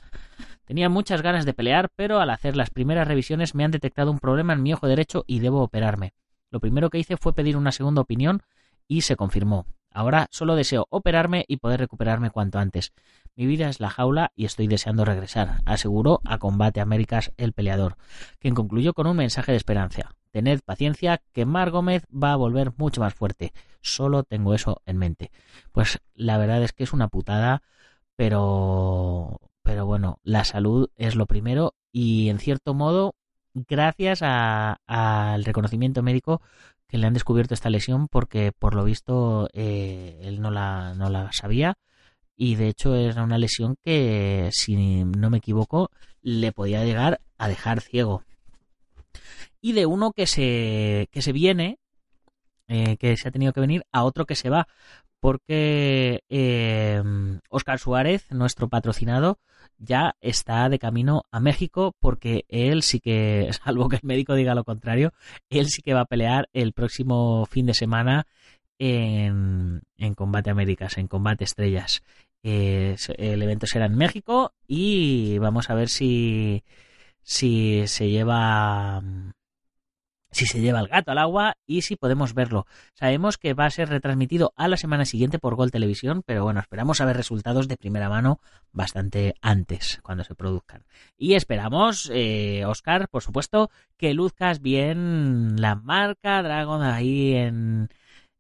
Tenía 0.66 0.90
muchas 0.90 1.22
ganas 1.22 1.46
de 1.46 1.54
pelear, 1.54 1.90
pero 1.96 2.20
al 2.20 2.30
hacer 2.30 2.56
las 2.56 2.70
primeras 2.70 3.08
revisiones 3.08 3.56
me 3.56 3.64
han 3.64 3.72
detectado 3.72 4.12
un 4.12 4.20
problema 4.20 4.54
en 4.54 4.64
mi 4.64 4.74
ojo 4.74 4.88
derecho 4.88 5.24
y 5.28 5.40
debo 5.40 5.62
operarme. 5.62 6.14
Lo 6.52 6.60
primero 6.60 6.90
que 6.90 7.00
hice 7.00 7.18
fue 7.18 7.34
pedir 7.34 7.58
una 7.58 7.72
segunda 7.72 8.02
opinión 8.02 8.42
y 8.90 9.04
se 9.04 9.16
confirmó. 9.16 9.66
Ahora 9.92 10.28
solo 10.32 10.56
deseo 10.56 10.88
operarme 10.90 11.46
y 11.48 11.58
poder 11.58 11.80
recuperarme 11.80 12.32
cuanto 12.32 12.60
antes. 12.60 12.92
Mi 13.36 13.46
vida 13.46 13.70
es 13.70 13.80
la 13.80 13.90
jaula 13.90 14.32
y 14.36 14.46
estoy 14.46 14.68
deseando 14.68 15.06
regresar, 15.06 15.62
aseguró 15.66 16.20
a 16.26 16.38
Combate 16.38 16.82
Américas 16.82 17.32
el 17.38 17.54
peleador, 17.54 17.96
quien 18.40 18.54
concluyó 18.54 18.94
con 18.94 19.08
un 19.08 19.16
mensaje 19.16 19.54
de 19.54 19.58
esperanza. 19.58 20.16
Tened 20.32 20.60
paciencia, 20.64 21.22
que 21.32 21.46
Mar 21.46 21.72
Gómez 21.72 22.04
va 22.12 22.34
a 22.34 22.36
volver 22.36 22.74
mucho 22.78 23.02
más 23.02 23.14
fuerte. 23.14 23.52
Solo 23.82 24.24
tengo 24.24 24.54
eso 24.54 24.82
en 24.86 24.98
mente. 24.98 25.32
Pues 25.72 26.00
la 26.14 26.38
verdad 26.38 26.62
es 26.62 26.72
que 26.74 26.84
es 26.84 26.94
una 26.94 27.08
putada, 27.08 27.64
pero, 28.16 29.40
pero 29.64 29.86
bueno, 29.86 30.20
la 30.24 30.44
salud 30.44 30.90
es 30.98 31.16
lo 31.16 31.26
primero 31.26 31.74
y 31.92 32.30
en 32.30 32.38
cierto 32.40 32.74
modo, 32.74 33.16
gracias 33.54 34.22
al 34.22 35.44
reconocimiento 35.46 36.04
médico, 36.04 36.42
que 36.90 36.98
le 36.98 37.08
han 37.08 37.14
descubierto 37.14 37.54
esta 37.54 37.70
lesión 37.70 38.08
porque 38.08 38.52
por 38.52 38.74
lo 38.74 38.84
visto 38.84 39.48
eh, 39.54 40.20
él 40.24 40.42
no 40.42 40.52
la, 40.52 40.96
no 40.96 41.10
la 41.10 41.32
sabía. 41.32 41.78
Y 42.36 42.56
de 42.56 42.70
hecho 42.70 42.96
era 42.96 43.24
una 43.24 43.38
lesión 43.38 43.76
que 43.84 44.50
si 44.52 45.04
no 45.04 45.30
me 45.30 45.38
equivoco 45.38 45.92
le 46.22 46.52
podía 46.52 46.84
llegar 46.84 47.22
a 47.38 47.48
dejar 47.48 47.82
ciego. 47.82 48.24
Y 49.62 49.74
de 49.74 49.86
uno 49.86 50.14
que 50.14 50.26
se 50.26 51.08
que 51.12 51.22
se 51.22 51.32
viene 51.32 51.80
eh, 52.68 52.98
que 52.98 53.18
se 53.18 53.28
ha 53.28 53.32
tenido 53.32 53.54
que 53.54 53.60
venir 53.60 53.84
a 53.92 54.04
otro 54.04 54.26
que 54.26 54.36
se 54.36 54.50
va. 54.50 54.68
Porque 55.20 56.24
Oscar 57.50 57.76
eh, 57.76 57.80
Suárez 57.80 58.32
nuestro 58.32 58.70
patrocinado 58.70 59.40
ya 59.80 60.16
está 60.22 60.70
de 60.70 60.78
camino 60.78 61.24
a 61.32 61.40
México 61.40 61.96
porque 62.00 62.46
él 62.50 62.84
sí 62.84 63.00
que, 63.00 63.50
salvo 63.66 63.90
que 63.90 63.98
el 63.98 64.04
médico 64.04 64.36
diga 64.36 64.56
lo 64.56 64.64
contrario, 64.64 65.14
él 65.50 65.68
sí 65.68 65.82
que 65.82 65.94
va 65.94 66.02
a 66.02 66.06
pelear 66.06 66.50
el 66.54 66.74
próximo 66.74 67.46
fin 67.48 67.66
de 67.66 67.74
semana 67.74 68.28
en, 68.78 69.82
en 69.98 70.14
Combate 70.14 70.50
Américas, 70.50 70.98
en 70.98 71.08
Combate 71.08 71.44
Estrellas. 71.44 72.04
el 72.44 73.42
evento 73.42 73.68
será 73.68 73.86
en 73.86 73.96
México 73.96 74.54
y 74.68 75.38
vamos 75.40 75.70
a 75.70 75.76
ver 75.76 75.90
si, 75.90 76.64
si 77.24 77.88
se 77.88 78.10
lleva 78.10 79.02
si 80.32 80.46
se 80.46 80.62
lleva 80.62 80.80
el 80.80 80.88
gato 80.88 81.12
al 81.12 81.18
agua 81.18 81.58
y 81.66 81.82
si 81.82 81.96
podemos 81.96 82.34
verlo. 82.34 82.66
Sabemos 82.94 83.38
que 83.38 83.54
va 83.54 83.66
a 83.66 83.70
ser 83.70 83.90
retransmitido 83.90 84.54
a 84.56 84.68
la 84.68 84.78
semana 84.78 85.06
siguiente 85.06 85.40
por 85.40 85.56
Gol 85.56 85.72
Televisión, 85.72 86.24
pero 86.26 86.44
bueno, 86.44 86.60
esperamos 86.60 87.02
a 87.02 87.06
ver 87.06 87.18
resultados 87.18 87.68
de 87.68 87.78
primera 87.78 88.10
mano 88.10 88.40
bastante 88.72 89.36
antes, 89.42 90.00
cuando 90.04 90.24
se 90.24 90.36
produzcan. 90.36 90.86
Y 91.18 91.34
esperamos, 91.34 92.10
eh, 92.14 92.64
Oscar, 92.66 93.08
por 93.10 93.24
supuesto, 93.24 93.72
que 93.98 94.14
luzcas 94.14 94.62
bien 94.62 95.60
la 95.60 95.76
marca 95.76 96.44
Dragon 96.44 96.84
ahí 96.84 97.34
en, 97.34 97.90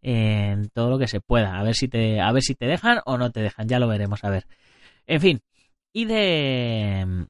en 0.02 0.70
todo 0.70 0.90
lo 0.90 1.00
que 1.00 1.08
se 1.08 1.22
pueda. 1.22 1.60
A 1.60 1.64
ver 1.64 1.76
si 1.76 1.88
te, 1.88 2.22
a 2.22 2.32
ver 2.32 2.44
si 2.44 2.56
te 2.56 2.66
dejan 2.66 3.00
o 3.06 3.18
no 3.18 3.32
te 3.32 3.42
dejan, 3.42 3.68
ya 3.68 3.80
lo 3.80 3.88
veremos, 3.88 4.24
a 4.24 4.30
ver. 4.30 4.46
En 5.08 5.22
fin, 5.22 5.42
y 5.94 6.06
de 6.06 7.28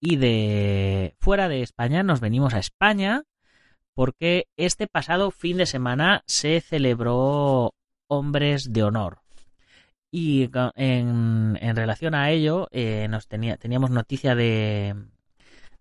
y 0.00 0.16
de 0.16 1.14
fuera 1.18 1.48
de 1.48 1.62
España 1.62 2.02
nos 2.02 2.20
venimos 2.20 2.54
a 2.54 2.58
España 2.58 3.24
porque 3.98 4.46
este 4.56 4.86
pasado 4.86 5.32
fin 5.32 5.56
de 5.56 5.66
semana 5.66 6.22
se 6.24 6.60
celebró 6.60 7.74
Hombres 8.06 8.72
de 8.72 8.84
Honor. 8.84 9.22
Y 10.12 10.48
en, 10.76 11.56
relación 11.74 12.14
a 12.14 12.30
ello, 12.30 12.68
eh, 12.70 13.08
nos 13.10 13.26
tenía, 13.26 13.56
teníamos 13.56 13.90
noticia 13.90 14.36
de, 14.36 14.94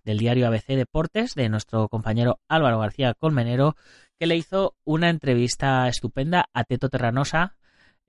del 0.04 0.18
diario 0.18 0.48
ABC 0.48 0.70
Deportes, 0.70 1.36
de 1.36 1.48
nuestro 1.48 1.90
compañero 1.90 2.40
Álvaro 2.48 2.80
García 2.80 3.14
Colmenero, 3.14 3.76
que 4.18 4.26
le 4.26 4.36
hizo 4.36 4.74
una 4.84 5.12
entrevista 5.12 5.88
estupenda 5.88 6.50
a 6.54 6.64
Teto 6.64 6.90
Terranosa, 6.90 7.56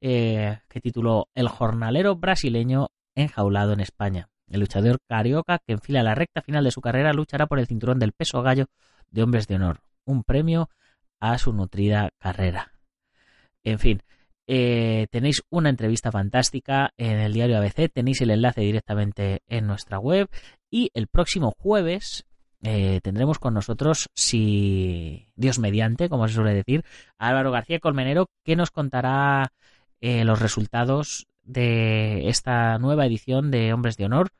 eh, 0.01 0.61
que 0.71 0.81
tituló 0.81 1.29
El 1.35 1.49
jornalero 1.49 2.17
brasileño 2.17 2.89
enjaulado 3.15 3.75
en 3.75 3.81
España. 3.81 4.31
El 4.49 4.61
luchador 4.61 5.01
carioca 5.07 5.59
que 5.59 5.75
enfila 5.75 6.03
la 6.03 6.15
recta 6.15 6.41
final 6.41 6.65
de 6.65 6.71
su 6.71 6.81
carrera 6.81 7.13
luchará 7.13 7.47
por 7.47 7.59
el 7.59 7.67
cinturón 7.67 7.99
del 7.99 8.13
peso 8.13 8.41
gallo 8.41 8.69
de 9.11 9.23
hombres 9.23 9.47
de 9.47 9.57
honor 9.57 9.83
un 10.09 10.25
premio 10.25 10.71
a 11.21 11.39
su 11.39 11.53
nutrida 11.53 12.11
carrera. 12.19 12.73
En 13.63 13.79
fin, 13.79 14.03
eh, 14.47 15.07
tenéis 15.11 15.43
una 15.51 15.69
entrevista 15.69 16.11
fantástica 16.11 16.93
en 16.97 17.19
el 17.19 17.35
diario 17.35 17.59
ABC, 17.59 17.91
tenéis 17.93 18.23
el 18.23 18.31
enlace 18.31 18.63
directamente 18.63 19.43
en 19.47 19.67
nuestra 19.67 19.99
web 19.99 20.29
y 20.71 20.91
el 20.95 21.07
próximo 21.07 21.53
jueves 21.59 22.25
eh, 22.63 23.01
tendremos 23.03 23.39
con 23.39 23.55
nosotros, 23.55 24.09
si 24.15 25.29
Dios 25.37 25.59
mediante, 25.59 26.09
como 26.09 26.27
se 26.27 26.35
suele 26.35 26.55
decir, 26.55 26.83
Álvaro 27.19 27.53
García 27.53 27.79
Colmenero, 27.79 28.31
que 28.45 28.57
nos 28.57 28.71
contará 28.71 29.53
eh, 30.01 30.25
los 30.25 30.41
resultados 30.41 31.27
de 31.43 32.29
esta 32.29 32.79
nueva 32.79 33.07
edición 33.07 33.51
de 33.51 33.73
Hombres 33.73 33.97
de 33.97 34.07
Honor, 34.07 34.31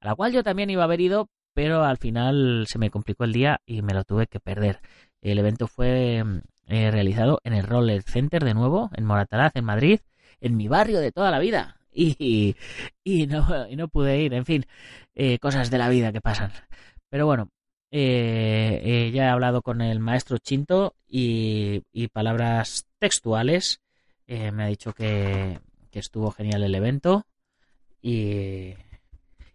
a 0.00 0.06
la 0.06 0.14
cual 0.14 0.32
yo 0.32 0.42
también 0.42 0.70
iba 0.70 0.82
a 0.82 0.86
haber 0.86 1.00
ido, 1.00 1.28
pero 1.54 1.84
al 1.84 1.98
final 1.98 2.66
se 2.68 2.78
me 2.78 2.90
complicó 2.90 3.24
el 3.24 3.32
día 3.32 3.60
y 3.66 3.82
me 3.82 3.94
lo 3.94 4.04
tuve 4.04 4.26
que 4.26 4.40
perder. 4.40 4.80
El 5.20 5.38
evento 5.38 5.66
fue 5.66 6.22
mm, 6.24 6.40
eh, 6.68 6.90
realizado 6.90 7.40
en 7.44 7.54
el 7.54 7.64
Roller 7.64 8.02
Center 8.02 8.44
de 8.44 8.54
nuevo, 8.54 8.90
en 8.94 9.04
Moratalaz, 9.04 9.52
en 9.56 9.64
Madrid, 9.64 10.00
en 10.40 10.56
mi 10.56 10.68
barrio 10.68 11.00
de 11.00 11.12
toda 11.12 11.30
la 11.30 11.38
vida. 11.38 11.74
Y, 11.90 12.54
y, 13.02 13.26
no, 13.26 13.66
y 13.68 13.74
no 13.74 13.88
pude 13.88 14.20
ir, 14.20 14.32
en 14.32 14.44
fin, 14.44 14.66
eh, 15.16 15.40
cosas 15.40 15.68
de 15.68 15.78
la 15.78 15.88
vida 15.88 16.12
que 16.12 16.20
pasan. 16.20 16.52
Pero 17.08 17.26
bueno, 17.26 17.50
eh, 17.90 19.10
ya 19.12 19.24
he 19.24 19.28
hablado 19.28 19.62
con 19.62 19.80
el 19.80 19.98
maestro 19.98 20.38
Chinto 20.38 20.94
y, 21.08 21.82
palabras 22.12 22.86
textuales. 23.00 23.80
me 24.28 24.62
ha 24.62 24.66
dicho 24.66 24.92
que, 24.92 25.58
que, 25.90 25.98
estuvo 25.98 26.30
genial 26.30 26.62
el 26.62 26.74
evento 26.76 27.26
y, 28.00 28.74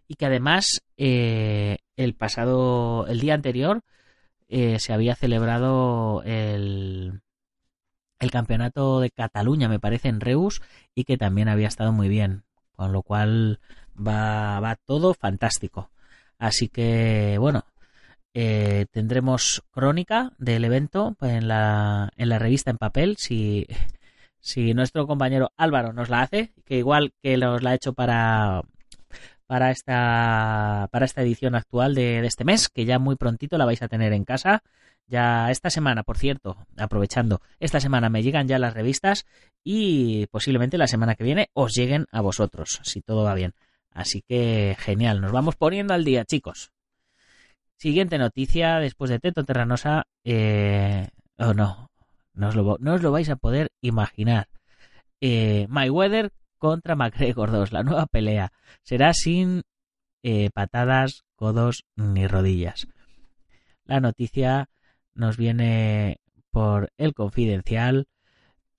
y 0.06 0.14
que 0.18 0.26
además 0.26 0.82
el 0.98 2.14
pasado, 2.18 3.06
el 3.06 3.20
día 3.20 3.34
anterior, 3.34 3.82
eh, 4.56 4.78
se 4.78 4.92
había 4.92 5.16
celebrado 5.16 6.22
el, 6.24 7.22
el 8.20 8.30
campeonato 8.30 9.00
de 9.00 9.10
Cataluña, 9.10 9.68
me 9.68 9.80
parece, 9.80 10.06
en 10.06 10.20
Reus, 10.20 10.62
y 10.94 11.02
que 11.02 11.18
también 11.18 11.48
había 11.48 11.66
estado 11.66 11.90
muy 11.90 12.08
bien. 12.08 12.44
Con 12.76 12.92
lo 12.92 13.02
cual 13.02 13.58
va, 13.96 14.60
va 14.60 14.76
todo 14.76 15.12
fantástico. 15.12 15.90
Así 16.38 16.68
que, 16.68 17.36
bueno, 17.40 17.64
eh, 18.32 18.86
tendremos 18.92 19.64
crónica 19.72 20.32
del 20.38 20.64
evento 20.64 21.16
en 21.20 21.48
la, 21.48 22.12
en 22.16 22.28
la 22.28 22.38
revista 22.38 22.70
en 22.70 22.78
papel, 22.78 23.16
si, 23.18 23.66
si 24.38 24.72
nuestro 24.72 25.08
compañero 25.08 25.50
Álvaro 25.56 25.92
nos 25.92 26.10
la 26.10 26.22
hace, 26.22 26.52
que 26.64 26.78
igual 26.78 27.12
que 27.22 27.36
nos 27.36 27.60
la 27.60 27.70
ha 27.70 27.74
hecho 27.74 27.92
para 27.92 28.62
para 29.46 29.70
esta 29.70 30.88
para 30.90 31.04
esta 31.04 31.22
edición 31.22 31.54
actual 31.54 31.94
de, 31.94 32.24
este 32.26 32.44
mes, 32.44 32.68
que 32.68 32.84
ya 32.84 32.98
muy 32.98 33.16
prontito 33.16 33.58
la 33.58 33.64
vais 33.64 33.82
a 33.82 33.88
tener 33.88 34.12
en 34.12 34.24
casa. 34.24 34.62
Ya 35.06 35.50
esta 35.50 35.68
semana, 35.68 36.02
por 36.02 36.16
cierto, 36.16 36.56
aprovechando, 36.78 37.42
esta 37.60 37.78
semana 37.80 38.08
me 38.08 38.22
llegan 38.22 38.48
ya 38.48 38.58
las 38.58 38.72
revistas 38.72 39.26
y 39.62 40.26
posiblemente 40.28 40.78
la 40.78 40.86
semana 40.86 41.14
que 41.14 41.24
viene 41.24 41.50
os 41.52 41.74
lleguen 41.74 42.06
a 42.10 42.22
vosotros, 42.22 42.80
si 42.84 43.02
todo 43.02 43.24
va 43.24 43.34
bien. 43.34 43.52
Así 43.90 44.22
que 44.26 44.76
genial, 44.78 45.20
nos 45.20 45.32
vamos 45.32 45.56
poniendo 45.56 45.94
al 45.94 46.04
día, 46.04 46.24
chicos. 46.24 46.70
Siguiente 47.76 48.18
noticia, 48.18 48.78
después 48.78 49.10
de 49.10 49.18
Teto 49.18 49.44
Terranosa, 49.44 50.06
eh, 50.24 51.08
oh 51.38 51.52
no, 51.52 51.90
no 52.32 52.48
os, 52.48 52.56
lo, 52.56 52.76
no 52.80 52.94
os 52.94 53.02
lo 53.02 53.12
vais 53.12 53.28
a 53.28 53.36
poder 53.36 53.68
imaginar. 53.82 54.48
Eh, 55.20 55.66
Mayweather 55.68 56.32
contra 56.58 56.96
McGregor 56.96 57.50
2, 57.50 57.72
la 57.72 57.82
nueva 57.82 58.06
pelea. 58.06 58.52
Será 58.82 59.12
sin 59.14 59.62
eh, 60.22 60.50
patadas, 60.54 61.24
codos 61.34 61.84
ni 61.96 62.26
rodillas. 62.26 62.88
La 63.84 64.00
noticia 64.00 64.68
nos 65.14 65.36
viene 65.36 66.18
por 66.50 66.90
el 66.96 67.14
confidencial 67.14 68.08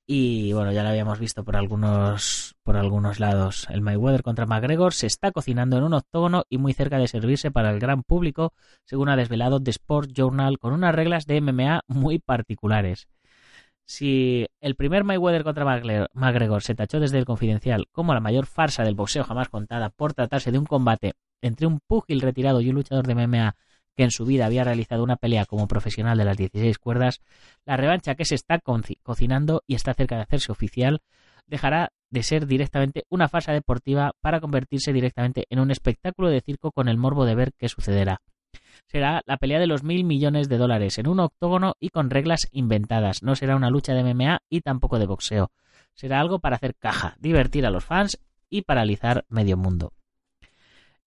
y 0.07 0.53
bueno, 0.53 0.71
ya 0.71 0.83
lo 0.83 0.89
habíamos 0.89 1.19
visto 1.19 1.43
por 1.43 1.55
algunos 1.55 2.55
por 2.63 2.77
algunos 2.77 3.19
lados. 3.19 3.67
El 3.69 3.81
Mayweather 3.81 4.21
contra 4.21 4.45
McGregor 4.45 4.93
se 4.93 5.07
está 5.07 5.31
cocinando 5.31 5.77
en 5.77 5.83
un 5.83 5.93
octógono 5.93 6.45
y 6.49 6.57
muy 6.57 6.73
cerca 6.73 6.97
de 6.99 7.07
servirse 7.07 7.51
para 7.51 7.71
el 7.71 7.79
gran 7.79 8.03
público, 8.03 8.53
según 8.83 9.09
ha 9.09 9.15
desvelado 9.15 9.61
The 9.61 9.71
Sport 9.71 10.11
Journal 10.13 10.59
con 10.59 10.73
unas 10.73 10.93
reglas 10.93 11.25
de 11.25 11.41
MMA 11.41 11.81
muy 11.87 12.19
particulares. 12.19 13.07
Si 13.85 14.47
el 14.61 14.75
primer 14.75 15.03
Mayweather 15.03 15.43
contra 15.43 15.65
McGregor 16.13 16.63
se 16.63 16.73
tachó 16.73 16.99
desde 16.99 17.19
el 17.19 17.25
confidencial 17.25 17.87
como 17.91 18.13
la 18.13 18.19
mayor 18.19 18.47
farsa 18.47 18.83
del 18.83 18.95
boxeo 18.95 19.23
jamás 19.23 19.49
contada 19.49 19.89
por 19.89 20.13
tratarse 20.13 20.51
de 20.51 20.57
un 20.57 20.65
combate 20.65 21.13
entre 21.41 21.67
un 21.67 21.79
púgil 21.79 22.21
retirado 22.21 22.61
y 22.61 22.69
un 22.69 22.75
luchador 22.75 23.05
de 23.05 23.13
MMA 23.13 23.55
que 23.95 24.03
en 24.03 24.11
su 24.11 24.25
vida 24.25 24.47
había 24.47 24.63
realizado 24.63 25.03
una 25.03 25.15
pelea 25.15 25.45
como 25.45 25.67
profesional 25.67 26.17
de 26.17 26.25
las 26.25 26.35
16 26.35 26.79
cuerdas, 26.79 27.21
la 27.65 27.77
revancha 27.77 28.15
que 28.15 28.25
se 28.25 28.35
está 28.35 28.59
cocinando 28.59 29.63
y 29.67 29.75
está 29.75 29.93
cerca 29.93 30.15
de 30.15 30.23
hacerse 30.23 30.51
oficial 30.51 31.01
dejará 31.47 31.91
de 32.09 32.23
ser 32.23 32.47
directamente 32.47 33.05
una 33.09 33.29
farsa 33.29 33.53
deportiva 33.53 34.13
para 34.21 34.39
convertirse 34.39 34.93
directamente 34.93 35.45
en 35.49 35.59
un 35.59 35.71
espectáculo 35.71 36.29
de 36.29 36.41
circo 36.41 36.71
con 36.71 36.87
el 36.87 36.97
morbo 36.97 37.25
de 37.25 37.35
ver 37.35 37.53
qué 37.57 37.69
sucederá. 37.69 38.21
Será 38.87 39.21
la 39.25 39.37
pelea 39.37 39.59
de 39.59 39.67
los 39.67 39.83
mil 39.83 40.03
millones 40.03 40.49
de 40.49 40.57
dólares 40.57 40.97
en 40.97 41.07
un 41.07 41.19
octógono 41.19 41.75
y 41.79 41.89
con 41.89 42.09
reglas 42.09 42.47
inventadas. 42.51 43.23
No 43.23 43.35
será 43.35 43.55
una 43.55 43.69
lucha 43.69 43.93
de 43.93 44.03
MMA 44.03 44.39
y 44.49 44.61
tampoco 44.61 44.99
de 44.99 45.05
boxeo. 45.05 45.51
Será 45.93 46.19
algo 46.19 46.39
para 46.39 46.57
hacer 46.57 46.75
caja, 46.75 47.15
divertir 47.19 47.65
a 47.65 47.71
los 47.71 47.85
fans 47.85 48.19
y 48.49 48.63
paralizar 48.63 49.25
medio 49.29 49.57
mundo. 49.57 49.93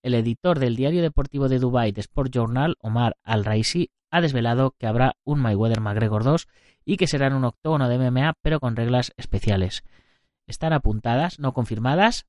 El 0.03 0.15
editor 0.15 0.59
del 0.59 0.77
diario 0.77 1.03
deportivo 1.03 1.49
de 1.49 1.59
Dubai 1.59 1.93
de 1.93 2.01
Sport 2.01 2.33
Journal, 2.33 2.77
Omar 2.81 3.17
Al-Raisi, 3.25 3.91
ha 4.11 4.21
desvelado 4.21 4.75
que 4.79 4.87
habrá 4.87 5.17
un 5.25 5.41
Mayweather 5.41 5.81
McGregor 5.81 6.25
2 6.25 6.49
y 6.85 6.97
que 6.97 7.07
será 7.07 7.27
en 7.27 7.35
un 7.35 7.45
octógono 7.45 7.89
de 7.89 7.99
MMA 7.99 8.35
pero 8.41 8.61
con 8.61 8.77
reglas 8.77 9.13
especiales. 9.17 9.85
Están 10.47 10.73
apuntadas, 10.73 11.39
no 11.39 11.53
confirmadas, 11.53 12.27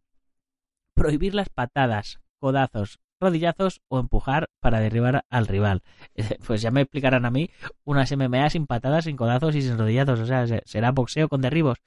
prohibir 0.94 1.34
las 1.34 1.50
patadas, 1.50 2.20
codazos, 2.40 3.00
rodillazos 3.20 3.82
o 3.88 3.99
empujar 3.99 4.49
para 4.59 4.80
derribar 4.80 5.26
al 5.30 5.47
rival. 5.47 5.84
Pues 6.45 6.61
ya 6.61 6.72
me 6.72 6.82
explicarán 6.82 7.26
a 7.26 7.32
mí 7.32 7.49
unas 7.84 8.11
MMA 8.15 8.49
sin 8.49 8.65
patadas, 8.65 9.05
sin 9.05 9.17
codazos 9.17 9.55
y 9.55 9.61
sin 9.61 9.78
rodillazos. 9.78 10.20
O 10.20 10.26
sea, 10.26 10.45
será 10.65 10.91
boxeo 10.91 11.28
con 11.28 11.41
derribos. 11.41 11.80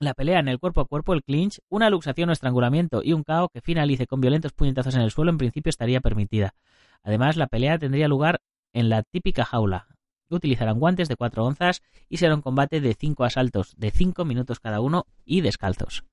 La 0.00 0.14
pelea 0.14 0.38
en 0.38 0.46
el 0.46 0.60
cuerpo 0.60 0.80
a 0.80 0.86
cuerpo, 0.86 1.12
el 1.12 1.24
clinch, 1.24 1.60
una 1.68 1.90
luxación 1.90 2.28
o 2.28 2.32
estrangulamiento 2.32 3.02
y 3.02 3.12
un 3.12 3.24
KO 3.24 3.48
que 3.48 3.60
finalice 3.60 4.06
con 4.06 4.20
violentos 4.20 4.52
puñetazos 4.52 4.94
en 4.94 5.00
el 5.00 5.10
suelo 5.10 5.32
en 5.32 5.38
principio 5.38 5.70
estaría 5.70 6.00
permitida. 6.00 6.54
Además, 7.02 7.36
la 7.36 7.48
pelea 7.48 7.78
tendría 7.78 8.06
lugar 8.06 8.40
en 8.72 8.90
la 8.90 9.02
típica 9.02 9.44
jaula. 9.44 9.88
Utilizarán 10.30 10.78
guantes 10.78 11.08
de 11.08 11.16
4 11.16 11.44
onzas 11.44 11.82
y 12.08 12.18
será 12.18 12.34
un 12.34 12.42
combate 12.42 12.80
de 12.80 12.94
5 12.94 13.24
asaltos 13.24 13.74
de 13.76 13.90
5 13.90 14.24
minutos 14.24 14.60
cada 14.60 14.80
uno 14.80 15.06
y 15.24 15.40
descalzos. 15.40 16.04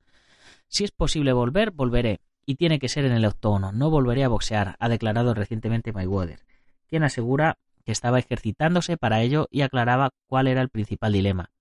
Si 0.68 0.84
es 0.84 0.92
posible 0.92 1.34
volver, 1.34 1.72
volveré. 1.72 2.22
Y 2.46 2.56
tiene 2.56 2.80
que 2.80 2.90
ser 2.90 3.06
en 3.06 3.14
el 3.14 3.26
octógono. 3.26 3.72
No 3.72 3.90
volveré 3.90 4.24
a 4.24 4.30
boxear, 4.30 4.76
ha 4.80 4.90
declarado 4.90 5.34
recientemente 5.34 5.94
Mayweather, 5.94 6.40
quien 6.88 7.04
asegura 7.04 7.58
que 7.86 7.92
estaba 7.92 8.20
ejercitándose 8.20 8.98
para 8.98 9.22
ello 9.22 9.48
y 9.52 9.62
aclaraba 9.62 10.12
cuál 10.28 10.48
era 10.48 10.62
el 10.62 10.70
principal 10.70 11.14
dilema. 11.14 11.52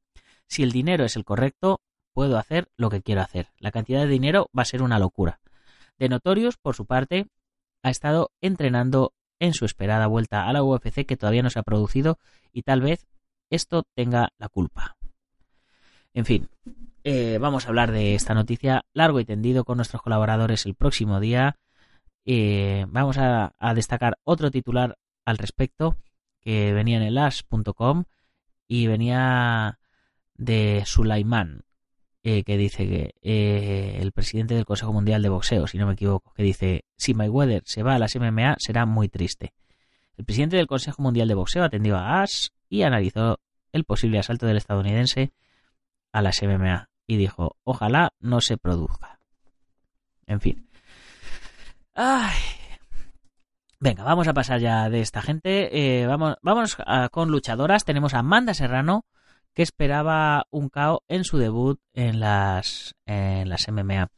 Si 0.46 0.62
el 0.62 0.72
dinero 0.72 1.04
es 1.04 1.16
el 1.16 1.24
correcto, 1.24 1.80
puedo 2.12 2.38
hacer 2.38 2.68
lo 2.76 2.90
que 2.90 3.02
quiero 3.02 3.20
hacer. 3.20 3.48
La 3.58 3.70
cantidad 3.70 4.00
de 4.00 4.08
dinero 4.08 4.50
va 4.56 4.62
a 4.62 4.66
ser 4.66 4.82
una 4.82 4.98
locura. 4.98 5.40
De 5.98 6.08
Notorious, 6.08 6.56
por 6.56 6.74
su 6.74 6.86
parte, 6.86 7.26
ha 7.82 7.90
estado 7.90 8.30
entrenando 8.40 9.12
en 9.38 9.52
su 9.52 9.64
esperada 9.64 10.06
vuelta 10.06 10.48
a 10.48 10.52
la 10.52 10.62
UFC 10.62 11.06
que 11.06 11.16
todavía 11.16 11.42
no 11.42 11.50
se 11.50 11.58
ha 11.58 11.64
producido 11.64 12.18
y 12.52 12.62
tal 12.62 12.80
vez 12.80 13.06
esto 13.50 13.84
tenga 13.94 14.30
la 14.38 14.48
culpa. 14.48 14.96
En 16.14 16.24
fin, 16.24 16.48
eh, 17.02 17.38
vamos 17.40 17.66
a 17.66 17.68
hablar 17.68 17.90
de 17.90 18.14
esta 18.14 18.34
noticia 18.34 18.84
largo 18.92 19.18
y 19.18 19.24
tendido 19.24 19.64
con 19.64 19.76
nuestros 19.76 20.00
colaboradores 20.00 20.64
el 20.64 20.76
próximo 20.76 21.18
día. 21.18 21.56
Eh, 22.24 22.86
vamos 22.88 23.18
a, 23.18 23.52
destacar 23.74 24.18
otro 24.22 24.52
titular 24.52 24.96
al 25.24 25.38
respecto 25.38 25.96
que 26.40 26.72
venía 26.72 26.96
en 26.98 27.02
el 27.02 27.18
as.com 27.18 28.04
y 28.68 28.86
venía 28.86 29.78
de 30.34 30.84
Sulaiman, 30.86 31.64
eh, 32.22 32.44
que 32.44 32.56
dice 32.56 32.88
que 32.88 33.14
eh, 33.22 33.98
el 34.00 34.12
presidente 34.12 34.54
del 34.54 34.64
Consejo 34.64 34.92
Mundial 34.92 35.20
de 35.20 35.28
Boxeo, 35.28 35.66
si 35.66 35.78
no 35.78 35.86
me 35.86 35.94
equivoco, 35.94 36.32
que 36.34 36.44
dice, 36.44 36.84
si 36.96 37.12
Mayweather 37.12 37.62
se 37.66 37.82
va 37.82 37.96
a 37.96 37.98
las 37.98 38.14
MMA 38.14 38.56
será 38.58 38.86
muy 38.86 39.08
triste. 39.08 39.52
El 40.16 40.24
presidente 40.24 40.56
del 40.56 40.68
Consejo 40.68 41.02
Mundial 41.02 41.26
de 41.26 41.34
Boxeo 41.34 41.64
atendió 41.64 41.96
a 41.96 42.22
AS 42.22 42.52
y 42.68 42.82
analizó 42.82 43.40
el 43.72 43.84
posible 43.84 44.20
asalto 44.20 44.46
del 44.46 44.56
estadounidense 44.56 45.32
a 46.14 46.22
las 46.22 46.40
MMA 46.42 46.88
y 47.08 47.16
dijo, 47.16 47.56
ojalá 47.64 48.12
no 48.20 48.40
se 48.40 48.56
produzca. 48.56 49.18
En 50.26 50.40
fin. 50.40 50.70
Ay. 51.92 52.38
Venga, 53.80 54.04
vamos 54.04 54.28
a 54.28 54.32
pasar 54.32 54.60
ya 54.60 54.88
de 54.88 55.00
esta 55.00 55.20
gente. 55.20 56.02
Eh, 56.02 56.06
vamos 56.06 56.36
vamos 56.40 56.78
con 57.10 57.30
luchadoras. 57.30 57.84
Tenemos 57.84 58.14
a 58.14 58.20
Amanda 58.20 58.54
Serrano, 58.54 59.04
que 59.54 59.62
esperaba 59.62 60.46
un 60.50 60.68
KO 60.68 61.02
en 61.08 61.24
su 61.24 61.36
debut 61.36 61.80
en 61.92 62.20
las, 62.20 62.94
en 63.06 63.48
las 63.48 63.68
MMA, 63.68 64.08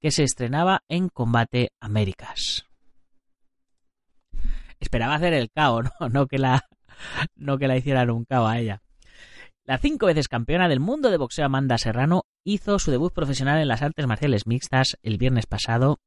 que 0.00 0.12
se 0.12 0.22
estrenaba 0.22 0.84
en 0.88 1.08
Combate 1.08 1.72
Américas. 1.80 2.64
Esperaba 4.78 5.16
hacer 5.16 5.34
el 5.34 5.50
KO, 5.50 5.82
¿no? 5.82 5.90
No 6.10 6.26
que 6.28 6.38
la, 6.38 6.64
no 7.34 7.58
que 7.58 7.66
la 7.66 7.76
hicieran 7.76 8.10
un 8.10 8.24
KO 8.24 8.46
a 8.46 8.58
ella. 8.60 8.82
La 9.70 9.78
cinco 9.78 10.06
veces 10.06 10.26
campeona 10.26 10.68
del 10.68 10.80
mundo 10.80 11.12
de 11.12 11.16
boxeo 11.16 11.46
Amanda 11.46 11.78
Serrano 11.78 12.24
hizo 12.42 12.80
su 12.80 12.90
debut 12.90 13.12
profesional 13.12 13.62
en 13.62 13.68
las 13.68 13.82
artes 13.82 14.04
marciales 14.04 14.44
mixtas 14.44 14.98
el 15.04 15.16
viernes 15.16 15.46
pasado 15.46 16.00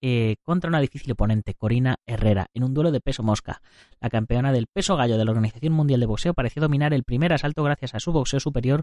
eh, 0.00 0.34
contra 0.42 0.66
una 0.66 0.80
difícil 0.80 1.12
oponente, 1.12 1.54
Corina 1.54 1.98
Herrera, 2.04 2.48
en 2.52 2.64
un 2.64 2.74
duelo 2.74 2.90
de 2.90 3.00
peso 3.00 3.22
mosca. 3.22 3.62
La 4.00 4.10
campeona 4.10 4.50
del 4.50 4.66
peso 4.66 4.96
gallo 4.96 5.18
de 5.18 5.24
la 5.24 5.30
Organización 5.30 5.72
Mundial 5.72 6.00
de 6.00 6.06
Boxeo 6.06 6.34
pareció 6.34 6.60
dominar 6.60 6.92
el 6.92 7.04
primer 7.04 7.32
asalto 7.32 7.62
gracias 7.62 7.94
a 7.94 8.00
su 8.00 8.10
boxeo 8.10 8.40
superior, 8.40 8.82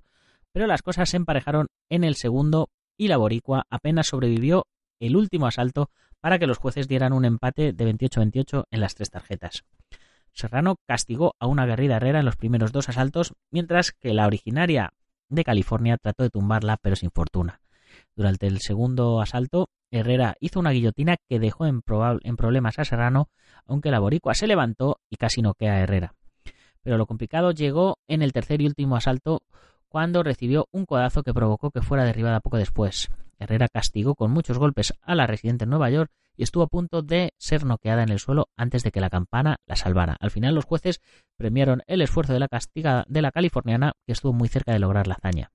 pero 0.54 0.68
las 0.68 0.84
cosas 0.84 1.10
se 1.10 1.18
emparejaron 1.18 1.68
en 1.90 2.06
el 2.06 2.16
segundo 2.16 2.70
y 2.96 3.10
la 3.10 3.18
boricua 3.18 3.68
apenas 3.70 4.08
sobrevivió 4.08 4.68
el 5.02 5.18
último 5.18 5.48
asalto 5.48 5.90
para 6.22 6.40
que 6.40 6.48
los 6.48 6.60
jueces 6.60 6.88
dieran 6.88 7.12
un 7.12 7.26
empate 7.26 7.74
de 7.74 7.94
28-28 7.94 8.68
en 8.72 8.80
las 8.80 8.96
tres 8.96 9.10
tarjetas. 9.10 9.66
Serrano 10.34 10.78
castigó 10.86 11.36
a 11.40 11.48
una 11.48 11.64
aguerrida 11.64 11.98
Herrera 11.98 12.20
en 12.20 12.26
los 12.26 12.36
primeros 12.36 12.72
dos 12.72 12.90
asaltos, 12.90 13.34
mientras 13.52 13.92
que 13.92 14.14
la 14.14 14.26
originaria 14.26 14.94
de 15.30 15.44
California 15.44 15.98
trató 15.98 16.24
de 16.24 16.30
tumbarla, 16.30 16.78
pero 16.82 16.96
sin 16.96 17.12
fortuna. 17.12 17.62
Durante 18.16 18.48
el 18.48 18.60
segundo 18.60 19.22
asalto, 19.22 19.70
Herrera 19.92 20.36
hizo 20.40 20.60
una 20.60 20.72
guillotina 20.72 21.18
que 21.30 21.40
dejó 21.40 21.66
en, 21.66 21.84
en 22.24 22.36
problemas 22.36 22.80
a 22.80 22.86
Serrano, 22.86 23.30
aunque 23.68 23.92
la 23.92 24.00
boricua 24.00 24.34
se 24.34 24.48
levantó 24.48 25.00
y 25.10 25.18
casi 25.18 25.42
noquea 25.42 25.74
a 25.74 25.80
Herrera. 25.80 26.16
Pero 26.82 26.98
lo 26.98 27.06
complicado 27.06 27.52
llegó 27.52 28.00
en 28.08 28.22
el 28.22 28.34
tercer 28.34 28.62
y 28.62 28.66
último 28.66 28.96
asalto, 28.96 29.44
cuando 29.88 30.24
recibió 30.24 30.68
un 30.72 30.86
codazo 30.86 31.22
que 31.22 31.34
provocó 31.34 31.70
que 31.70 31.82
fuera 31.82 32.04
derribada 32.04 32.40
poco 32.40 32.58
después. 32.58 33.10
Herrera 33.38 33.68
castigó 33.68 34.16
con 34.16 34.32
muchos 34.32 34.58
golpes 34.58 34.94
a 35.02 35.14
la 35.14 35.28
residente 35.28 35.66
en 35.66 35.70
Nueva 35.70 35.92
York 35.92 36.12
y 36.36 36.44
estuvo 36.44 36.64
a 36.64 36.68
punto 36.68 37.02
de 37.02 37.34
ser 37.38 37.66
noqueada 37.66 38.04
en 38.04 38.10
el 38.10 38.20
suelo 38.20 38.50
antes 38.58 38.84
de 38.84 38.92
que 38.92 39.02
la 39.02 39.10
campana 39.10 39.58
la 39.66 39.76
salvara. 39.76 40.18
Al 40.20 40.32
final 40.32 40.56
los 40.56 40.66
jueces 40.66 41.02
premiaron 41.38 41.82
el 41.88 42.02
esfuerzo 42.02 42.34
de 42.34 42.40
la 42.40 42.48
castiga 42.48 43.06
de 43.08 43.22
la 43.22 43.32
californiana, 43.32 43.94
que 44.06 44.14
estuvo 44.14 44.34
muy 44.34 44.48
cerca 44.48 44.74
de 44.74 44.80
lograr 44.80 45.08
la 45.08 45.16
hazaña. 45.16 45.52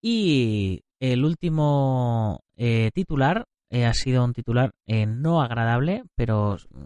Y 0.00 0.82
el 1.00 1.24
último 1.24 2.40
eh, 2.56 2.90
titular 2.94 3.46
eh, 3.70 3.84
ha 3.84 3.94
sido 3.94 4.24
un 4.24 4.32
titular 4.32 4.70
eh, 4.86 5.06
no 5.06 5.42
agradable, 5.42 6.04
pero 6.14 6.56
mm, 6.70 6.84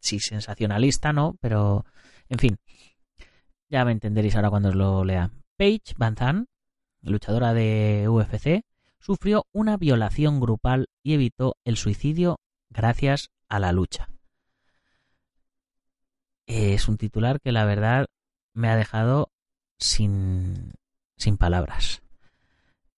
sí 0.00 0.18
sensacionalista, 0.20 1.12
¿no? 1.12 1.36
Pero, 1.40 1.84
en 2.28 2.38
fin, 2.38 2.56
ya 3.68 3.84
me 3.84 3.92
entenderéis 3.92 4.36
ahora 4.36 4.50
cuando 4.50 4.70
os 4.70 4.74
lo 4.74 5.04
lea. 5.04 5.30
Paige 5.56 5.94
Van 5.96 6.46
luchadora 7.02 7.54
de 7.54 8.06
UFC, 8.08 8.62
sufrió 9.00 9.46
una 9.52 9.76
violación 9.76 10.40
grupal 10.40 10.88
y 11.02 11.14
evitó 11.14 11.56
el 11.64 11.76
suicidio 11.76 12.38
gracias 12.68 13.30
a 13.48 13.58
la 13.58 13.72
lucha. 13.72 14.08
Es 16.46 16.88
un 16.88 16.96
titular 16.96 17.40
que 17.40 17.52
la 17.52 17.64
verdad 17.64 18.06
me 18.54 18.68
ha 18.68 18.76
dejado 18.76 19.32
sin, 19.78 20.72
sin 21.16 21.36
palabras. 21.36 22.02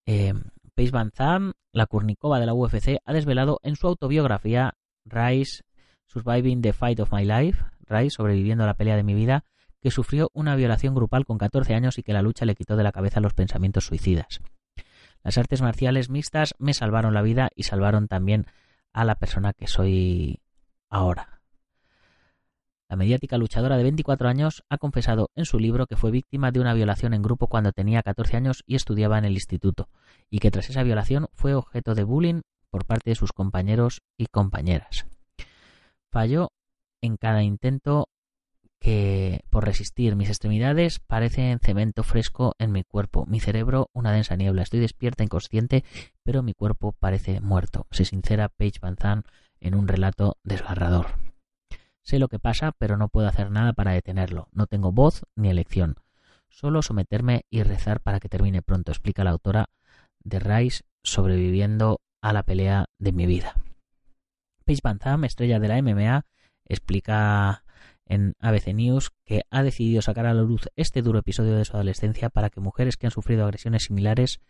Eh, 0.07 0.35
Paige 0.75 0.91
Van 0.91 1.13
Zandt, 1.13 1.55
la 1.73 1.87
Kurnikova 1.87 2.41
de 2.41 2.47
la 2.47 2.55
UFC, 2.55 2.99
ha 3.05 3.13
desvelado 3.13 3.61
en 3.63 3.77
su 3.77 3.87
autobiografía 3.87 4.75
Rise 5.05 5.63
Surviving 6.07 6.63
the 6.63 6.73
Fight 6.73 7.01
of 7.01 7.13
My 7.13 7.25
Life, 7.25 7.65
Rise 7.87 8.11
sobreviviendo 8.11 8.65
a 8.65 8.67
la 8.67 8.75
pelea 8.75 8.97
de 8.97 9.03
mi 9.03 9.15
vida, 9.15 9.45
que 9.81 9.91
sufrió 9.91 10.31
una 10.33 10.57
violación 10.57 10.95
grupal 10.95 11.25
con 11.25 11.39
14 11.39 11.75
años 11.75 11.99
y 11.99 12.03
que 12.03 12.13
la 12.13 12.23
lucha 12.23 12.45
le 12.45 12.55
quitó 12.55 12.77
de 12.77 12.85
la 12.85 12.93
cabeza 12.93 13.21
los 13.21 13.35
pensamientos 13.35 13.85
suicidas. 13.85 14.41
Las 15.23 15.39
artes 15.39 15.63
marciales 15.63 16.11
mixtas 16.11 16.55
me 16.59 16.75
salvaron 16.75 17.15
la 17.15 17.23
vida 17.23 17.51
y 17.55 17.65
salvaron 17.65 18.09
también 18.09 18.47
a 18.93 19.05
la 19.05 19.15
persona 19.15 19.53
que 19.53 19.67
soy 19.67 20.41
ahora. 20.89 21.41
La 22.89 22.97
mediática 22.97 23.39
luchadora 23.39 23.79
de 23.79 23.85
24 23.85 24.29
años 24.29 24.65
ha 24.69 24.77
confesado 24.77 25.31
en 25.35 25.47
su 25.47 25.59
libro 25.59 25.87
que 25.87 25.97
fue 25.97 26.11
víctima 26.11 26.51
de 26.51 26.61
una 26.61 26.75
violación 26.75 27.15
en 27.15 27.23
grupo 27.23 27.47
cuando 27.47 27.73
tenía 27.73 28.03
14 28.03 28.37
años 28.37 28.65
y 28.67 28.75
estudiaba 28.75 29.17
en 29.17 29.25
el 29.25 29.33
instituto, 29.33 29.89
y 30.29 30.41
que 30.41 30.51
tras 30.51 30.69
esa 30.69 30.83
violación 30.83 31.29
fue 31.33 31.55
objeto 31.55 31.95
de 31.95 32.05
bullying 32.05 32.43
por 32.69 32.85
parte 32.85 33.09
de 33.09 33.17
sus 33.17 33.33
compañeros 33.33 34.03
y 34.19 34.27
compañeras. 34.27 35.07
Falló 36.11 36.51
en 37.01 37.17
cada 37.17 37.43
intento 37.43 38.09
que 38.83 39.45
por 39.49 39.65
resistir 39.65 40.17
mis 40.17 40.29
extremidades 40.29 40.99
parecen 40.99 41.61
cemento 41.61 42.03
fresco 42.03 42.57
en 42.59 42.73
mi 42.73 42.83
cuerpo, 42.83 43.27
mi 43.27 43.39
cerebro 43.39 43.91
una 43.93 44.11
densa 44.11 44.35
niebla. 44.35 44.63
Estoy 44.63 44.81
despierta, 44.81 45.23
inconsciente, 45.23 45.85
pero 46.25 46.43
mi 46.43 46.53
cuerpo 46.53 46.91
parece 46.91 47.41
muerto. 47.41 47.87
Se 47.93 48.05
sincera 48.05 48.49
Paige 48.49 48.81
Van 48.83 48.97
Zandt 48.97 49.29
en 49.61 49.77
un 49.77 49.87
relato 49.87 50.37
desgarrador. 50.43 51.07
Sé 52.03 52.19
lo 52.19 52.27
que 52.27 52.41
pasa, 52.41 52.73
pero 52.73 52.97
no 52.97 53.09
puedo 53.09 53.29
hacer 53.29 53.53
nada 53.53 53.73
para 53.73 53.93
detenerlo. 53.93 54.49
No 54.51 54.67
tengo 54.67 54.91
voz 54.91 55.23
ni 55.37 55.49
elección. 55.49 55.95
Solo 56.49 56.83
someterme 56.83 57.47
y 57.51 57.63
rezar 57.63 58.01
para 58.01 58.19
que 58.19 58.29
termine 58.29 58.63
pronto, 58.63 58.91
explica 58.91 59.23
la 59.23 59.31
autora 59.31 59.71
de 60.25 60.41
Rice 60.41 60.83
sobreviviendo 61.05 62.01
a 62.21 62.33
la 62.33 62.43
pelea 62.43 62.87
de 62.99 63.13
mi 63.13 63.27
vida. 63.27 63.55
Paige 64.65 64.81
Van 64.83 64.99
Zandt, 64.99 65.25
estrella 65.25 65.61
de 65.61 65.69
la 65.69 65.81
MMA, 65.81 66.27
explica 66.65 67.63
en 68.07 68.35
ABC 68.41 68.75
News 68.75 69.11
que 69.25 69.43
ha 69.51 69.63
decidido 69.63 70.03
sacar 70.03 70.27
a 70.27 70.35
la 70.35 70.43
luz 70.43 70.69
este 70.77 71.03
duro 71.03 71.21
episodio 71.21 71.57
de 71.57 71.65
su 71.65 71.75
adolescencia 71.75 72.31
para 72.31 72.51
que 72.51 72.61
mujeres 72.61 72.97
que 72.97 73.07
han 73.07 73.13
sufrido 73.13 73.45
agresiones 73.45 73.85
similares 73.85 74.41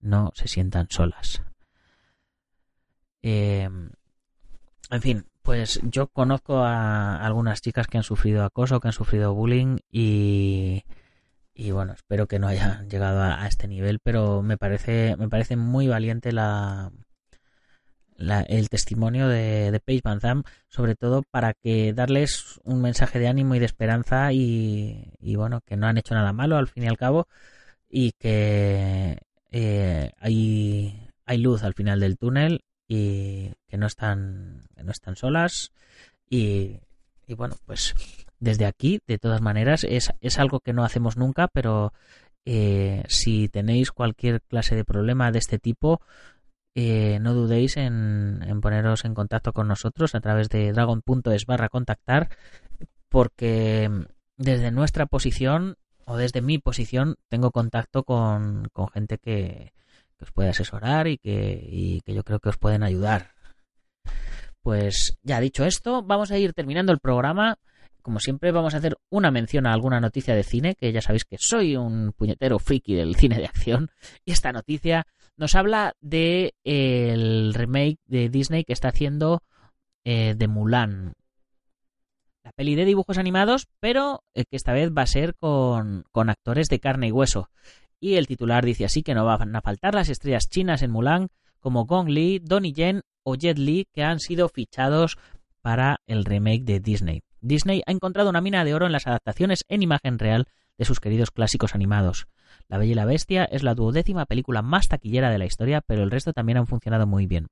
no 0.00 0.32
se 0.34 0.48
sientan 0.48 0.88
solas. 0.90 1.42
Eh, 3.22 3.68
en 4.90 5.00
fin, 5.00 5.24
pues 5.42 5.80
yo 5.82 6.08
conozco 6.08 6.58
a 6.58 7.24
algunas 7.24 7.62
chicas 7.62 7.86
que 7.86 7.98
han 7.98 8.04
sufrido 8.04 8.44
acoso, 8.44 8.80
que 8.80 8.88
han 8.88 8.92
sufrido 8.92 9.34
bullying 9.34 9.78
y, 9.90 10.84
y 11.54 11.70
bueno, 11.70 11.92
espero 11.92 12.26
que 12.26 12.38
no 12.38 12.48
hayan 12.48 12.88
llegado 12.90 13.20
a, 13.20 13.42
a, 13.42 13.46
este 13.46 13.68
nivel, 13.68 14.00
pero 14.00 14.42
me 14.42 14.58
parece, 14.58 15.16
me 15.16 15.28
parece 15.28 15.56
muy 15.56 15.86
valiente 15.88 16.32
la, 16.32 16.92
la, 18.22 18.42
el 18.42 18.68
testimonio 18.68 19.28
de, 19.28 19.70
de 19.70 19.80
Paige 19.80 20.02
Van 20.04 20.20
Zandt, 20.20 20.46
sobre 20.68 20.94
todo 20.94 21.22
para 21.30 21.54
que 21.54 21.92
darles 21.92 22.60
un 22.64 22.80
mensaje 22.80 23.18
de 23.18 23.28
ánimo 23.28 23.54
y 23.54 23.58
de 23.58 23.66
esperanza 23.66 24.32
y, 24.32 25.12
y 25.20 25.36
bueno, 25.36 25.60
que 25.66 25.76
no 25.76 25.86
han 25.86 25.98
hecho 25.98 26.14
nada 26.14 26.32
malo 26.32 26.56
al 26.56 26.68
fin 26.68 26.84
y 26.84 26.88
al 26.88 26.96
cabo 26.96 27.28
y 27.88 28.12
que 28.12 29.18
eh, 29.50 30.12
hay, 30.18 31.38
luz 31.38 31.62
al 31.62 31.74
final 31.74 32.00
del 32.00 32.16
túnel 32.16 32.64
y 32.88 33.52
que 33.68 33.76
no 33.76 33.86
están, 33.86 34.62
no 34.82 34.90
están 34.90 35.16
solas. 35.16 35.72
Y, 36.28 36.80
y, 37.26 37.34
bueno, 37.34 37.56
pues 37.66 37.94
desde 38.40 38.64
aquí, 38.64 39.00
de 39.06 39.18
todas 39.18 39.42
maneras, 39.42 39.84
es, 39.84 40.12
es 40.20 40.38
algo 40.38 40.60
que 40.60 40.72
no 40.72 40.84
hacemos 40.84 41.16
nunca, 41.16 41.48
pero 41.48 41.92
eh, 42.44 43.04
si 43.08 43.48
tenéis 43.48 43.92
cualquier 43.92 44.40
clase 44.42 44.74
de 44.74 44.84
problema 44.84 45.30
de 45.30 45.38
este 45.38 45.58
tipo, 45.58 46.00
eh, 46.74 47.18
no 47.20 47.34
dudéis 47.34 47.76
en, 47.76 48.40
poneros 48.62 49.04
en 49.04 49.14
contacto 49.14 49.52
con 49.52 49.68
nosotros 49.68 50.14
a 50.14 50.20
través 50.20 50.48
de 50.48 50.72
dragon.es 50.72 51.46
barra 51.46 51.68
contactar, 51.68 52.28
porque 53.08 53.90
desde 54.36 54.70
nuestra 54.70 55.06
posición 55.06 55.76
o 56.04 56.16
desde 56.16 56.42
mi 56.42 56.58
posición 56.58 57.16
tengo 57.28 57.50
contacto 57.50 58.04
con, 58.04 58.70
gente 58.92 59.18
que, 59.18 59.72
os 60.20 60.30
puede 60.30 60.50
asesorar 60.50 61.08
y 61.08 61.18
que 61.18 62.14
yo 62.14 62.22
creo 62.22 62.38
que 62.38 62.50
os 62.50 62.56
pueden 62.56 62.84
ayudar. 62.84 63.32
Pues 64.62 65.18
ya 65.22 65.40
dicho 65.40 65.64
esto, 65.64 66.02
vamos 66.02 66.30
a 66.30 66.38
ir 66.38 66.52
terminando 66.52 66.92
el 66.92 67.00
programa. 67.00 67.58
Como 68.02 68.18
siempre, 68.18 68.52
vamos 68.52 68.74
a 68.74 68.78
hacer 68.78 68.96
una 69.10 69.30
mención 69.30 69.66
a 69.66 69.72
alguna 69.72 70.00
noticia 70.00 70.34
de 70.34 70.42
cine, 70.42 70.74
que 70.74 70.92
ya 70.92 71.00
sabéis 71.00 71.24
que 71.24 71.36
soy 71.38 71.76
un 71.76 72.12
puñetero 72.12 72.58
friki 72.58 72.94
del 72.94 73.16
cine 73.16 73.38
de 73.38 73.46
acción. 73.46 73.90
Y 74.24 74.32
esta 74.32 74.52
noticia 74.52 75.06
nos 75.36 75.54
habla 75.54 75.94
de 76.00 76.54
el 76.64 77.54
remake 77.54 77.98
de 78.06 78.28
Disney 78.28 78.64
que 78.64 78.72
está 78.72 78.88
haciendo 78.88 79.42
eh, 80.04 80.34
de 80.36 80.48
Mulan. 80.48 81.14
La 82.44 82.50
peli 82.52 82.74
de 82.74 82.84
dibujos 82.84 83.18
animados, 83.18 83.68
pero 83.78 84.24
eh, 84.34 84.44
que 84.44 84.56
esta 84.56 84.72
vez 84.72 84.90
va 84.90 85.02
a 85.02 85.06
ser 85.06 85.36
con, 85.36 86.04
con 86.10 86.28
actores 86.28 86.68
de 86.68 86.80
carne 86.80 87.08
y 87.08 87.12
hueso. 87.12 87.48
Y 88.00 88.16
el 88.16 88.26
titular 88.26 88.64
dice 88.64 88.84
así 88.84 89.04
que 89.04 89.14
no 89.14 89.24
van 89.24 89.54
a 89.54 89.62
faltar 89.62 89.94
las 89.94 90.08
estrellas 90.08 90.48
chinas 90.48 90.82
en 90.82 90.90
Mulan 90.90 91.28
como 91.60 91.86
Gong 91.86 92.08
Li, 92.08 92.40
Donnie 92.40 92.72
Yen 92.72 93.02
o 93.22 93.36
Jet 93.36 93.58
Li 93.58 93.86
que 93.92 94.02
han 94.02 94.18
sido 94.18 94.48
fichados 94.48 95.16
para 95.60 96.00
el 96.06 96.24
remake 96.24 96.64
de 96.64 96.80
Disney. 96.80 97.22
Disney 97.42 97.82
ha 97.86 97.90
encontrado 97.90 98.30
una 98.30 98.40
mina 98.40 98.64
de 98.64 98.72
oro 98.72 98.86
en 98.86 98.92
las 98.92 99.06
adaptaciones 99.06 99.64
en 99.68 99.82
imagen 99.82 100.18
real 100.18 100.46
de 100.78 100.84
sus 100.84 101.00
queridos 101.00 101.32
clásicos 101.32 101.74
animados. 101.74 102.28
La 102.68 102.78
Bella 102.78 102.92
y 102.92 102.94
la 102.94 103.04
Bestia 103.04 103.44
es 103.44 103.64
la 103.64 103.74
duodécima 103.74 104.26
película 104.26 104.62
más 104.62 104.88
taquillera 104.88 105.28
de 105.28 105.38
la 105.38 105.44
historia, 105.44 105.80
pero 105.80 106.04
el 106.04 106.10
resto 106.10 106.32
también 106.32 106.58
han 106.58 106.68
funcionado 106.68 107.06
muy 107.06 107.26
bien. 107.26 107.48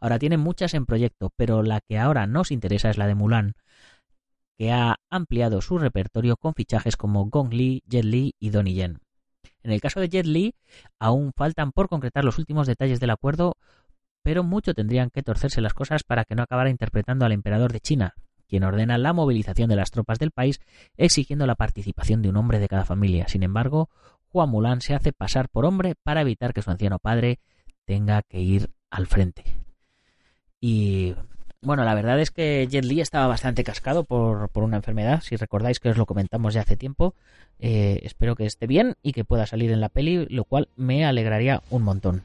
Ahora 0.00 0.18
tienen 0.18 0.40
muchas 0.40 0.72
en 0.74 0.86
proyecto, 0.86 1.32
pero 1.36 1.62
la 1.62 1.80
que 1.80 1.98
ahora 1.98 2.26
nos 2.26 2.50
interesa 2.50 2.88
es 2.90 2.96
la 2.96 3.06
de 3.06 3.14
Mulan, 3.14 3.54
que 4.56 4.72
ha 4.72 4.96
ampliado 5.10 5.60
su 5.60 5.78
repertorio 5.78 6.36
con 6.36 6.54
fichajes 6.54 6.96
como 6.96 7.26
Gong 7.26 7.52
Li, 7.52 7.82
Jet 7.86 8.04
Li 8.04 8.34
y 8.38 8.50
Donnie 8.50 8.74
Yen. 8.74 9.00
En 9.62 9.70
el 9.70 9.80
caso 9.82 10.00
de 10.00 10.08
Jet 10.08 10.26
Li, 10.26 10.54
aún 10.98 11.32
faltan 11.34 11.72
por 11.72 11.88
concretar 11.88 12.24
los 12.24 12.38
últimos 12.38 12.66
detalles 12.66 13.00
del 13.00 13.10
acuerdo, 13.10 13.56
pero 14.22 14.42
mucho 14.42 14.72
tendrían 14.72 15.10
que 15.10 15.22
torcerse 15.22 15.60
las 15.60 15.74
cosas 15.74 16.04
para 16.04 16.24
que 16.24 16.34
no 16.34 16.42
acabara 16.42 16.70
interpretando 16.70 17.26
al 17.26 17.32
emperador 17.32 17.72
de 17.72 17.80
China, 17.80 18.14
quien 18.48 18.64
ordena 18.64 18.98
la 18.98 19.12
movilización 19.12 19.68
de 19.68 19.76
las 19.76 19.90
tropas 19.90 20.18
del 20.18 20.30
país 20.30 20.60
exigiendo 20.96 21.46
la 21.46 21.54
participación 21.54 22.22
de 22.22 22.28
un 22.28 22.36
hombre 22.36 22.58
de 22.58 22.68
cada 22.68 22.84
familia. 22.84 23.28
Sin 23.28 23.42
embargo, 23.42 23.88
Juan 24.28 24.50
Mulan 24.50 24.80
se 24.80 24.94
hace 24.94 25.12
pasar 25.12 25.48
por 25.48 25.64
hombre 25.64 25.94
para 26.02 26.20
evitar 26.20 26.52
que 26.52 26.62
su 26.62 26.70
anciano 26.70 26.98
padre 26.98 27.40
tenga 27.84 28.22
que 28.22 28.40
ir 28.40 28.70
al 28.90 29.06
frente. 29.06 29.44
Y 30.60 31.14
bueno, 31.60 31.84
la 31.84 31.94
verdad 31.94 32.20
es 32.20 32.30
que 32.30 32.66
Jet 32.70 32.84
Li 32.84 33.00
estaba 33.00 33.26
bastante 33.26 33.64
cascado 33.64 34.04
por, 34.04 34.48
por 34.50 34.62
una 34.62 34.76
enfermedad, 34.76 35.20
si 35.22 35.36
recordáis 35.36 35.80
que 35.80 35.88
os 35.88 35.96
lo 35.96 36.06
comentamos 36.06 36.54
ya 36.54 36.60
hace 36.60 36.76
tiempo. 36.76 37.14
Eh, 37.58 38.00
espero 38.02 38.36
que 38.36 38.46
esté 38.46 38.66
bien 38.66 38.94
y 39.02 39.12
que 39.12 39.24
pueda 39.24 39.46
salir 39.46 39.72
en 39.72 39.80
la 39.80 39.88
peli, 39.88 40.26
lo 40.26 40.44
cual 40.44 40.68
me 40.76 41.04
alegraría 41.04 41.62
un 41.70 41.82
montón. 41.82 42.22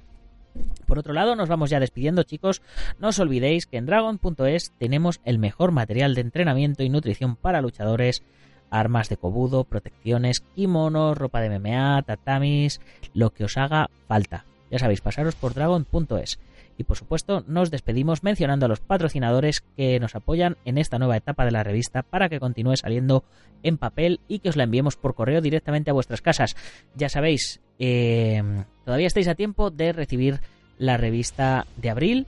Por 0.86 1.00
otro 1.00 1.14
lado, 1.14 1.36
nos 1.36 1.50
vamos 1.50 1.70
ya 1.70 1.80
despidiendo, 1.80 2.24
chicos. 2.24 2.62
No 3.00 3.10
os 3.10 3.20
olvidéis 3.20 3.66
que 3.66 3.78
en 3.78 3.86
dragon.es 3.86 4.74
tenemos 4.78 5.22
el 5.24 5.40
mejor 5.40 5.72
material 5.72 6.16
de 6.16 6.22
entrenamiento 6.22 6.84
y 6.84 6.90
nutrición 6.90 7.36
para 7.36 7.62
luchadores, 7.62 8.24
armas 8.70 9.10
de 9.10 9.18
cobudo, 9.18 9.64
protecciones, 9.64 10.42
kimonos, 10.56 11.18
ropa 11.18 11.42
de 11.42 11.60
MMA, 11.60 12.04
tatamis, 12.04 12.82
lo 13.14 13.32
que 13.32 13.44
os 13.46 13.58
haga 13.58 13.90
falta. 14.08 14.46
Ya 14.70 14.80
sabéis, 14.80 15.02
pasaros 15.02 15.36
por 15.36 15.54
dragon.es. 15.54 16.40
Y 16.82 16.84
por 16.84 16.98
supuesto, 16.98 17.44
nos 17.46 17.70
despedimos 17.70 18.24
mencionando 18.24 18.66
a 18.66 18.70
los 18.70 18.80
patrocinadores 18.80 19.62
que 19.78 20.00
nos 20.00 20.16
apoyan 20.16 20.58
en 20.66 20.80
esta 20.80 20.98
nueva 20.98 21.16
etapa 21.16 21.46
de 21.46 21.52
la 21.52 21.62
revista 21.62 22.02
para 22.02 22.28
que 22.28 22.40
continúe 22.40 22.76
saliendo 22.76 23.24
en 23.62 23.78
papel 23.78 24.20
y 24.28 24.40
que 24.40 24.50
os 24.50 24.56
la 24.56 24.64
enviemos 24.64 24.98
por 24.98 25.14
correo 25.14 25.42
directamente 25.42 25.92
a 25.92 25.94
vuestras 25.94 26.24
casas. 26.24 26.56
Ya 26.96 27.08
sabéis, 27.08 27.62
eh, 27.78 28.42
todavía 28.84 29.06
estáis 29.06 29.28
a 29.28 29.36
tiempo 29.36 29.70
de 29.70 29.94
recibir 29.94 30.40
la 30.80 30.98
revista 30.98 31.68
de 31.78 31.92
abril. 31.92 32.26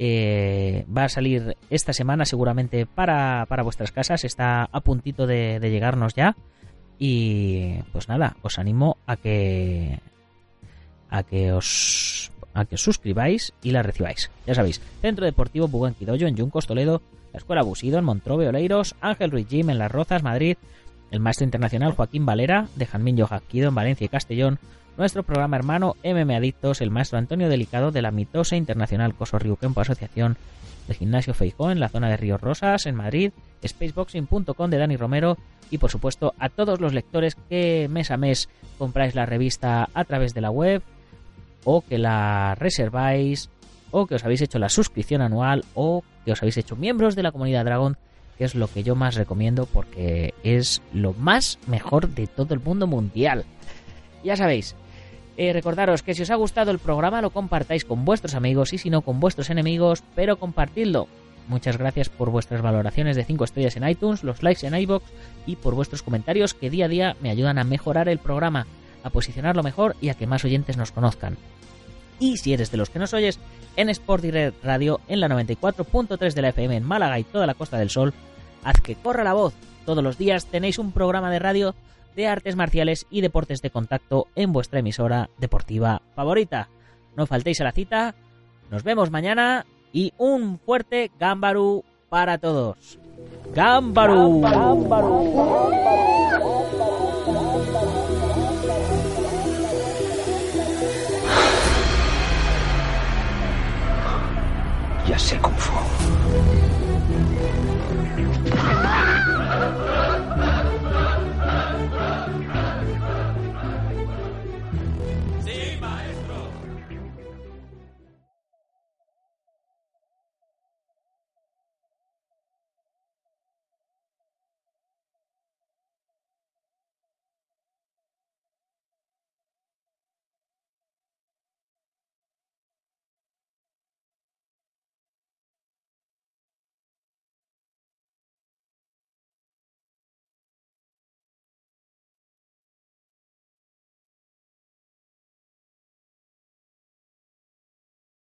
Eh, 0.00 0.84
va 0.94 1.04
a 1.04 1.08
salir 1.08 1.56
esta 1.70 1.92
semana 1.92 2.24
seguramente 2.24 2.86
para, 2.86 3.46
para, 3.46 3.62
vuestras 3.62 3.92
casas. 3.92 4.24
Está 4.24 4.64
a 4.64 4.80
puntito 4.80 5.28
de, 5.28 5.60
de 5.60 5.70
llegarnos 5.70 6.14
ya. 6.14 6.34
Y 6.98 7.74
pues 7.92 8.08
nada, 8.08 8.34
os 8.42 8.58
animo 8.58 8.96
a 9.06 9.16
que 9.16 10.00
a 11.08 11.22
que 11.22 11.52
os 11.52 12.31
a 12.54 12.64
que 12.64 12.74
os 12.76 12.82
suscribáis 12.82 13.52
y 13.62 13.70
la 13.70 13.82
recibáis. 13.82 14.30
Ya 14.46 14.54
sabéis, 14.54 14.80
Centro 15.00 15.24
Deportivo 15.24 15.68
Buguenquidoyo 15.68 16.26
en 16.26 16.36
Yuncos, 16.36 16.66
Toledo, 16.66 17.02
la 17.32 17.38
Escuela 17.38 17.62
Busido 17.62 17.98
en 17.98 18.04
Montrove, 18.04 18.48
Oleiros, 18.48 18.94
Ángel 19.00 19.30
Ruiz 19.30 19.48
Gym 19.48 19.70
en 19.70 19.78
Las 19.78 19.90
Rozas, 19.90 20.22
Madrid, 20.22 20.56
el 21.10 21.20
maestro 21.20 21.44
internacional 21.44 21.92
Joaquín 21.92 22.26
Valera, 22.26 22.68
de 22.76 22.86
Janmin 22.86 23.16
Yojaquido 23.16 23.68
en 23.68 23.74
Valencia 23.74 24.04
y 24.04 24.08
Castellón, 24.08 24.58
nuestro 24.96 25.22
programa 25.22 25.56
hermano 25.56 25.96
MM 26.04 26.34
Adictos, 26.34 26.80
el 26.80 26.90
maestro 26.90 27.18
Antonio 27.18 27.48
Delicado 27.48 27.90
de 27.90 28.02
la 28.02 28.10
mitosa 28.10 28.56
internacional 28.56 29.14
Coso 29.14 29.38
Kempo 29.38 29.80
Asociación, 29.80 30.36
el 30.88 30.94
gimnasio 30.94 31.34
Feijó 31.34 31.70
en 31.70 31.80
la 31.80 31.88
zona 31.88 32.08
de 32.08 32.16
Ríos 32.16 32.40
Rosas, 32.40 32.86
en 32.86 32.96
Madrid, 32.96 33.32
spaceboxing.com 33.66 34.70
de 34.70 34.78
Dani 34.78 34.96
Romero 34.96 35.38
y 35.70 35.78
por 35.78 35.90
supuesto 35.90 36.34
a 36.38 36.48
todos 36.48 36.80
los 36.80 36.92
lectores 36.92 37.36
que 37.48 37.88
mes 37.88 38.10
a 38.10 38.16
mes 38.16 38.48
compráis 38.78 39.14
la 39.14 39.26
revista 39.26 39.88
a 39.94 40.04
través 40.04 40.34
de 40.34 40.40
la 40.40 40.50
web 40.50 40.82
o 41.64 41.82
que 41.82 41.98
la 41.98 42.54
reserváis 42.54 43.50
o 43.90 44.06
que 44.06 44.14
os 44.14 44.24
habéis 44.24 44.42
hecho 44.42 44.58
la 44.58 44.68
suscripción 44.68 45.20
anual 45.20 45.64
o 45.74 46.02
que 46.24 46.32
os 46.32 46.42
habéis 46.42 46.56
hecho 46.56 46.76
miembros 46.76 47.14
de 47.14 47.22
la 47.22 47.32
comunidad 47.32 47.64
Dragon 47.64 47.96
que 48.38 48.44
es 48.44 48.54
lo 48.54 48.68
que 48.68 48.82
yo 48.82 48.94
más 48.94 49.14
recomiendo 49.14 49.66
porque 49.66 50.34
es 50.42 50.82
lo 50.92 51.12
más 51.12 51.58
mejor 51.66 52.08
de 52.08 52.26
todo 52.26 52.54
el 52.54 52.60
mundo 52.60 52.86
mundial. 52.86 53.44
Ya 54.24 54.36
sabéis, 54.36 54.74
eh, 55.36 55.52
recordaros 55.52 56.02
que 56.02 56.14
si 56.14 56.22
os 56.22 56.30
ha 56.30 56.36
gustado 56.36 56.70
el 56.70 56.78
programa 56.78 57.22
lo 57.22 57.30
compartáis 57.30 57.84
con 57.84 58.04
vuestros 58.04 58.34
amigos 58.34 58.72
y 58.72 58.78
si 58.78 58.90
no 58.90 59.02
con 59.02 59.20
vuestros 59.20 59.50
enemigos, 59.50 60.02
pero 60.14 60.38
compartidlo. 60.38 61.08
Muchas 61.48 61.76
gracias 61.76 62.08
por 62.08 62.30
vuestras 62.30 62.62
valoraciones 62.62 63.16
de 63.16 63.24
5 63.24 63.44
estrellas 63.44 63.76
en 63.76 63.88
iTunes, 63.88 64.22
los 64.22 64.42
likes 64.42 64.66
en 64.66 64.74
iBox 64.74 65.04
y 65.46 65.56
por 65.56 65.74
vuestros 65.74 66.02
comentarios 66.02 66.54
que 66.54 66.70
día 66.70 66.84
a 66.84 66.88
día 66.88 67.16
me 67.20 67.30
ayudan 67.30 67.58
a 67.58 67.64
mejorar 67.64 68.08
el 68.08 68.18
programa, 68.18 68.66
a 69.02 69.10
posicionarlo 69.10 69.62
mejor 69.62 69.96
y 70.00 70.08
a 70.08 70.14
que 70.14 70.26
más 70.26 70.44
oyentes 70.44 70.76
nos 70.76 70.92
conozcan. 70.92 71.36
Y 72.18 72.36
si 72.36 72.52
eres 72.52 72.70
de 72.70 72.76
los 72.76 72.90
que 72.90 72.98
nos 72.98 73.14
oyes, 73.14 73.38
en 73.76 73.88
Sport 73.88 74.22
Direct 74.22 74.64
Radio 74.64 75.00
en 75.08 75.20
la 75.20 75.28
94.3 75.28 76.34
de 76.34 76.42
la 76.42 76.50
FM 76.50 76.76
en 76.76 76.84
Málaga 76.84 77.18
y 77.18 77.24
toda 77.24 77.46
la 77.46 77.54
Costa 77.54 77.78
del 77.78 77.90
Sol, 77.90 78.12
haz 78.62 78.80
que 78.80 78.94
corra 78.96 79.24
la 79.24 79.32
voz. 79.32 79.54
Todos 79.84 80.04
los 80.04 80.18
días 80.18 80.46
tenéis 80.46 80.78
un 80.78 80.92
programa 80.92 81.30
de 81.30 81.38
radio 81.38 81.74
de 82.14 82.28
artes 82.28 82.56
marciales 82.56 83.06
y 83.10 83.22
deportes 83.22 83.62
de 83.62 83.70
contacto 83.70 84.28
en 84.36 84.52
vuestra 84.52 84.80
emisora 84.80 85.30
deportiva 85.38 86.02
favorita. 86.14 86.68
No 87.16 87.26
faltéis 87.26 87.60
a 87.60 87.64
la 87.64 87.72
cita, 87.72 88.14
nos 88.70 88.84
vemos 88.84 89.10
mañana 89.10 89.66
y 89.92 90.12
un 90.18 90.58
fuerte 90.58 91.10
Gambaru 91.18 91.84
para 92.08 92.38
todos. 92.38 92.98
Gambaru. 93.54 94.42
Ya 105.12 105.18
sé 105.18 105.38
cómo 105.42 105.54
fue. 105.58 106.01